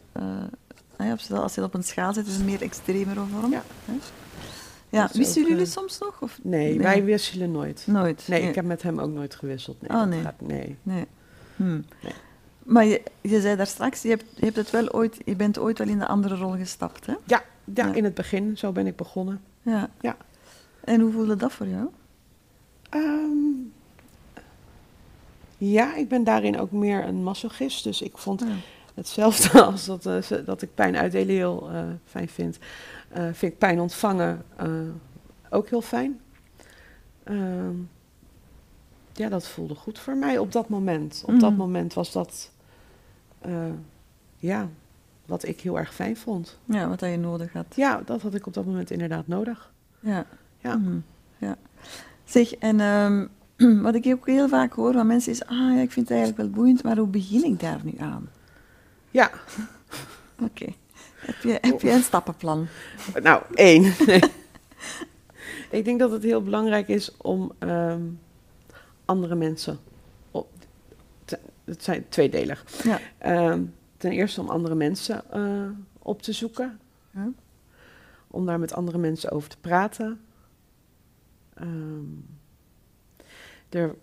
ja, 0.99 1.11
als 1.11 1.23
je 1.27 1.35
dat- 1.35 1.55
je 1.55 1.63
op 1.63 1.75
een 1.75 1.85
schaal 1.85 2.13
zet, 2.13 2.27
is 2.27 2.33
het 2.33 2.41
een 2.41 2.47
meer 2.47 2.63
extremere 2.63 3.21
vorm. 3.35 3.51
Ja. 3.51 3.63
Hè? 3.85 3.93
Ja, 4.91 5.05
ook, 5.05 5.23
jullie 5.23 5.57
eh, 5.57 5.65
soms 5.67 5.99
nog? 5.99 6.23
Of? 6.23 6.39
Nee, 6.43 6.79
wij 6.81 7.05
wisselen 7.05 7.51
nooit. 7.51 7.83
Nooit? 7.87 8.25
Nee, 8.29 8.43
ik 8.43 8.55
heb 8.55 8.65
met 8.65 8.83
hem 8.83 8.99
ook 9.01 9.11
nooit 9.11 9.35
gewisseld. 9.35 9.81
Nee, 9.81 9.91
Oh, 10.01 10.05
nee. 10.07 10.21
gaat- 10.21 10.41
nee. 10.41 10.77
Nee. 10.83 11.05
Hmm. 11.57 11.85
Nee. 12.03 12.13
Maar 12.63 12.85
je, 12.85 13.03
je 13.21 13.41
zei 13.41 13.57
daar 13.57 13.67
straks, 13.67 14.03
je, 14.03 14.09
hebt, 14.09 14.25
je, 14.37 14.45
hebt 14.45 14.57
het 14.57 14.71
wel 14.71 14.93
ooit, 14.93 15.17
je 15.25 15.37
bent 15.37 15.59
ooit 15.59 15.79
wel 15.79 15.89
in 15.89 15.99
de 15.99 16.07
andere 16.07 16.37
rol 16.37 16.51
gestapt, 16.57 17.07
hè? 17.07 17.13
Ja, 17.25 17.43
ja, 17.75 17.87
Ja. 17.87 17.95
in 17.95 18.05
het 18.05 18.15
begin, 18.15 18.59
zo 18.59 18.73
ben 18.73 18.87
ik 18.87 18.97
begonnen. 18.97 19.41
Ja. 19.63 19.91
Ja. 20.01 20.17
En 20.85 21.01
hoe 21.01 21.13
voelde 21.13 21.37
dat 21.37 21.53
voor 21.53 21.67
jou? 21.67 21.89
Ehm, 22.91 23.33
ja, 25.59 25.95
ik 25.97 26.09
ben 26.09 26.25
daarin 26.25 26.59
ook 26.59 26.71
meer 26.73 27.05
een 27.05 27.23
masochist. 27.23 27.85
Dus 27.85 28.03
ik 28.03 28.19
vond 28.19 28.41
Ja. 28.41 28.47
Hetzelfde 28.99 29.63
als 29.71 29.85
dat, 29.85 30.03
ze- 30.03 30.43
dat 30.45 30.63
ik 30.63 30.75
pijn 30.75 30.97
uitdelen 30.97 31.35
heel 31.35 31.71
eh, 31.73 31.83
fijn 32.05 32.29
vind. 32.29 32.59
eh, 33.09 33.23
vind 33.33 33.53
ik 33.53 33.59
pijn 33.59 33.81
ontvangen 33.81 34.43
ook 35.51 35.69
heel 35.69 35.81
fijn. 35.83 36.21
Ehm, 37.25 37.75
ja, 39.13 39.29
dat 39.29 39.47
voelde 39.49 39.75
goed 39.75 39.99
voor 39.99 40.17
mij 40.17 40.39
op 40.39 40.53
dat 40.53 40.69
moment. 40.69 41.23
Op 41.27 41.41
dat 41.41 41.51
Mhm. 41.51 41.59
moment 41.59 41.95
was 41.95 42.13
dat, 42.13 42.51
ja, 44.37 44.69
wat 45.27 45.45
ik 45.45 45.61
heel 45.61 45.79
erg 45.79 45.95
fijn 45.95 46.17
vond. 46.17 46.59
Ja, 46.65 46.89
wat 46.89 47.01
je 47.01 47.17
nodig 47.19 47.53
had. 47.53 47.67
Ja, 47.75 48.03
dat 48.05 48.23
had 48.23 48.35
ik 48.35 48.47
op 48.47 48.55
dat 48.55 48.65
moment 48.65 48.91
inderdaad 48.91 49.27
nodig. 49.27 49.73
Ja. 50.01 50.27
Ja. 50.61 50.77
Mhm. 50.77 50.99
ja. 51.39 51.57
Zeg, 52.25 52.55
en 52.55 52.81
ehm, 52.81 53.27
wat 53.83 53.95
ik 53.95 54.07
ook 54.07 54.27
heel 54.27 54.49
vaak 54.49 54.73
hoor 54.73 54.93
van 54.93 55.07
mensen 55.07 55.33
is, 55.33 55.45
ah 55.47 55.57
ja, 55.75 55.81
ik 55.81 55.93
vind 55.93 56.09
het 56.09 56.19
eigenlijk 56.19 56.37
wel 56.49 56.51
boeiend, 56.63 56.83
maar 56.83 56.97
hoe 56.97 57.07
begin 57.07 57.45
ik 57.45 57.61
daar 57.61 57.81
nu 57.83 57.95
aan? 57.99 58.29
Ja, 59.11 59.31
Oké. 60.45 60.67
Heb, 61.19 61.43
je, 61.43 61.59
heb 61.61 61.81
je 61.81 61.91
een 61.91 62.03
stappenplan? 62.03 62.67
Nou, 63.23 63.43
één. 63.55 63.95
Nee. 64.07 64.21
ik 65.79 65.85
denk 65.85 65.99
dat 65.99 66.11
het 66.11 66.23
heel 66.23 66.43
belangrijk 66.43 66.89
is 66.89 67.17
om 67.17 67.53
ehm, 67.59 68.03
andere 69.05 69.35
mensen. 69.35 69.79
Op, 70.31 70.49
te- 71.25 71.39
het 71.65 71.85
zijn 71.85 72.09
tweedelig. 72.09 72.65
Ja. 72.85 73.01
Ehm, 73.19 73.63
ten 73.97 74.11
eerste 74.11 74.41
om 74.41 74.49
andere 74.49 74.75
mensen 74.75 75.31
eh, 75.31 75.71
op 75.99 76.23
te 76.23 76.33
zoeken. 76.33 76.81
Om 78.31 78.47
daar 78.47 78.59
met 78.59 78.73
andere 78.73 78.99
mensen 78.99 79.31
over 79.31 79.49
te 79.49 79.59
praten. 79.61 80.21
Ehm, 81.55 82.05
er 83.69 83.95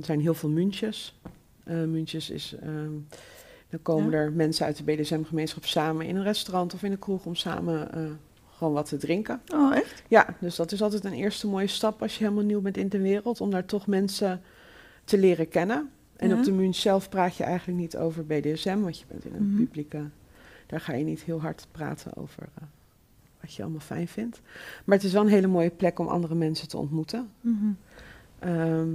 zijn 0.00 0.20
heel 0.20 0.34
veel 0.34 0.48
muntjes. 0.48 1.20
Eh 1.64 1.76
muntjes 1.76 2.30
is. 2.30 2.54
Dan 3.70 3.82
komen 3.82 4.10
Ja. 4.10 4.16
er 4.16 4.32
mensen 4.32 4.66
uit 4.66 4.76
de 4.76 4.84
BDSM-gemeenschap 4.84 5.64
samen 5.64 6.06
in 6.06 6.16
een 6.16 6.22
restaurant 6.22 6.74
of 6.74 6.82
in 6.82 6.92
een 6.92 6.98
kroeg 6.98 7.24
om 7.26 7.34
samen 7.34 7.92
eh, 7.92 8.02
gewoon 8.56 8.72
wat 8.72 8.88
te 8.88 8.96
drinken. 8.96 9.40
Oh, 9.54 9.76
echt? 9.76 10.02
Ja, 10.08 10.36
dus 10.40 10.56
dat 10.56 10.72
is 10.72 10.82
altijd 10.82 11.04
een 11.04 11.12
eerste 11.12 11.46
mooie 11.48 11.66
stap 11.66 12.02
als 12.02 12.18
je 12.18 12.24
helemaal 12.24 12.44
nieuw 12.44 12.60
bent 12.60 12.76
in 12.76 12.88
de 12.88 13.00
wereld, 13.00 13.40
om 13.40 13.50
daar 13.50 13.64
toch 13.64 13.86
mensen 13.86 14.42
te 15.04 15.18
leren 15.18 15.48
kennen. 15.48 15.90
En 16.16 16.28
Ja. 16.28 16.36
op 16.38 16.44
de 16.44 16.52
munt 16.52 16.76
zelf 16.76 17.08
praat 17.08 17.36
je 17.36 17.44
eigenlijk 17.44 17.78
niet 17.78 17.96
over 17.96 18.26
BDSM, 18.26 18.80
want 18.80 18.98
je 18.98 19.04
bent 19.08 19.24
in 19.24 19.34
een 19.34 19.48
Mhm. 19.48 19.56
publieke. 19.56 20.02
Daar 20.66 20.80
ga 20.80 20.92
je 20.92 21.04
niet 21.04 21.22
heel 21.22 21.40
hard 21.40 21.66
praten 21.72 22.16
over 22.16 22.42
eh, 22.54 22.62
wat 23.40 23.54
je 23.54 23.62
allemaal 23.62 23.80
fijn 23.80 24.08
vindt. 24.08 24.40
Maar 24.84 24.96
het 24.96 25.06
is 25.06 25.12
wel 25.12 25.22
een 25.22 25.28
hele 25.28 25.46
mooie 25.46 25.70
plek 25.70 25.98
om 25.98 26.06
andere 26.08 26.34
mensen 26.34 26.68
te 26.68 26.76
ontmoeten. 26.76 27.30
Mhm. 27.40 27.66
Ehm, 28.38 28.88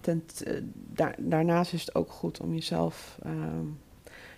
ten, 0.00 0.22
eh, 0.44 0.54
daar- 0.74 1.16
daarnaast 1.18 1.72
is 1.72 1.80
het 1.80 1.94
ook 1.94 2.10
goed 2.10 2.40
om 2.40 2.54
jezelf 2.54 3.18
ehm, 3.22 3.66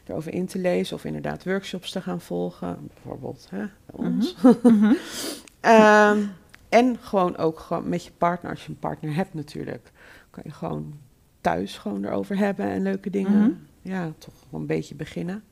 erover 0.07 0.33
in 0.35 0.47
te 0.47 0.59
lezen 0.59 0.97
of 0.97 1.05
inderdaad 1.05 1.45
workshops 1.45 1.91
te 1.91 2.01
gaan 2.01 2.21
volgen, 2.21 2.89
bijvoorbeeld 2.95 3.47
hè, 3.51 3.59
bij 3.87 4.07
ons. 4.07 4.35
Mhm. 4.63 4.93
Ehm, 5.61 6.19
en 6.69 6.97
gewoon 7.01 7.37
ook 7.37 7.59
gewoon 7.59 7.89
met 7.89 8.05
je 8.05 8.11
partner, 8.19 8.51
als 8.51 8.63
je 8.65 8.69
een 8.69 8.79
partner 8.79 9.15
hebt 9.15 9.35
natuurlijk, 9.35 9.91
kan 10.31 10.43
je 10.47 10.51
gewoon 10.53 10.95
thuis 11.41 11.79
gewoon 11.79 12.05
erover 12.05 12.37
hebben 12.37 12.67
en 12.67 12.83
leuke 12.83 13.11
dingen. 13.11 13.39
Mhm. 13.41 13.51
Ja, 13.83 14.13
toch 14.19 14.35
wel 14.51 14.61
een 14.61 14.67
beetje 14.67 14.95
beginnen. 14.95 15.43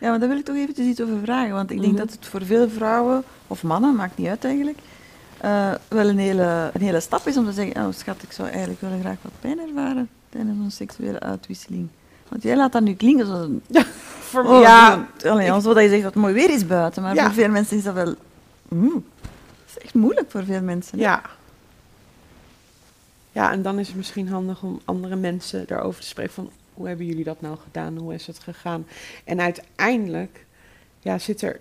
Ja, 0.00 0.10
maar 0.10 0.18
daar 0.18 0.28
wil 0.28 0.38
ik 0.38 0.44
toch 0.44 0.56
eventjes 0.56 0.86
iets 0.86 1.00
over 1.02 1.18
vragen. 1.22 1.54
Want 1.54 1.70
ik 1.70 1.80
denk 1.80 1.92
Mhm. 1.92 2.00
dat 2.02 2.12
het 2.12 2.26
voor 2.26 2.44
veel 2.44 2.68
vrouwen, 2.68 3.22
of 3.46 3.62
mannen, 3.62 3.94
maakt 3.94 4.18
niet 4.18 4.28
uit 4.28 4.44
eigenlijk, 4.44 4.78
eh, 5.40 5.74
wel 5.88 6.08
een 6.08 6.18
hele, 6.18 6.70
een 6.74 6.80
hele 6.80 7.00
stap 7.00 7.26
is 7.26 7.36
om 7.36 7.44
te 7.44 7.52
zeggen, 7.52 7.86
oh 7.86 7.92
schat, 7.92 8.22
ik 8.22 8.32
zou 8.32 8.48
eigenlijk 8.48 8.80
wel 8.80 8.98
graag 9.00 9.16
wat 9.22 9.32
pijn 9.40 9.58
ervaren 9.60 10.08
tijdens 10.28 10.58
een 10.64 10.70
seksuele 10.70 11.20
uitwisseling. 11.20 11.88
Want 12.32 12.44
jij 12.44 12.56
laat 12.56 12.72
dat 12.72 12.82
nu 12.82 12.94
klinken 12.94 13.26
zoals 13.26 13.40
een... 13.46 13.62
Voor, 14.20 14.44
Oh, 14.44 14.60
ja, 14.62 15.08
zo- 15.18 15.28
allee, 15.28 15.52
alsof 15.52 15.74
dat 15.74 15.82
je 15.82 15.88
zegt 15.88 16.02
dat 16.02 16.12
het 16.12 16.22
mooi 16.22 16.34
weer 16.34 16.50
is 16.50 16.66
buiten. 16.66 17.02
Maar 17.02 17.14
Ja. 17.14 17.24
voor 17.24 17.32
veel 17.34 17.48
mensen 17.48 17.76
is 17.76 17.82
dat 17.82 17.94
wel... 17.94 18.14
Mm, 18.68 18.88
dat 18.92 19.76
is 19.76 19.78
echt 19.78 19.94
moeilijk 19.94 20.30
voor 20.30 20.44
veel 20.44 20.62
mensen. 20.62 20.98
hè? 20.98 21.04
ja. 21.04 21.22
Ja, 23.32 23.52
en 23.52 23.62
dan 23.62 23.78
is 23.78 23.86
het 23.88 23.96
misschien 23.96 24.28
handig 24.28 24.62
om 24.62 24.80
andere 24.84 25.16
mensen 25.16 25.64
daarover 25.66 26.00
te 26.00 26.06
spreken 26.06 26.32
van 26.32 26.50
hoe 26.74 26.88
hebben 26.88 27.06
jullie 27.06 27.24
dat 27.24 27.40
nou 27.40 27.56
gedaan, 27.64 27.96
hoe 27.96 28.14
is 28.14 28.26
het 28.26 28.38
gegaan. 28.38 28.86
En 29.24 29.40
uiteindelijk 29.40 30.44
ja, 31.00 31.18
zit 31.18 31.42
er, 31.42 31.60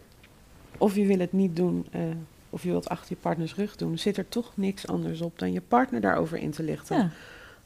of 0.78 0.96
je 0.96 1.06
wil 1.06 1.20
het 1.20 1.32
niet 1.34 1.56
doen, 1.56 1.88
eh, 1.92 2.02
of 2.50 2.64
je 2.64 2.70
wilt 2.70 2.90
achter 2.90 3.10
je 3.10 3.16
partners 3.22 3.56
rug 3.56 3.76
doen, 3.76 3.98
zit 3.98 4.18
er 4.18 4.30
toch 4.30 4.52
niks 4.56 4.88
anders 4.88 5.22
op 5.22 5.40
dan 5.40 5.54
je 5.54 5.62
partner 5.62 6.02
daarover 6.02 6.38
in 6.38 6.52
te 6.52 6.64
lichten. 6.64 6.98
Ja. 6.98 7.10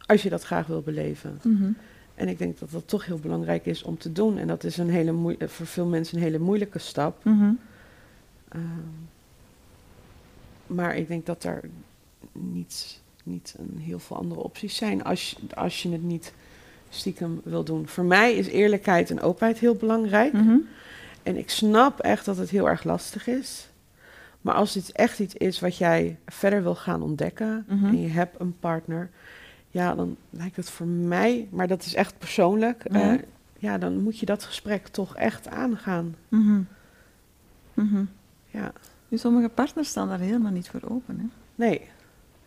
Als 0.05 0.23
je 0.23 0.29
dat 0.29 0.43
graag 0.43 0.67
wil 0.67 0.81
beleven. 0.81 1.39
Mhm. 1.43 1.71
En 2.15 2.27
ik 2.27 2.37
denk 2.37 2.59
dat 2.59 2.71
dat 2.71 2.87
toch 2.87 3.05
heel 3.05 3.17
belangrijk 3.19 3.65
is 3.65 3.83
om 3.83 3.97
te 3.97 4.11
doen. 4.11 4.37
En 4.37 4.47
dat 4.47 4.63
is 4.63 4.77
een 4.77 4.89
hele 4.89 5.11
moe- 5.11 5.37
eh, 5.37 5.47
voor 5.47 5.65
veel 5.65 5.85
mensen 5.85 6.17
een 6.17 6.23
hele 6.23 6.39
moeilijke 6.39 6.79
stap. 6.79 7.23
Mhm. 7.23 7.51
Ehm, 8.49 8.61
maar 10.67 10.95
ik 10.95 11.07
denk 11.07 11.25
dat 11.25 11.43
er 11.43 11.69
niet, 12.31 13.01
niet 13.23 13.55
een 13.57 13.79
heel 13.81 13.99
veel 13.99 14.17
andere 14.17 14.41
opties 14.41 14.75
zijn 14.75 15.03
als 15.03 15.29
je, 15.31 15.55
als 15.55 15.83
je 15.83 15.91
het 15.91 16.03
niet 16.03 16.33
stiekem 16.89 17.41
wil 17.43 17.63
doen. 17.63 17.87
Voor 17.87 18.03
mij 18.05 18.33
is 18.35 18.47
eerlijkheid 18.47 19.09
en 19.09 19.21
openheid 19.21 19.59
heel 19.59 19.75
belangrijk. 19.75 20.33
Mhm. 20.33 20.55
En 21.23 21.37
ik 21.37 21.49
snap 21.49 21.99
echt 21.99 22.25
dat 22.25 22.37
het 22.37 22.49
heel 22.49 22.69
erg 22.69 22.83
lastig 22.83 23.27
is. 23.27 23.67
Maar 24.41 24.55
als 24.55 24.73
dit 24.73 24.91
echt 24.91 25.19
iets 25.19 25.33
is 25.33 25.59
wat 25.59 25.77
jij 25.77 26.17
verder 26.25 26.63
wil 26.63 26.75
gaan 26.75 27.01
ontdekken 27.01 27.65
Mhm. 27.67 27.85
en 27.85 28.01
je 28.01 28.07
hebt 28.07 28.39
een 28.39 28.55
partner, 28.59 29.09
ja, 29.75 29.95
dan 29.95 30.17
lijkt 30.29 30.55
het 30.55 30.69
voor 30.69 30.87
mij, 30.87 31.47
maar 31.51 31.67
dat 31.67 31.85
is 31.85 31.93
echt 31.95 32.17
persoonlijk, 32.17 32.85
Ja. 32.91 33.13
eh, 33.13 33.21
ja, 33.57 33.77
dan 33.77 34.01
moet 34.03 34.19
je 34.19 34.25
dat 34.25 34.43
gesprek 34.43 34.87
toch 34.87 35.15
echt 35.15 35.47
aangaan. 35.47 36.15
Mhm. 36.29 36.61
Mhm. 37.73 38.05
Ja, 38.45 38.71
Dus 39.07 39.21
sommige 39.21 39.49
partners 39.49 39.89
staan 39.89 40.07
daar 40.07 40.19
helemaal 40.19 40.51
niet 40.51 40.69
voor 40.69 40.81
open. 40.89 41.19
Hè? 41.19 41.25
nee. 41.55 41.81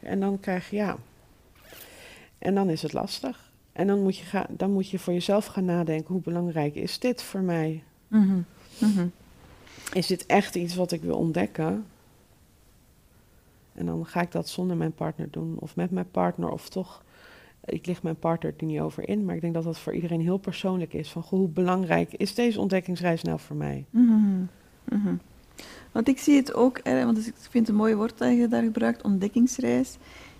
En 0.00 0.20
dan 0.20 0.40
krijg 0.40 0.70
je, 0.70 0.76
ja. 0.76 0.96
En 2.38 2.54
dan 2.54 2.68
is 2.70 2.82
het 2.82 2.92
lastig. 2.92 3.50
En 3.72 3.86
dan 3.86 4.02
moet 4.02 4.16
je, 4.16 4.24
gaan, 4.24 4.46
dan 4.48 4.70
moet 4.72 4.90
je 4.90 4.98
voor 4.98 5.12
jezelf 5.12 5.46
gaan 5.46 5.64
nadenken, 5.64 6.12
hoe 6.12 6.22
belangrijk 6.22 6.74
is 6.74 6.98
dit 6.98 7.22
voor 7.22 7.40
mij? 7.40 7.82
Mhm. 8.08 8.38
Is 9.92 10.06
dit 10.06 10.26
echt 10.26 10.54
iets 10.54 10.74
wat 10.74 10.92
ik 10.92 11.02
wil 11.02 11.16
ontdekken? 11.16 11.84
En 13.74 13.86
dan 13.86 14.06
ga 14.06 14.20
ik 14.20 14.32
dat 14.32 14.48
zonder 14.48 14.76
mijn 14.76 14.92
partner 14.94 15.30
doen, 15.30 15.56
of 15.58 15.76
met 15.76 15.90
mijn 15.90 16.10
partner, 16.10 16.48
of 16.50 16.68
toch. 16.68 17.02
Ik 17.68 17.86
lig 17.86 18.02
mijn 18.02 18.18
partner 18.18 18.54
er 18.56 18.64
niet 18.64 18.80
over 18.80 19.08
in, 19.08 19.24
maar 19.24 19.34
ik 19.34 19.40
denk 19.40 19.54
dat 19.54 19.64
dat 19.64 19.78
voor 19.78 19.94
iedereen 19.94 20.20
heel 20.20 20.38
persoonlijk 20.38 20.92
is. 20.92 21.10
Van 21.10 21.22
goh, 21.22 21.38
hoe 21.38 21.48
belangrijk 21.48 22.12
is 22.12 22.34
deze 22.34 22.60
ontdekkingsreis 22.60 23.22
nou 23.22 23.38
voor 23.38 23.56
mij? 23.56 23.84
Mhm. 23.90 24.42
Mhm. 24.84 25.14
Want 25.92 26.08
ik 26.08 26.18
zie 26.18 26.36
het 26.36 26.54
ook, 26.54 26.78
eh, 26.78 27.04
want 27.04 27.18
ik 27.18 27.34
vind 27.38 27.66
het 27.66 27.68
een 27.68 27.74
mooi 27.74 27.94
woord 27.94 28.18
dat 28.18 28.36
je 28.36 28.48
daar 28.48 28.62
gebruikt, 28.62 29.02
ontdekkingsreis. 29.02 29.96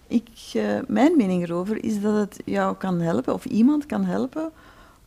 Ik, 0.07 0.29
eh, 0.53 0.79
mijn 0.87 1.17
mening 1.17 1.43
erover 1.43 1.85
is 1.85 2.01
dat 2.01 2.15
het 2.15 2.43
jou 2.45 2.77
kan 2.77 3.01
helpen, 3.01 3.35
of 3.35 3.45
iemand 3.45 3.87
kan 3.87 4.05
helpen, 4.05 4.51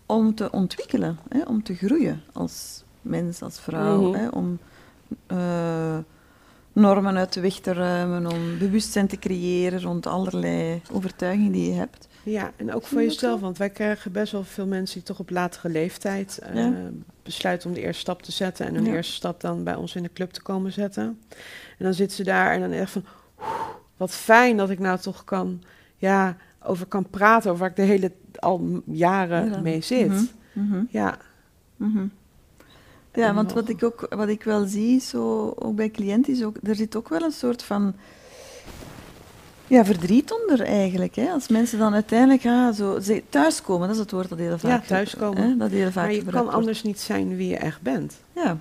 om 0.06 0.36
te 0.36 0.52
ontwikkelen, 0.52 1.18
hè, 1.30 1.42
om 1.42 1.64
te 1.64 1.76
groeien 1.76 2.22
als 2.34 2.84
mens, 3.02 3.42
als 3.42 3.60
vrouw. 3.60 4.02
Mhm. 4.02 4.20
Hè, 4.20 4.28
om 4.28 4.60
eh, 5.28 5.98
normen 6.74 7.18
uit 7.18 7.34
de 7.34 7.42
weg 7.42 7.60
te 7.60 7.74
ruimen, 7.74 8.32
om 8.32 8.58
bewustzijn 8.58 9.08
te 9.08 9.18
creëren 9.18 9.82
rond 9.82 10.06
allerlei 10.06 10.82
overtuigingen 10.92 11.52
die 11.52 11.70
je 11.70 11.76
hebt. 11.76 12.08
Ja, 12.24 12.52
en 12.56 12.74
ook 12.74 12.84
voor 12.84 13.02
jezelf, 13.02 13.40
want 13.42 13.58
wij 13.58 13.70
krijgen 13.70 14.12
best 14.12 14.32
wel 14.32 14.44
veel 14.44 14.66
mensen 14.66 14.96
die 14.96 15.04
toch 15.08 15.20
op 15.20 15.30
latere 15.30 15.70
leeftijd 15.70 16.40
Ja. 16.54 16.74
besluiten 17.24 17.70
om 17.70 17.76
de 17.76 17.82
eerste 17.82 18.02
stap 18.02 18.22
te 18.22 18.32
zetten 18.32 18.66
en 18.66 18.86
Ja. 18.86 18.92
eerste 18.92 19.14
stap 19.14 19.42
dan 19.42 19.64
bij 19.64 19.76
ons 19.76 19.96
in 19.96 20.04
de 20.04 20.14
club 20.14 20.32
te 20.32 20.42
komen 20.42 20.72
zetten. 20.72 21.04
En 21.78 21.86
dan 21.86 21.94
zitten 21.94 22.16
ze 22.18 22.24
daar 22.24 22.54
en 22.54 22.60
dan 22.62 22.72
echt 22.72 22.92
van, 22.92 23.04
"Oeh, 23.40 23.50
wat 23.98 24.12
fijn 24.12 24.58
dat 24.58 24.70
ik 24.70 24.80
nou 24.80 25.00
toch 25.00 25.24
kan, 25.24 25.64
ja, 25.98 26.38
over 26.64 26.86
kan 26.86 27.10
praten, 27.10 27.50
over 27.50 27.62
waar 27.62 27.70
ik 27.70 27.76
de 27.76 27.82
hele 27.82 28.12
al 28.40 28.82
jaren 28.86 29.50
Ja. 29.50 29.60
mee 29.60 29.82
zit. 29.82 30.08
Mhm. 30.10 30.24
Mhm. 30.54 30.84
Ja, 30.90 31.18
Mhm. 31.76 32.06
Ja, 33.14 33.34
want 33.34 33.54
wat 33.54 33.70
ik 33.70 33.84
ook 33.84 34.06
wat 34.10 34.28
ik 34.28 34.44
wel 34.44 34.66
zie, 34.66 35.00
zo, 35.00 35.54
ook 35.60 35.76
bij 35.76 35.90
cliënten, 35.90 36.34
is 36.34 36.44
ook, 36.44 36.56
er 36.64 36.76
zit 36.76 36.96
ook 36.96 37.10
wel 37.10 37.22
een 37.22 37.32
soort 37.32 37.64
van 37.64 37.94
ja, 39.72 39.86
verdriet 39.86 40.32
onder 40.42 40.62
eigenlijk. 40.62 41.16
Hè? 41.16 41.30
Als 41.30 41.48
mensen 41.48 41.80
dan 41.80 41.94
uiteindelijk 41.94 42.46
ah, 42.46 42.74
zo, 42.76 43.00
ze, 43.00 43.24
thuiskomen, 43.30 43.88
dat 43.88 43.96
is 43.96 44.02
het 44.02 44.12
woord 44.12 44.30
dat 44.30 44.38
heel 44.38 44.58
vaak, 44.58 44.82
Ja, 44.82 44.88
thuiskomen. 44.88 45.42
Hè, 45.50 45.58
dat 45.58 45.70
heel 45.72 45.92
vaak 45.92 46.06
maar 46.06 46.14
je 46.14 46.24
kan 46.24 46.42
wordt. 46.42 46.56
anders 46.56 46.84
niet 46.84 47.00
zijn 47.00 47.36
wie 47.36 47.48
je 47.50 47.58
echt 47.58 47.82
bent. 47.82 48.14
Ja, 48.36 48.58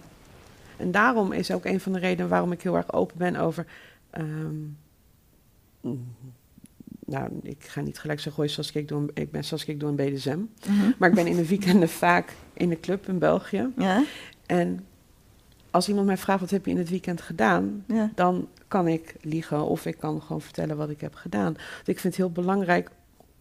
En 0.76 0.90
daarom 0.90 1.32
is 1.32 1.50
ook 1.50 1.64
een 1.64 1.80
van 1.80 1.92
de 1.92 1.98
redenen 1.98 2.28
waarom 2.30 2.52
ik 2.52 2.62
heel 2.62 2.76
erg 2.76 2.92
open 2.92 3.18
ben 3.18 3.36
over. 3.36 3.66
ehm, 4.10 4.56
nou, 7.06 7.28
ik 7.42 7.64
ga 7.64 7.80
niet 7.80 7.98
gelijk 7.98 8.20
zeggen, 8.20 8.42
hoi 8.42 8.54
Saskia, 8.54 8.80
ik, 8.80 8.88
doe 8.88 9.10
ik 9.14 9.30
ben 9.30 9.44
Saskia, 9.44 9.72
ik 9.74 9.80
doe 9.80 9.88
een 9.88 9.96
BDSM. 9.96 10.38
Mhm. 10.68 10.90
Maar 10.98 11.08
ik 11.08 11.14
ben 11.14 11.26
in 11.26 11.36
de 11.36 11.46
weekenden 11.46 11.88
vaak 11.88 12.32
in 12.52 12.68
de 12.68 12.80
club 12.80 13.08
in 13.08 13.18
België. 13.18 13.68
Ja, 13.76 14.04
En 14.46 14.84
als 15.70 15.88
iemand 15.88 16.06
mij 16.06 16.16
vraagt, 16.16 16.40
wat 16.40 16.50
heb 16.50 16.64
je 16.64 16.70
in 16.70 16.78
het 16.78 16.90
weekend 16.90 17.20
gedaan? 17.20 17.84
ja. 17.86 18.10
Dan 18.14 18.48
kan 18.68 18.88
ik 18.88 19.14
liegen 19.20 19.64
of 19.66 19.86
ik 19.86 19.98
kan 19.98 20.22
gewoon 20.22 20.40
vertellen 20.40 20.76
wat 20.76 20.90
ik 20.90 21.00
heb 21.00 21.14
gedaan. 21.14 21.52
Want 21.52 21.88
ik 21.88 21.98
vind 21.98 22.02
het 22.02 22.16
heel 22.16 22.30
belangrijk 22.30 22.90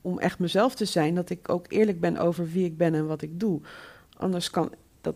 om 0.01 0.19
echt 0.19 0.39
mezelf 0.39 0.75
te 0.75 0.86
zijn. 0.86 1.15
Dat 1.15 1.30
ik 1.30 1.49
ook 1.49 1.65
eerlijk 1.71 1.99
ben 1.99 2.17
over 2.17 2.49
wie 2.51 2.65
ik 2.65 2.77
ben 2.77 2.93
en 2.93 3.07
wat 3.07 3.21
ik 3.21 3.39
doe. 3.39 3.61
Anders 4.17 4.49
kan 4.49 4.71
dat 5.01 5.15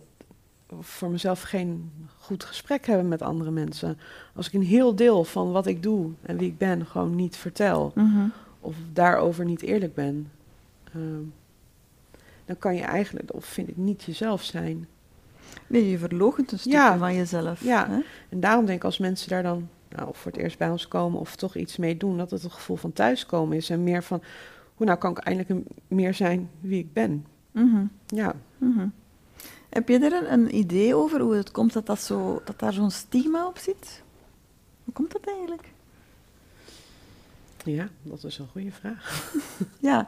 voor 0.80 1.10
mezelf 1.10 1.42
geen 1.42 1.92
goed 2.20 2.44
gesprek 2.44 2.86
hebben 2.86 3.08
met 3.08 3.22
andere 3.22 3.52
mensen. 3.52 3.98
Als 4.36 4.48
ik 4.48 4.54
een 4.54 4.64
heel 4.64 4.96
deel 4.96 5.24
van 5.24 5.52
wat 5.52 5.66
ik 5.66 5.84
doe 5.84 6.12
en 6.22 6.38
wie 6.38 6.48
ik 6.48 6.58
ben 6.58 6.86
gewoon 6.86 7.16
niet 7.16 7.36
vertel. 7.36 7.92
Mhm. 7.96 8.28
Of 8.60 8.76
daarover 8.94 9.46
niet 9.46 9.62
eerlijk 9.62 9.94
ben. 9.94 10.32
ehm, 10.94 11.22
dan 12.46 12.58
kan 12.58 12.76
je 12.76 12.82
eigenlijk, 12.82 13.34
of 13.34 13.46
vind 13.46 13.70
ik, 13.70 13.78
niet 13.78 14.04
jezelf 14.04 14.44
zijn. 14.44 14.88
Nee, 15.68 15.90
je 15.90 15.98
verloochent 15.98 16.52
een 16.52 16.60
stukje 16.60 16.78
Ja. 16.78 16.98
van 16.98 17.16
jezelf. 17.16 17.64
Ja. 17.64 17.88
hè? 17.90 18.00
En 18.30 18.40
daarom 18.40 18.66
denk 18.66 18.78
ik 18.78 18.84
als 18.84 18.98
mensen 18.98 19.30
daar 19.30 19.44
dan 19.44 19.70
nou, 19.90 20.10
of 20.10 20.18
voor 20.18 20.32
het 20.32 20.42
eerst 20.42 20.58
bij 20.58 20.70
ons 20.70 20.88
komen 20.88 21.20
of 21.20 21.36
toch 21.36 21.56
iets 21.56 21.78
mee 21.78 21.98
doen, 21.98 22.18
dat 22.18 22.32
het 22.32 22.44
een 22.44 22.52
gevoel 22.52 22.76
van 22.76 22.94
thuiskomen 22.94 23.58
is. 23.58 23.70
En 23.70 23.84
meer 23.84 24.04
van, 24.04 24.22
hoe 24.76 24.86
nou 24.86 24.98
kan 25.00 25.12
ik 25.12 25.18
eindelijk 25.18 25.66
meer 25.88 26.14
zijn 26.14 26.50
wie 26.62 26.80
ik 26.80 26.94
ben. 26.94 27.26
Mhm. 27.52 27.86
Ja, 28.08 28.34
Mhm. 28.58 28.88
Heb 29.70 29.88
je 29.90 30.00
er 30.00 30.14
een, 30.14 30.34
een 30.34 30.56
idee 30.56 30.96
over 30.96 31.22
hoe 31.22 31.36
het 31.36 31.52
komt 31.52 31.74
dat, 31.74 31.86
dat, 31.86 32.00
zo, 32.00 32.42
dat 32.46 32.60
daar 32.60 32.74
zo'n 32.74 32.92
stigma 32.92 33.48
op 33.48 33.58
zit? 33.58 34.02
Hoe 34.84 34.94
komt 34.94 35.12
dat 35.12 35.22
eigenlijk? 35.38 35.72
ja, 37.66 37.88
dat 38.02 38.24
is 38.24 38.38
een 38.38 38.48
goede 38.52 38.72
vraag. 38.72 39.34
Ja, 39.80 40.08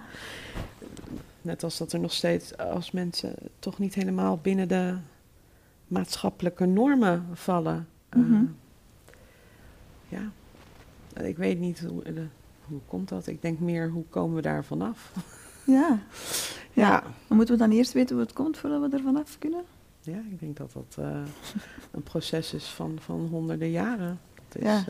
Net 1.41 1.63
als 1.63 1.77
dat 1.77 1.93
er 1.93 1.99
nog 1.99 2.13
steeds, 2.13 2.57
als 2.57 2.91
mensen 2.91 3.35
toch 3.59 3.79
niet 3.79 3.93
helemaal 3.93 4.37
binnen 4.41 4.67
de 4.67 4.95
maatschappelijke 5.87 6.65
normen 6.65 7.25
vallen. 7.33 7.87
Eh, 8.09 8.19
Mhm. 8.19 8.43
ja, 10.07 10.21
ik 11.23 11.37
weet 11.37 11.59
niet 11.59 11.79
hoe, 11.79 12.03
de- 12.03 12.27
hoe 12.65 12.79
komt 12.87 13.09
dat. 13.09 13.27
Ik 13.27 13.41
denk 13.41 13.59
meer, 13.59 13.89
hoe 13.89 14.03
komen 14.09 14.35
we 14.35 14.41
daar 14.41 14.63
vanaf? 14.65 15.11
ja. 15.65 15.87
Ja. 16.73 16.89
ja. 16.89 17.03
Dan 17.27 17.37
moeten 17.37 17.55
we 17.55 17.61
dan 17.61 17.71
eerst 17.71 17.93
weten 17.93 18.15
hoe 18.15 18.25
het 18.25 18.33
komt 18.33 18.57
voordat 18.57 18.89
we 18.89 18.97
er 18.97 19.03
vanaf 19.03 19.39
kunnen? 19.39 19.63
Ja, 20.01 20.17
ik 20.31 20.39
denk 20.39 20.57
dat 20.57 20.71
dat 20.73 20.95
eh, 20.99 21.21
een 21.91 22.03
proces 22.03 22.53
is 22.53 22.65
van, 22.65 22.97
van 22.99 23.27
honderden 23.31 23.71
jaren. 23.71 24.19
Het 24.47 24.55
is, 24.63 24.63
Ja. 24.63 24.83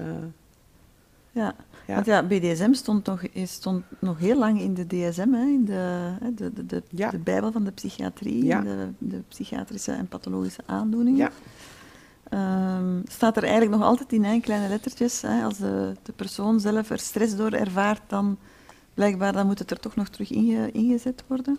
Ja. 1.36 1.56
ja. 1.88 1.94
Want 1.94 2.06
ja, 2.06 2.24
BDSM 2.24 2.74
stond 2.74 3.06
nog, 3.06 3.22
is- 3.22 3.52
stond 3.52 3.84
nog 4.00 4.20
heel 4.20 4.38
lang 4.38 4.60
in 4.60 4.74
de 4.74 4.88
DSM, 4.88 5.32
hè, 5.32 5.42
in 5.46 5.66
de, 5.66 6.12
de, 6.36 6.54
de, 6.54 6.66
de, 6.66 6.84
Ja. 6.90 7.10
de 7.10 7.18
bijbel 7.18 7.52
van 7.52 7.64
de 7.64 7.72
psychiatrie, 7.72 8.44
Ja. 8.46 8.62
de, 8.62 8.88
de 8.98 9.22
psychiatrische 9.28 9.92
en 9.92 10.08
pathologische 10.08 10.62
aandoeningen. 10.66 11.18
Ja. 11.20 11.32
Ehm, 12.30 13.02
staat 13.06 13.38
er 13.38 13.44
eigenlijk 13.44 13.72
nog 13.78 13.84
altijd 13.84 14.14
in, 14.14 14.24
hè, 14.24 14.34
in 14.34 14.42
kleine 14.42 14.68
lettertjes. 14.68 15.22
Hè, 15.22 15.44
als 15.44 15.58
de, 15.58 15.94
de 16.04 16.12
persoon 16.12 16.60
zelf 16.60 16.90
er 16.90 17.00
stress 17.00 17.36
door 17.36 17.52
ervaart, 17.52 18.02
dan 18.08 18.38
blijkbaar 18.94 19.34
dan 19.34 19.46
moet 19.46 19.60
het 19.60 19.72
er 19.72 19.80
toch 19.80 19.96
nog 19.96 20.08
terug 20.10 20.32
inge, 20.32 20.72
ingezet 20.72 21.24
worden. 21.28 21.58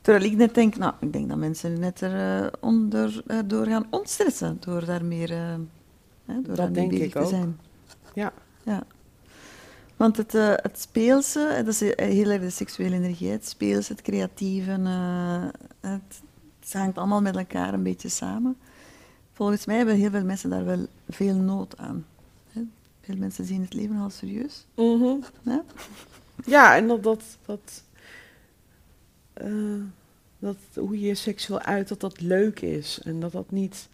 Terwijl 0.00 0.24
ik 0.24 0.36
net 0.36 0.54
denk, 0.54 0.76
nou, 0.76 0.94
ik 1.00 1.12
denk 1.12 1.28
dat 1.28 1.38
mensen 1.38 1.78
net 1.80 2.00
er, 2.00 2.42
eh, 2.44 2.46
onder, 2.60 3.22
eh, 3.26 3.38
door 3.46 3.66
gaan 3.66 3.86
ontstressen, 3.90 4.56
door 4.60 4.84
daar 4.84 5.04
meer 5.04 5.30
eh, 5.30 5.38
hè, 6.24 6.34
door 6.34 6.42
Dat 6.44 6.56
daarmee 6.56 6.88
denk 6.88 6.90
bezig 6.90 7.12
te 7.22 7.26
zijn. 7.28 7.58
Ja. 8.62 8.72
ja. 8.72 8.82
Want 10.02 10.16
het, 10.16 10.34
eh, 10.34 10.52
het 10.56 10.80
speelse, 10.80 11.52
dat 11.64 11.66
is 11.66 11.82
eh, 11.82 12.06
heel 12.08 12.30
erg 12.30 12.42
de 12.42 12.50
seksuele 12.50 12.94
energie, 12.94 13.30
het 13.30 13.48
speelse, 13.48 13.92
het 13.92 14.02
creatieve, 14.02 14.70
eh, 14.70 15.44
het, 15.80 16.20
het 16.60 16.72
hangt 16.72 16.98
allemaal 16.98 17.20
met 17.20 17.36
elkaar 17.36 17.74
een 17.74 17.82
beetje 17.82 18.08
samen. 18.08 18.56
Volgens 19.32 19.66
mij 19.66 19.76
hebben 19.76 19.94
heel 19.94 20.10
veel 20.10 20.24
mensen 20.24 20.50
daar 20.50 20.64
wel 20.64 20.86
veel 21.08 21.34
nood 21.34 21.78
aan. 21.78 22.06
Hè. 22.52 22.62
Veel 23.00 23.16
mensen 23.16 23.44
zien 23.44 23.60
het 23.60 23.74
leven 23.74 23.96
al 23.96 24.10
serieus. 24.10 24.66
Mhm. 24.74 25.16
Hè? 25.42 25.58
Ja, 26.44 26.76
en 26.76 26.86
dat, 26.86 27.02
dat, 27.02 27.22
dat, 27.46 27.82
dat 30.38 30.56
hoe 30.74 31.00
je 31.00 31.06
je 31.06 31.14
seksueel 31.14 31.60
uit, 31.60 31.88
dat 31.88 32.00
dat 32.00 32.20
leuk 32.20 32.60
is. 32.60 33.00
En 33.04 33.20
dat 33.20 33.32
dat 33.32 33.50
niet, 33.50 33.88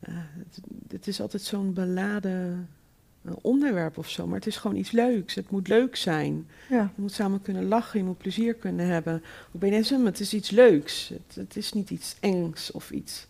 het, 0.00 0.60
het 0.88 1.06
is 1.06 1.20
altijd 1.20 1.42
zo'n 1.42 1.72
beladen 1.72 2.68
eh, 3.26 3.32
onderwerp 3.40 3.98
of 3.98 4.08
zo, 4.08 4.26
maar 4.26 4.36
het 4.36 4.46
is 4.46 4.56
gewoon 4.56 4.76
iets 4.76 4.90
leuks. 4.90 5.34
Het 5.34 5.50
moet 5.50 5.68
leuk 5.68 5.96
zijn. 5.96 6.48
Ja. 6.68 6.92
Je 6.94 7.00
moet 7.00 7.12
samen 7.12 7.42
kunnen 7.42 7.68
lachen, 7.68 7.98
je 7.98 8.04
moet 8.04 8.18
plezier 8.18 8.54
kunnen 8.54 8.86
hebben. 8.86 9.22
Op 9.52 9.60
BDSM, 9.60 10.04
het 10.04 10.20
is 10.20 10.34
iets 10.34 10.50
leuks. 10.50 11.08
Het, 11.08 11.34
het 11.34 11.56
is 11.56 11.72
niet 11.72 11.90
iets 11.90 12.16
engs 12.20 12.70
of 12.70 12.90
iets. 12.90 13.26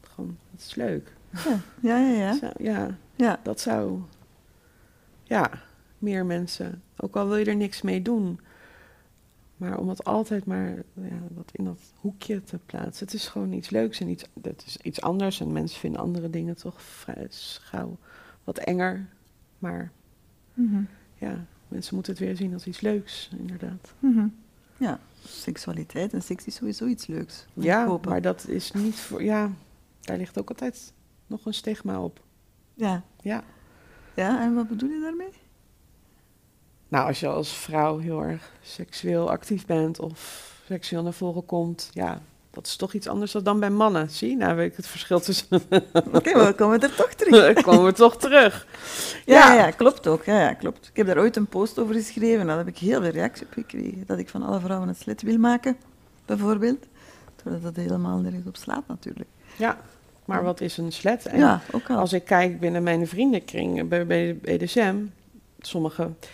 Gewoon, 0.00 0.38
het 0.50 0.60
is 0.60 0.74
leuk. 0.74 1.12
Ja, 1.80 1.98
ja, 1.98 1.98
ja. 1.98 2.38
ja. 2.40 2.52
Ja, 2.58 2.96
ja. 3.16 3.40
dat 3.42 3.60
zou. 3.60 4.00
Ja, 5.22 5.62
meer 5.98 6.26
mensen. 6.26 6.82
Ook 6.96 7.16
al 7.16 7.28
wil 7.28 7.36
je 7.36 7.44
er 7.44 7.56
niks 7.56 7.82
mee 7.82 8.02
doen. 8.02 8.40
Maar 9.56 9.78
om 9.78 9.88
het 9.88 10.04
altijd 10.04 10.44
maar 10.44 10.74
ja, 10.94 11.20
dat 11.28 11.50
in 11.52 11.64
dat 11.64 11.80
hoekje 12.00 12.42
te 12.42 12.58
plaatsen. 12.66 13.04
Het 13.04 13.14
is 13.14 13.28
gewoon 13.28 13.52
iets 13.52 13.70
leuks 13.70 14.00
en 14.00 14.08
iets, 14.08 14.24
het 14.42 14.64
is 14.66 14.76
iets 14.76 15.00
anders. 15.00 15.40
En 15.40 15.52
mensen 15.52 15.80
vinden 15.80 16.00
andere 16.00 16.30
dingen 16.30 16.56
toch 16.56 16.82
vrij 16.82 17.26
gauw 17.60 17.98
wat 18.46 18.58
enger. 18.58 19.06
Maar 19.58 19.90
Mhm. 20.54 20.82
ja, 21.14 21.44
mensen 21.68 21.94
moeten 21.94 22.12
het 22.12 22.22
weer 22.22 22.36
zien 22.36 22.52
als 22.52 22.66
iets 22.66 22.80
leuks, 22.80 23.30
inderdaad. 23.38 23.94
Mhm. 23.98 24.26
Ja, 24.76 25.00
seksualiteit 25.24 26.12
en 26.12 26.22
seks 26.22 26.44
is 26.46 26.54
sowieso 26.54 26.86
iets 26.86 27.06
leuks. 27.06 27.46
Ja, 27.52 27.98
maar 28.04 28.20
dat 28.22 28.48
is 28.48 28.72
niet 28.72 28.94
voor. 28.94 29.22
Ja, 29.22 29.50
daar 30.00 30.16
ligt 30.16 30.38
ook 30.38 30.48
altijd 30.48 30.92
nog 31.26 31.46
een 31.46 31.54
stigma 31.54 32.02
op. 32.02 32.20
Ja. 32.74 33.02
Ja. 33.20 33.44
ja, 34.14 34.40
en 34.40 34.54
wat 34.54 34.68
bedoel 34.68 34.90
je 34.90 35.00
daarmee? 35.00 35.32
Nou, 36.88 37.06
als 37.06 37.20
je 37.20 37.26
als 37.28 37.56
vrouw 37.56 37.98
heel 37.98 38.22
erg 38.24 38.52
seksueel 38.62 39.30
actief 39.30 39.66
bent 39.66 39.98
of 40.00 40.52
seksueel 40.66 41.02
naar 41.02 41.12
voren 41.12 41.46
komt, 41.46 41.90
ja, 41.92 42.20
dat 42.56 42.66
is 42.66 42.76
toch 42.76 42.92
iets 42.92 43.08
anders 43.08 43.32
dan 43.32 43.60
bij 43.60 43.70
mannen. 43.70 44.10
Zie, 44.10 44.30
je? 44.30 44.36
nou 44.36 44.56
weet 44.56 44.70
ik 44.70 44.76
het 44.76 44.86
verschil 44.86 45.20
tussen. 45.20 45.46
Oké, 46.12 46.34
maar 46.36 46.46
we 46.46 46.52
komen 46.56 46.80
er 46.80 46.94
toch 46.94 47.08
terug. 47.14 47.54
Dan 47.54 47.62
komen 47.62 47.84
we 47.84 47.92
toch 47.92 48.16
terug. 48.16 48.66
Ja, 49.26 49.54
Ja. 49.54 49.66
ja, 49.66 49.70
klopt 49.70 50.06
ook. 50.06 50.24
Ja, 50.24 50.40
ja, 50.40 50.52
klopt. 50.54 50.86
Ik 50.88 50.96
heb 50.96 51.06
daar 51.06 51.18
ooit 51.18 51.36
een 51.36 51.46
post 51.46 51.78
over 51.78 51.94
geschreven 51.94 52.40
en 52.40 52.46
daar 52.46 52.56
heb 52.56 52.66
ik 52.68 52.78
heel 52.78 53.00
veel 53.02 53.10
reactie 53.10 53.46
op 53.46 53.52
gekregen. 53.52 54.04
Dat 54.06 54.18
ik 54.18 54.28
van 54.28 54.42
alle 54.42 54.60
vrouwen 54.60 54.88
het 54.88 54.98
slet 54.98 55.22
wil 55.22 55.38
maken, 55.38 55.76
bijvoorbeeld. 56.26 56.84
Terwijl 57.36 57.60
dat 57.62 57.76
helemaal 57.76 58.18
nergens 58.18 58.46
op 58.46 58.56
slaat 58.56 58.88
natuurlijk. 58.88 59.28
Ja, 59.56 59.78
maar 60.24 60.42
wat 60.42 60.60
is 60.60 60.76
een 60.76 60.92
slet? 60.92 61.26
En 61.26 61.38
ja, 61.38 61.60
ook 61.72 61.90
al. 61.90 61.96
als 61.96 62.12
ik 62.12 62.24
kijk 62.24 62.60
binnen 62.60 62.82
mijn 62.82 63.08
vriendenkring 63.08 63.88
bij, 63.88 64.06
bij 64.06 64.36
BDSM, 64.36 64.94
sommigen 65.58 66.16
ik- 66.20 66.28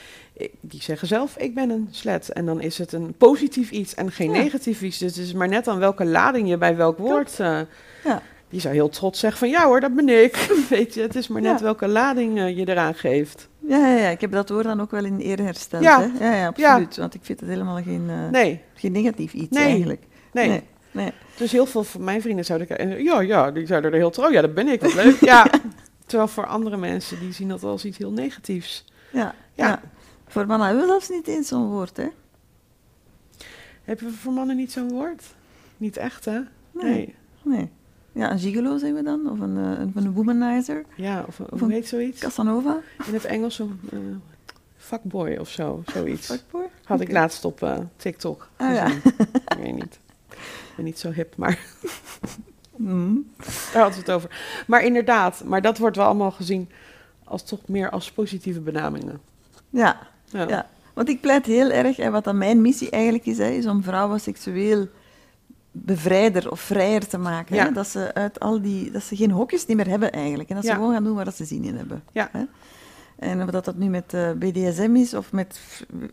die 0.61 0.83
zeggen 0.83 1.09
zelf, 1.09 1.37
ik 1.37 1.55
ben 1.55 1.71
een 1.71 1.89
slet. 1.91 2.29
En 2.33 2.47
dan 2.47 2.61
is 2.61 2.79
het 2.79 2.93
een 2.93 3.15
positief 3.19 3.71
iets 3.71 3.95
en 3.95 4.13
geen 4.13 4.31
Ja. 4.33 4.43
negatief 4.43 4.83
iets. 4.83 4.99
Dus 4.99 5.17
het 5.17 5.25
is 5.27 5.33
maar 5.33 5.49
net 5.49 5.69
aan 5.69 5.79
welke 5.79 6.05
lading 6.05 6.49
je 6.49 6.57
bij 6.59 6.77
welk 6.77 6.99
woord... 6.99 7.41
eh, 7.41 7.61
Ja. 8.05 8.23
Die 8.49 8.61
zou 8.61 8.75
heel 8.75 8.89
trots 8.89 9.21
zeggen 9.21 9.39
van, 9.39 9.49
ja 9.49 9.65
hoor, 9.67 9.81
dat 9.81 9.95
ben 9.95 10.09
ik. 10.09 10.37
Weet 10.69 10.95
je, 10.95 11.01
het 11.01 11.15
is 11.15 11.29
maar 11.29 11.43
net 11.43 11.59
Ja. 11.59 11.65
welke 11.65 11.89
lading 11.89 12.39
eh, 12.39 12.57
je 12.57 12.69
eraan 12.69 12.95
geeft. 12.95 13.49
Ja, 13.69 13.77
ja, 13.89 13.97
ja, 13.97 14.09
ik 14.09 14.21
heb 14.21 14.33
dat 14.33 14.49
woord 14.49 14.65
dan 14.65 14.81
ook 14.81 14.91
wel 14.91 15.05
in 15.05 15.19
ere 15.19 15.43
hersteld. 15.43 15.83
Ja. 15.83 16.01
Hè? 16.19 16.25
Ja, 16.29 16.35
ja, 16.37 16.47
absoluut. 16.47 16.97
Want 16.97 17.15
ik 17.15 17.21
vind 17.25 17.41
het 17.41 17.49
helemaal 17.49 17.83
geen, 17.83 18.05
eh, 18.09 18.29
Nee, 18.31 18.61
geen 18.75 18.93
negatief 18.93 19.33
iets 19.33 19.57
Nee. 19.57 19.65
eigenlijk. 19.65 20.03
nee. 20.33 20.49
nee. 20.49 20.63
nee. 20.91 21.13
Dus 21.37 21.53
heel 21.53 21.67
veel 21.67 21.85
van 21.85 22.05
mijn 22.05 22.23
vrienden 22.23 22.45
zouden 22.45 22.67
kijken, 22.67 23.03
ja, 23.03 23.21
ja, 23.21 23.51
die 23.51 23.67
zouden 23.67 23.91
er 23.93 23.97
heel 23.97 24.11
trouw. 24.11 24.31
Ja, 24.31 24.41
dat 24.41 24.55
ben 24.55 24.69
ik, 24.69 24.81
wat 24.81 24.95
leuk. 24.95 25.21
Ja. 25.21 25.47
Terwijl 26.07 26.29
voor 26.29 26.47
andere 26.47 26.77
mensen, 26.77 27.21
die 27.21 27.33
zien 27.33 27.49
dat 27.49 27.63
als 27.65 27.85
iets 27.85 27.99
heel 27.99 28.13
negatiefs. 28.13 28.85
Ja, 29.13 29.35
Ja. 29.55 29.67
ja. 29.67 29.81
Voor 30.33 30.47
mannen 30.47 30.67
hebben 30.67 30.85
we 30.85 30.91
zelfs 30.91 31.09
niet 31.09 31.27
eens 31.29 31.49
zo'n 31.49 31.67
woord, 31.71 31.97
hè? 31.97 32.09
Hebben 33.83 34.07
we 34.07 34.13
voor 34.13 34.33
mannen 34.33 34.57
niet 34.57 34.73
zo'n 34.73 34.89
woord? 34.91 35.35
Niet 35.77 35.97
echt, 35.97 36.25
hè? 36.25 36.41
Nee. 36.71 37.15
Nee. 37.43 37.71
Ja, 38.13 38.31
een 38.31 38.39
gigolo 38.39 38.77
zeggen 38.79 38.95
we 38.99 39.03
dan, 39.03 39.31
of 39.31 39.41
een, 39.41 39.57
eh, 39.57 39.79
een, 39.81 39.93
een 39.95 40.13
womanizer, 40.13 40.85
Ja, 40.97 41.25
of, 41.27 41.41
Of 41.41 41.61
hoe 41.61 41.73
heet 41.73 41.89
zoiets? 41.89 42.21
Casanova, 42.21 42.79
In 43.07 43.13
het 43.15 43.25
Engels 43.25 43.59
een 43.59 43.81
eh, 43.93 43.99
fuckboy 44.77 45.37
of 45.37 45.49
zo, 45.49 45.83
zoiets. 45.93 46.27
fuckboy. 46.27 46.67
Had 46.85 47.01
ik 47.01 47.13
laatst 47.13 47.45
op 47.45 47.63
eh, 47.63 47.79
TikTok 47.97 48.49
Ah, 48.57 48.75
ja. 48.75 48.87
gezien. 48.89 49.03
ik 49.33 49.57
weet 49.63 49.75
niet. 49.75 49.99
Ik 50.31 50.73
ben 50.77 50.85
niet 50.85 50.99
zo 50.99 51.11
hip, 51.11 51.37
maar 51.37 51.59
Mm. 52.77 53.31
daar 53.73 53.83
hadden 53.83 53.93
we 53.93 53.99
het 53.99 54.11
over. 54.11 54.63
Maar 54.67 54.83
inderdaad, 54.85 55.45
maar 55.45 55.63
dat 55.63 55.79
wordt 55.79 55.97
wel 55.97 56.07
allemaal 56.07 56.31
gezien 56.31 56.69
als 57.25 57.43
toch 57.45 57.61
meer 57.69 57.91
als 57.91 58.13
positieve 58.13 58.61
benamingen. 58.61 59.21
Ja, 59.71 60.09
Ja. 60.33 60.49
ja. 60.49 60.67
Want 60.95 61.09
ik 61.09 61.21
pleit 61.21 61.47
heel 61.47 61.71
erg, 61.71 61.99
en 61.99 62.13
wat 62.13 62.25
dan 62.25 62.39
mijn 62.39 62.61
missie 62.61 62.91
eigenlijk 62.91 63.27
is, 63.27 63.39
hè, 63.39 63.49
is 63.49 63.67
om 63.67 63.83
vrouwen 63.83 64.21
seksueel 64.21 64.89
bevrijder 65.73 66.51
of 66.51 66.61
vrijer 66.61 67.07
te 67.09 67.19
maken. 67.19 67.57
Ja. 67.57 67.65
Hè? 67.65 67.73
Dat 67.73 67.87
ze 67.89 68.15
uit 68.15 68.41
al 68.41 68.63
die, 68.63 68.91
dat 68.91 69.03
ze 69.03 69.17
geen 69.17 69.31
hokjes 69.31 69.67
niet 69.67 69.77
meer 69.77 69.89
hebben 69.89 70.13
eigenlijk. 70.13 70.49
En 70.49 70.55
dat 70.55 70.65
ze 70.65 70.71
Ja. 70.71 70.77
gewoon 70.77 70.93
gaan 70.93 71.05
doen 71.05 71.15
waar 71.15 71.25
dat 71.25 71.37
ze 71.37 71.45
zin 71.45 71.65
in 71.65 71.77
hebben. 71.77 72.03
Ja. 72.13 72.29
Hè? 72.33 72.43
En 73.19 73.43
of 73.43 73.51
dat, 73.51 73.65
dat 73.65 73.77
nu 73.77 73.89
met 73.89 74.15
eh, 74.15 74.31
BDSM 74.31 74.95
is 74.97 75.15
of 75.15 75.33
met 75.33 75.61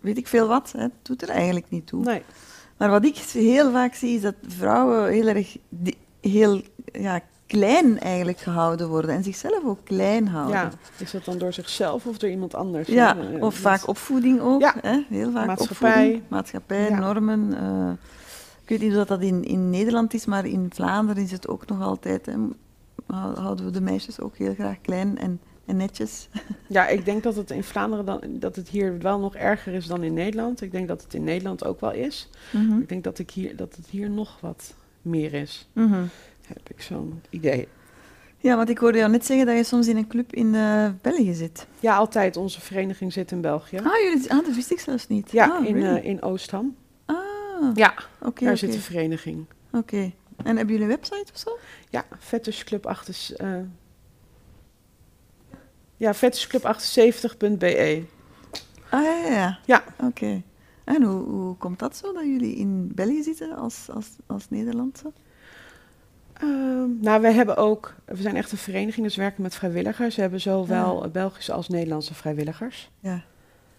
weet 0.02 0.18
ik 0.18 0.28
veel 0.28 0.48
wat, 0.48 0.74
hè, 0.78 0.88
doet 1.02 1.22
er 1.22 1.30
eigenlijk 1.30 1.70
niet 1.70 1.88
toe. 1.88 2.04
Nee. 2.04 2.22
Maar 2.78 2.90
wat 2.90 3.06
ik 3.06 3.16
heel 3.18 3.72
vaak 3.72 3.94
zie, 3.94 4.16
is 4.16 4.22
dat 4.22 4.36
vrouwen 4.48 5.12
heel 5.12 5.28
erg 5.28 5.58
heel 6.22 6.62
ja, 6.92 7.22
klein 7.50 8.00
eigenlijk 8.00 8.38
gehouden 8.40 8.88
worden 8.88 9.12
en 9.16 9.24
zichzelf 9.24 9.64
ook 9.66 9.80
klein 9.84 10.28
houden. 10.28 10.56
Ja. 10.56 10.70
Is 10.98 11.12
dat 11.12 11.26
dan 11.26 11.38
door 11.38 11.54
zichzelf 11.54 12.06
of 12.06 12.18
door 12.18 12.30
iemand 12.30 12.56
anders? 12.56 12.88
Ja, 12.88 13.18
of 13.40 13.56
vaak 13.56 13.88
opvoeding 13.88 14.42
ook. 14.42 14.62
Ja. 14.62 14.76
Hè? 14.82 15.00
Heel 15.10 15.32
vaak 15.32 15.46
Maatschappij. 15.46 15.90
opvoeding. 15.92 16.24
Maatschappij, 16.28 16.90
Ja. 16.90 17.00
normen. 17.00 17.54
eh, 17.58 17.92
ik 18.64 18.70
weet 18.70 18.90
niet 18.90 18.98
of 19.00 19.08
dat 19.08 19.22
in, 19.22 19.44
in 19.44 19.70
Nederland 19.70 20.14
is, 20.14 20.26
maar 20.26 20.46
in 20.46 20.70
Vlaanderen 20.74 21.24
is 21.24 21.32
het 21.32 21.48
ook 21.48 21.68
nog 21.68 21.82
altijd. 21.82 22.26
Hè, 22.26 22.34
hou- 23.08 23.40
houden 23.40 23.66
we 23.66 23.72
de 23.72 23.82
meisjes 23.82 24.20
ook 24.20 24.38
heel 24.38 24.54
graag 24.54 24.82
klein 24.82 25.18
en, 25.18 25.40
en 25.66 25.76
netjes. 25.78 26.30
Ja, 26.68 26.88
ik 26.88 27.06
denk 27.06 27.24
dat 27.24 27.36
het 27.36 27.52
in 27.52 27.64
Vlaanderen 27.64 28.06
dan, 28.06 28.22
dat 28.30 28.56
het 28.56 28.70
hier 28.70 29.00
wel 29.00 29.20
nog 29.20 29.36
erger 29.36 29.74
is 29.74 29.86
dan 29.88 30.04
in 30.04 30.14
Nederland. 30.14 30.62
Ik 30.62 30.72
denk 30.72 30.88
dat 30.88 31.04
het 31.04 31.14
in 31.14 31.24
Nederland 31.24 31.66
ook 31.66 31.80
wel 31.80 31.92
is. 31.92 32.30
Mhm. 32.52 32.80
Ik 32.82 32.90
denk 32.90 33.04
dat, 33.04 33.20
ik 33.20 33.32
hier, 33.32 33.56
dat 33.56 33.76
het 33.76 33.88
hier 33.88 34.10
nog 34.10 34.38
wat 34.42 34.74
meer 35.02 35.34
is. 35.34 35.68
Mhm. 35.74 36.04
Heb 36.54 36.70
ik 36.70 36.82
zo'n 36.82 37.22
idee. 37.30 37.68
Ja, 38.38 38.56
want 38.56 38.70
ik 38.70 38.78
hoorde 38.78 38.98
jou 38.98 39.12
net 39.12 39.26
zeggen 39.26 39.46
dat 39.46 39.56
je 39.56 39.64
soms 39.64 39.88
in 39.88 39.98
een 39.98 40.08
club 40.08 40.34
in 40.34 40.56
eh, 40.56 40.90
België 41.02 41.34
zit. 41.34 41.68
Ja, 41.80 41.96
altijd. 41.96 42.38
Onze 42.38 42.62
vereniging 42.62 43.14
zit 43.14 43.32
in 43.32 43.42
België. 43.42 43.78
Ah, 43.78 43.84
jullie, 44.04 44.32
ah, 44.32 44.46
dat 44.46 44.56
wist 44.56 44.72
ik 44.72 44.80
zelfs 44.80 45.08
niet. 45.08 45.32
Ja, 45.32 45.48
ah, 45.48 45.66
in, 45.66 45.74
really? 45.74 45.98
eh, 45.98 46.06
in 46.06 46.22
Oostham. 46.22 46.76
ah, 47.06 47.16
Ja, 47.74 47.94
oké, 48.22 48.46
daar 48.46 48.58
zit 48.58 48.72
de 48.72 48.80
vereniging. 48.82 49.46
Oké. 49.72 50.12
En 50.44 50.56
hebben 50.58 50.68
jullie 50.76 50.82
een 50.82 50.88
website 50.88 51.32
of 51.34 51.40
zo? 51.40 51.58
Ja, 51.90 52.06
Fetishclub 52.20 52.86
8. 52.86 53.34
eh 53.38 53.56
ja, 55.98 56.16
fetishclub78.be. 56.16 58.04
Ah, 58.90 59.04
ja, 59.04 59.16
ja, 59.16 59.30
ja. 59.36 59.60
Ja. 59.66 59.84
Oké. 60.08 60.42
En 60.84 61.04
hoe, 61.04 61.22
hoe 61.30 61.56
komt 61.56 61.80
dat 61.80 61.96
zo, 61.98 62.14
dat 62.14 62.24
jullie 62.24 62.56
in 62.56 62.92
België 62.96 63.24
zitten 63.24 63.56
als, 63.56 63.88
als, 63.94 64.08
als 64.28 64.50
Nederlandse? 64.50 65.12
Ehm, 66.40 67.00
nou, 67.02 67.22
we 67.22 67.32
hebben 67.32 67.58
ook, 67.58 67.96
we 68.06 68.22
zijn 68.22 68.36
echt 68.36 68.52
een 68.52 68.58
vereniging, 68.58 69.06
dus 69.06 69.16
we 69.16 69.22
werken 69.22 69.42
met 69.42 69.56
vrijwilligers. 69.56 70.16
We 70.16 70.22
hebben 70.22 70.42
zowel. 70.42 71.10
Belgische 71.12 71.54
als 71.54 71.68
Nederlandse 71.68 72.14
vrijwilligers. 72.14 72.90
Ja. 73.00 73.22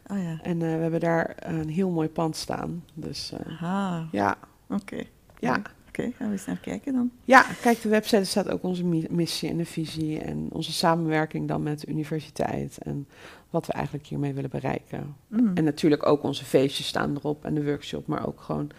Ah 0.07 0.23
ja. 0.23 0.39
En 0.43 0.63
eh, 0.63 0.75
we 0.75 0.81
hebben 0.83 1.01
daar 1.01 1.35
een 1.39 1.69
heel 1.69 1.91
mooi 1.91 2.09
pand 2.09 2.37
staan. 2.37 2.85
Dus 2.95 3.33
Aha, 3.49 4.07
ja, 4.13 4.37
oké. 4.69 5.03
ja. 5.39 5.63
Oké, 5.89 6.11
gaan 6.17 6.27
we 6.27 6.33
eens 6.33 6.47
naar 6.47 6.57
kijken 6.59 6.93
dan. 6.93 7.11
ja, 7.25 7.45
kijk, 7.63 7.83
de 7.83 7.89
website 7.89 8.25
staat 8.25 8.49
ook 8.51 8.63
onze 8.63 8.85
mi- 8.85 9.07
missie 9.11 9.49
en 9.51 9.57
de 9.57 9.65
visie 9.65 10.19
en 10.21 10.49
onze 10.53 10.73
samenwerking 10.73 11.49
dan 11.49 11.63
met 11.63 11.81
de 11.81 11.87
universiteit 11.87 12.79
en 12.79 13.09
wat 13.51 13.67
we 13.67 13.73
eigenlijk 13.73 14.07
hiermee 14.07 14.33
willen 14.35 14.51
bereiken. 14.51 15.17
Mm. 15.29 15.51
En 15.55 15.65
natuurlijk 15.65 16.07
ook 16.07 16.23
onze 16.23 16.45
feestjes 16.45 16.87
staan 16.87 17.17
erop 17.17 17.45
en 17.45 17.55
de 17.55 17.65
workshop, 17.65 18.07
maar 18.07 18.27
ook 18.27 18.41
gewoon, 18.41 18.71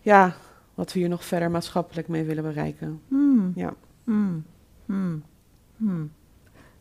ja, 0.00 0.34
wat 0.80 0.92
we 0.92 0.98
hier 0.98 1.08
nog 1.08 1.24
verder 1.24 1.50
maatschappelijk 1.50 2.08
mee 2.08 2.24
willen 2.24 2.42
bereiken. 2.42 3.00
Mm. 3.08 3.52
Ja. 3.54 3.74
Mm. 4.04 4.44
Mm. 4.84 5.22
Mm. 5.76 6.10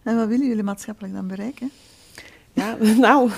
En 0.04 0.16
wat 0.16 0.28
willen 0.28 0.48
jullie 0.48 0.64
maatschappelijk 0.64 1.14
dan 1.14 1.28
bereiken? 1.28 1.72
Ja, 2.54 2.76
nou, 3.08 3.32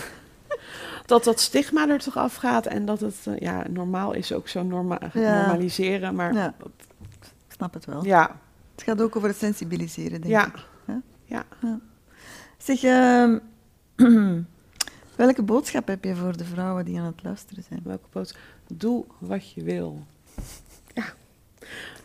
dat 1.06 1.24
dat 1.24 1.40
stigma 1.40 1.90
er 1.90 2.00
toch 2.00 2.18
afgaat 2.18 2.66
en 2.66 2.86
dat 2.86 3.00
het, 3.00 3.16
eh, 3.28 3.38
ja, 3.38 3.66
normaal 3.70 4.14
is 4.14 4.34
ook 4.34 4.48
zo 4.48 4.64
norma 4.64 5.00
Ja. 5.14 5.40
normaliseren, 5.42 6.16
maar 6.16 6.34
Ja. 6.34 6.54
Ik 7.48 7.54
snap 7.54 7.74
het 7.74 7.86
wel. 7.86 8.06
ja, 8.06 8.40
Het 8.76 8.84
gaat 8.84 9.02
ook 9.02 9.16
over 9.16 9.30
het 9.30 9.38
sensibiliseren, 9.38 10.22
denk 10.22 10.34
ja. 10.34 10.46
ik. 10.48 10.66
Ja. 11.26 11.46
Zeg, 12.58 12.84
ehm, 12.84 13.38
welke 15.16 15.42
boodschap 15.44 15.88
heb 15.88 16.04
je 16.04 16.16
voor 16.16 16.38
de 16.38 16.46
vrouwen 16.46 16.86
die 16.86 17.00
aan 17.00 17.06
het 17.06 17.24
luisteren 17.24 17.64
zijn? 17.64 17.82
Welke 17.84 18.08
boodschap? 18.12 18.42
Doe 18.68 19.06
wat 19.20 19.52
je 19.52 19.64
wil. 19.64 20.04
Ja. 20.94 21.14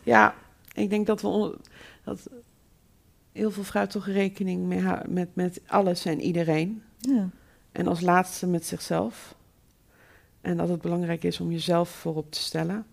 Ja, 0.03 0.35
ik 0.75 0.91
denk 0.91 1.07
dat 1.07 1.23
we 1.23 1.59
dat 2.05 2.31
heel 3.33 3.51
veel 3.51 3.65
vrouwen 3.65 3.93
toch 3.93 4.07
rekening 4.07 4.67
mee 4.67 4.81
houden 4.81 5.13
met, 5.13 5.35
met 5.35 5.61
alles 5.67 6.05
en 6.05 6.21
iedereen. 6.21 6.83
Ja. 6.99 7.29
En 7.73 7.87
als 7.87 8.01
laatste 8.01 8.47
met 8.47 8.67
zichzelf. 8.67 9.35
En 10.41 10.57
dat 10.57 10.69
het 10.69 10.81
belangrijk 10.81 11.25
is 11.25 11.41
om 11.41 11.51
jezelf 11.51 11.89
voorop 11.89 12.31
te 12.31 12.39
stellen. 12.39 12.87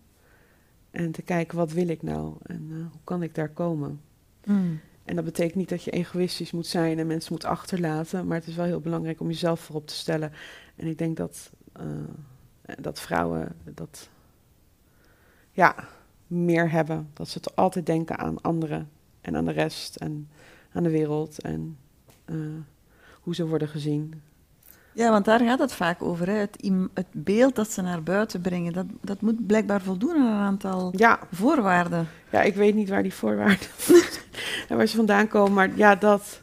En 0.91 1.12
te 1.12 1.22
kijken, 1.22 1.58
wat 1.58 1.72
wil 1.72 1.88
ik 1.88 2.02
nou? 2.02 2.36
En 2.44 2.68
eh, 2.72 2.78
hoe 2.78 3.02
kan 3.04 3.24
ik 3.24 3.36
daar 3.36 3.50
komen? 3.50 4.02
Mm. 4.46 4.80
En 5.04 5.16
dat 5.16 5.26
betekent 5.26 5.56
niet 5.56 5.70
dat 5.70 5.84
je 5.84 5.91
egoïstisch 5.91 6.52
moet 6.52 6.68
zijn 6.68 7.00
en 7.00 7.08
mensen 7.08 7.34
moet 7.34 7.46
achterlaten. 7.46 8.28
Maar 8.28 8.38
het 8.38 8.48
is 8.48 8.56
wel 8.56 8.66
heel 8.66 8.80
belangrijk 8.80 9.20
om 9.20 9.28
jezelf 9.28 9.60
voorop 9.60 9.88
te 9.88 9.94
stellen. 9.94 10.32
En 10.76 10.88
ik 10.88 10.98
denk 10.98 11.18
dat, 11.18 11.52
eh, 11.74 11.86
dat 12.82 13.00
vrouwen 13.00 13.56
dat 13.74 14.10
ja, 15.54 15.76
meer 16.28 16.72
hebben. 16.72 17.10
Dat 17.14 17.28
ze 17.28 17.39
toch 17.39 17.56
altijd 17.56 17.86
denken 17.86 18.18
aan 18.18 18.41
anderen 18.41 18.89
en 19.22 19.36
aan 19.36 19.45
de 19.45 19.51
rest 19.51 19.95
en 19.95 20.30
aan 20.74 20.84
de 20.84 20.89
wereld. 20.89 21.41
En 21.41 21.78
eh, 22.26 22.36
hoe 23.22 23.36
ze 23.36 23.47
worden 23.47 23.68
gezien. 23.68 24.22
Ja, 24.93 25.10
want 25.12 25.26
daar 25.26 25.39
gaat 25.39 25.60
het 25.60 25.74
vaak 25.74 26.01
over. 26.01 26.28
Hè. 26.28 26.34
Het, 26.34 26.72
het 26.93 27.08
beeld 27.12 27.56
dat 27.56 27.72
ze 27.72 27.82
naar 27.82 28.04
buiten 28.04 28.41
brengen, 28.41 28.74
dat, 28.74 28.86
dat 29.01 29.22
moet 29.22 29.47
blijkbaar 29.47 29.82
voldoen 29.82 30.16
aan 30.16 30.26
een 30.26 30.45
aantal 30.45 30.93
Ja, 30.95 31.20
voorwaarden. 31.32 32.08
ja, 32.32 32.41
ik 32.41 32.56
weet 32.56 32.76
niet 32.76 32.89
waar 32.89 33.04
die 33.04 33.14
voorwaarden 33.14 33.68
en 34.70 34.78
waar 34.78 34.88
ze 34.88 34.95
vandaan 34.95 35.28
komen. 35.28 35.54
Maar 35.54 35.76
ja, 35.76 35.95
dat. 35.95 36.41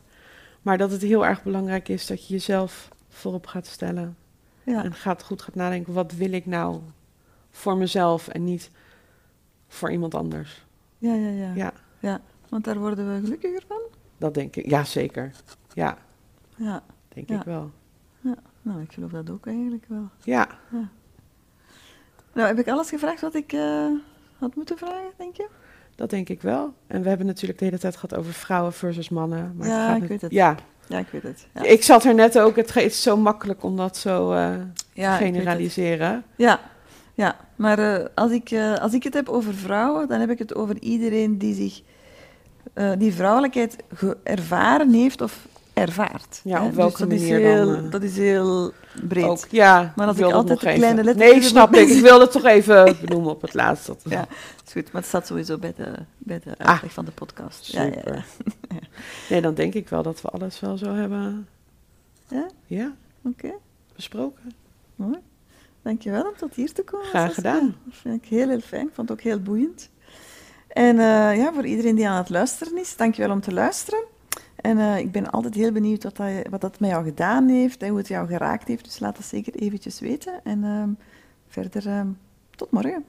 Maar 0.62 0.78
dat 0.78 0.90
het 0.90 1.02
heel 1.02 1.26
erg 1.26 1.42
belangrijk 1.42 1.88
is 1.88 2.06
dat 2.06 2.26
je 2.26 2.34
jezelf 2.34 2.88
voorop 3.08 3.46
gaat 3.46 3.66
stellen. 3.66 4.16
Ja. 4.62 4.84
En 4.84 4.94
gaat, 4.94 5.22
goed 5.22 5.42
gaat 5.42 5.54
nadenken, 5.54 5.92
wat 5.92 6.12
wil 6.12 6.32
ik 6.32 6.46
nou 6.46 6.80
voor 7.50 7.76
mezelf 7.76 8.28
en 8.28 8.44
niet 8.44 8.70
voor 9.70 9.90
iemand 9.90 10.14
anders. 10.14 10.64
Ja, 10.98 11.14
ja, 11.14 11.28
ja, 11.28 11.52
Ja, 11.54 11.72
ja. 11.98 12.20
Want 12.48 12.64
daar 12.64 12.78
worden 12.78 13.14
we 13.14 13.20
gelukkiger 13.24 13.62
van. 13.68 13.80
dat 14.18 14.34
denk 14.34 14.56
ik. 14.56 14.70
Ja, 14.70 14.84
zeker. 14.84 15.30
Ja, 15.74 15.98
Ja, 16.56 16.82
denk 17.08 17.28
Ja. 17.28 17.36
ik 17.38 17.42
wel. 17.42 17.70
nou, 18.62 18.80
ik 18.82 18.92
geloof 18.92 19.10
dat 19.10 19.30
ook 19.30 19.46
eigenlijk 19.46 19.84
wel. 19.88 20.08
Ja, 20.24 20.48
Nou, 22.32 22.46
heb 22.48 22.58
ik 22.58 22.68
alles 22.68 22.88
gevraagd 22.88 23.20
wat 23.20 23.34
ik 23.34 23.52
eh, 23.52 23.86
had 24.38 24.54
moeten 24.54 24.78
vragen, 24.78 25.10
denk 25.16 25.36
je? 25.36 25.48
dat 25.94 26.10
denk 26.10 26.28
ik 26.28 26.42
wel. 26.42 26.74
En 26.86 27.02
we 27.02 27.08
hebben 27.08 27.26
natuurlijk 27.26 27.58
de 27.58 27.64
hele 27.64 27.78
tijd 27.78 27.94
gehad 27.96 28.14
over 28.18 28.32
vrouwen 28.32 28.72
versus 28.72 29.08
mannen. 29.08 29.54
Maar 29.56 29.68
Ja, 29.68 29.86
gaat 29.92 30.02
ik 30.02 30.08
weet 30.08 30.20
het. 30.20 30.32
Ja, 30.32 30.56
Ja, 30.88 30.98
ik 30.98 31.08
weet 31.08 31.22
het. 31.22 31.46
Ja, 31.54 31.62
ik 31.62 31.82
zat 31.82 32.04
er 32.04 32.14
net 32.14 32.38
ook. 32.38 32.56
Het 32.56 32.76
is 32.76 33.02
zo 33.02 33.16
makkelijk 33.16 33.62
om 33.62 33.76
dat 33.76 33.96
zo 33.96 34.32
eh, 34.32 34.54
Ja, 34.92 35.16
te 35.18 35.24
generaliseren. 35.24 36.24
Ja, 36.36 36.60
ja. 37.14 37.36
maar 37.56 37.78
eh, 37.78 38.04
als, 38.14 38.30
ik, 38.32 38.50
eh, 38.50 38.74
als 38.78 38.92
ik 38.94 39.02
het 39.02 39.14
heb 39.14 39.28
over 39.28 39.54
vrouwen, 39.54 40.08
dan 40.08 40.20
heb 40.20 40.30
ik 40.30 40.38
het 40.38 40.54
over 40.54 40.78
iedereen 40.80 41.38
die 41.38 41.54
zich 41.54 41.82
eh, 42.72 42.92
die 42.98 43.14
vrouwelijkheid 43.14 43.76
ervaren 44.22 44.92
heeft 44.92 45.20
of 45.20 45.48
ervaart. 45.74 46.40
Ja, 46.44 46.60
hè. 46.60 46.66
op 46.66 46.74
welke 46.74 46.90
dus 47.06 47.20
dat 47.20 47.28
manier 47.28 47.40
is 47.40 47.44
heel, 47.46 47.66
dan, 47.66 47.90
Dat 47.90 48.02
is 48.02 48.16
heel 48.16 48.72
breed. 49.08 49.24
Ook, 49.24 49.46
ja, 49.50 49.92
Maar 49.96 50.06
als 50.06 50.16
ik 50.18 50.24
altijd 50.24 50.62
even- 50.62 50.74
kleine 50.78 51.04
letters 51.04 51.30
Nee, 51.30 51.42
snap 51.42 51.74
ik. 51.74 51.88
Ik 51.88 52.02
wilde 52.02 52.22
het 52.22 52.32
toch 52.32 52.44
even 52.44 52.96
benoemen 53.04 53.30
op 53.30 53.42
het 53.42 53.54
laatst. 53.54 53.86
Dat- 53.86 54.02
Ja, 54.08 54.26
is 54.66 54.72
goed, 54.72 54.92
maar 54.92 55.00
het 55.00 55.10
staat 55.10 55.26
sowieso 55.26 55.58
bij 55.58 55.72
de, 55.76 55.92
bij 56.18 56.38
de 56.44 56.50
Ah, 56.58 56.66
uitleg 56.68 56.92
van 56.92 57.04
de 57.04 57.10
podcast. 57.10 57.66
Ja, 57.66 57.82
ja, 57.82 57.92
Super. 57.92 58.24
ja. 58.68 58.78
Nee, 59.30 59.40
dan 59.40 59.54
denk 59.54 59.74
ik 59.74 59.88
wel 59.88 60.02
dat 60.02 60.20
we 60.20 60.28
alles 60.28 60.60
wel 60.60 60.76
zo 60.76 60.94
hebben 60.94 61.48
Ja? 62.28 62.46
ja, 62.66 62.92
Oké, 63.24 63.50
besproken. 63.96 64.52
mooi. 64.96 65.18
Dankjewel 65.90 66.24
om 66.24 66.36
tot 66.36 66.54
hier 66.54 66.72
te 66.72 66.82
komen. 66.82 67.06
Graag 67.06 67.32
Saskia. 67.32 67.52
gedaan. 67.52 67.76
Dat 67.84 67.94
vind 67.94 68.22
ik 68.22 68.28
heel, 68.28 68.48
heel 68.48 68.60
fijn. 68.60 68.86
Ik 68.86 68.94
vond 68.94 69.08
het 69.08 69.18
ook 69.18 69.24
heel 69.24 69.40
boeiend. 69.40 69.90
En 70.68 70.98
eh, 70.98 71.36
ja, 71.36 71.52
voor 71.52 71.66
iedereen 71.66 71.94
die 71.94 72.08
aan 72.08 72.16
het 72.16 72.28
luisteren 72.28 72.78
is, 72.78 72.96
dankjewel 72.96 73.30
om 73.30 73.40
te 73.40 73.52
luisteren. 73.52 74.04
En 74.56 74.78
eh, 74.78 74.98
ik 74.98 75.12
ben 75.12 75.30
altijd 75.30 75.54
heel 75.54 75.72
benieuwd 75.72 76.02
wat 76.02 76.16
dat, 76.16 76.28
wat 76.50 76.60
dat 76.60 76.80
met 76.80 76.90
jou 76.90 77.04
gedaan 77.04 77.48
heeft 77.48 77.82
en 77.82 77.88
hoe 77.88 77.98
het 77.98 78.08
jou 78.08 78.26
geraakt 78.26 78.68
heeft. 78.68 78.84
Dus 78.84 78.98
laat 78.98 79.16
het 79.16 79.26
zeker 79.26 79.54
eventjes 79.54 80.00
weten. 80.00 80.40
En 80.44 80.64
ehm, 80.64 80.90
verder, 81.48 81.86
ehm, 81.86 82.08
tot 82.50 82.70
morgen. 82.70 83.04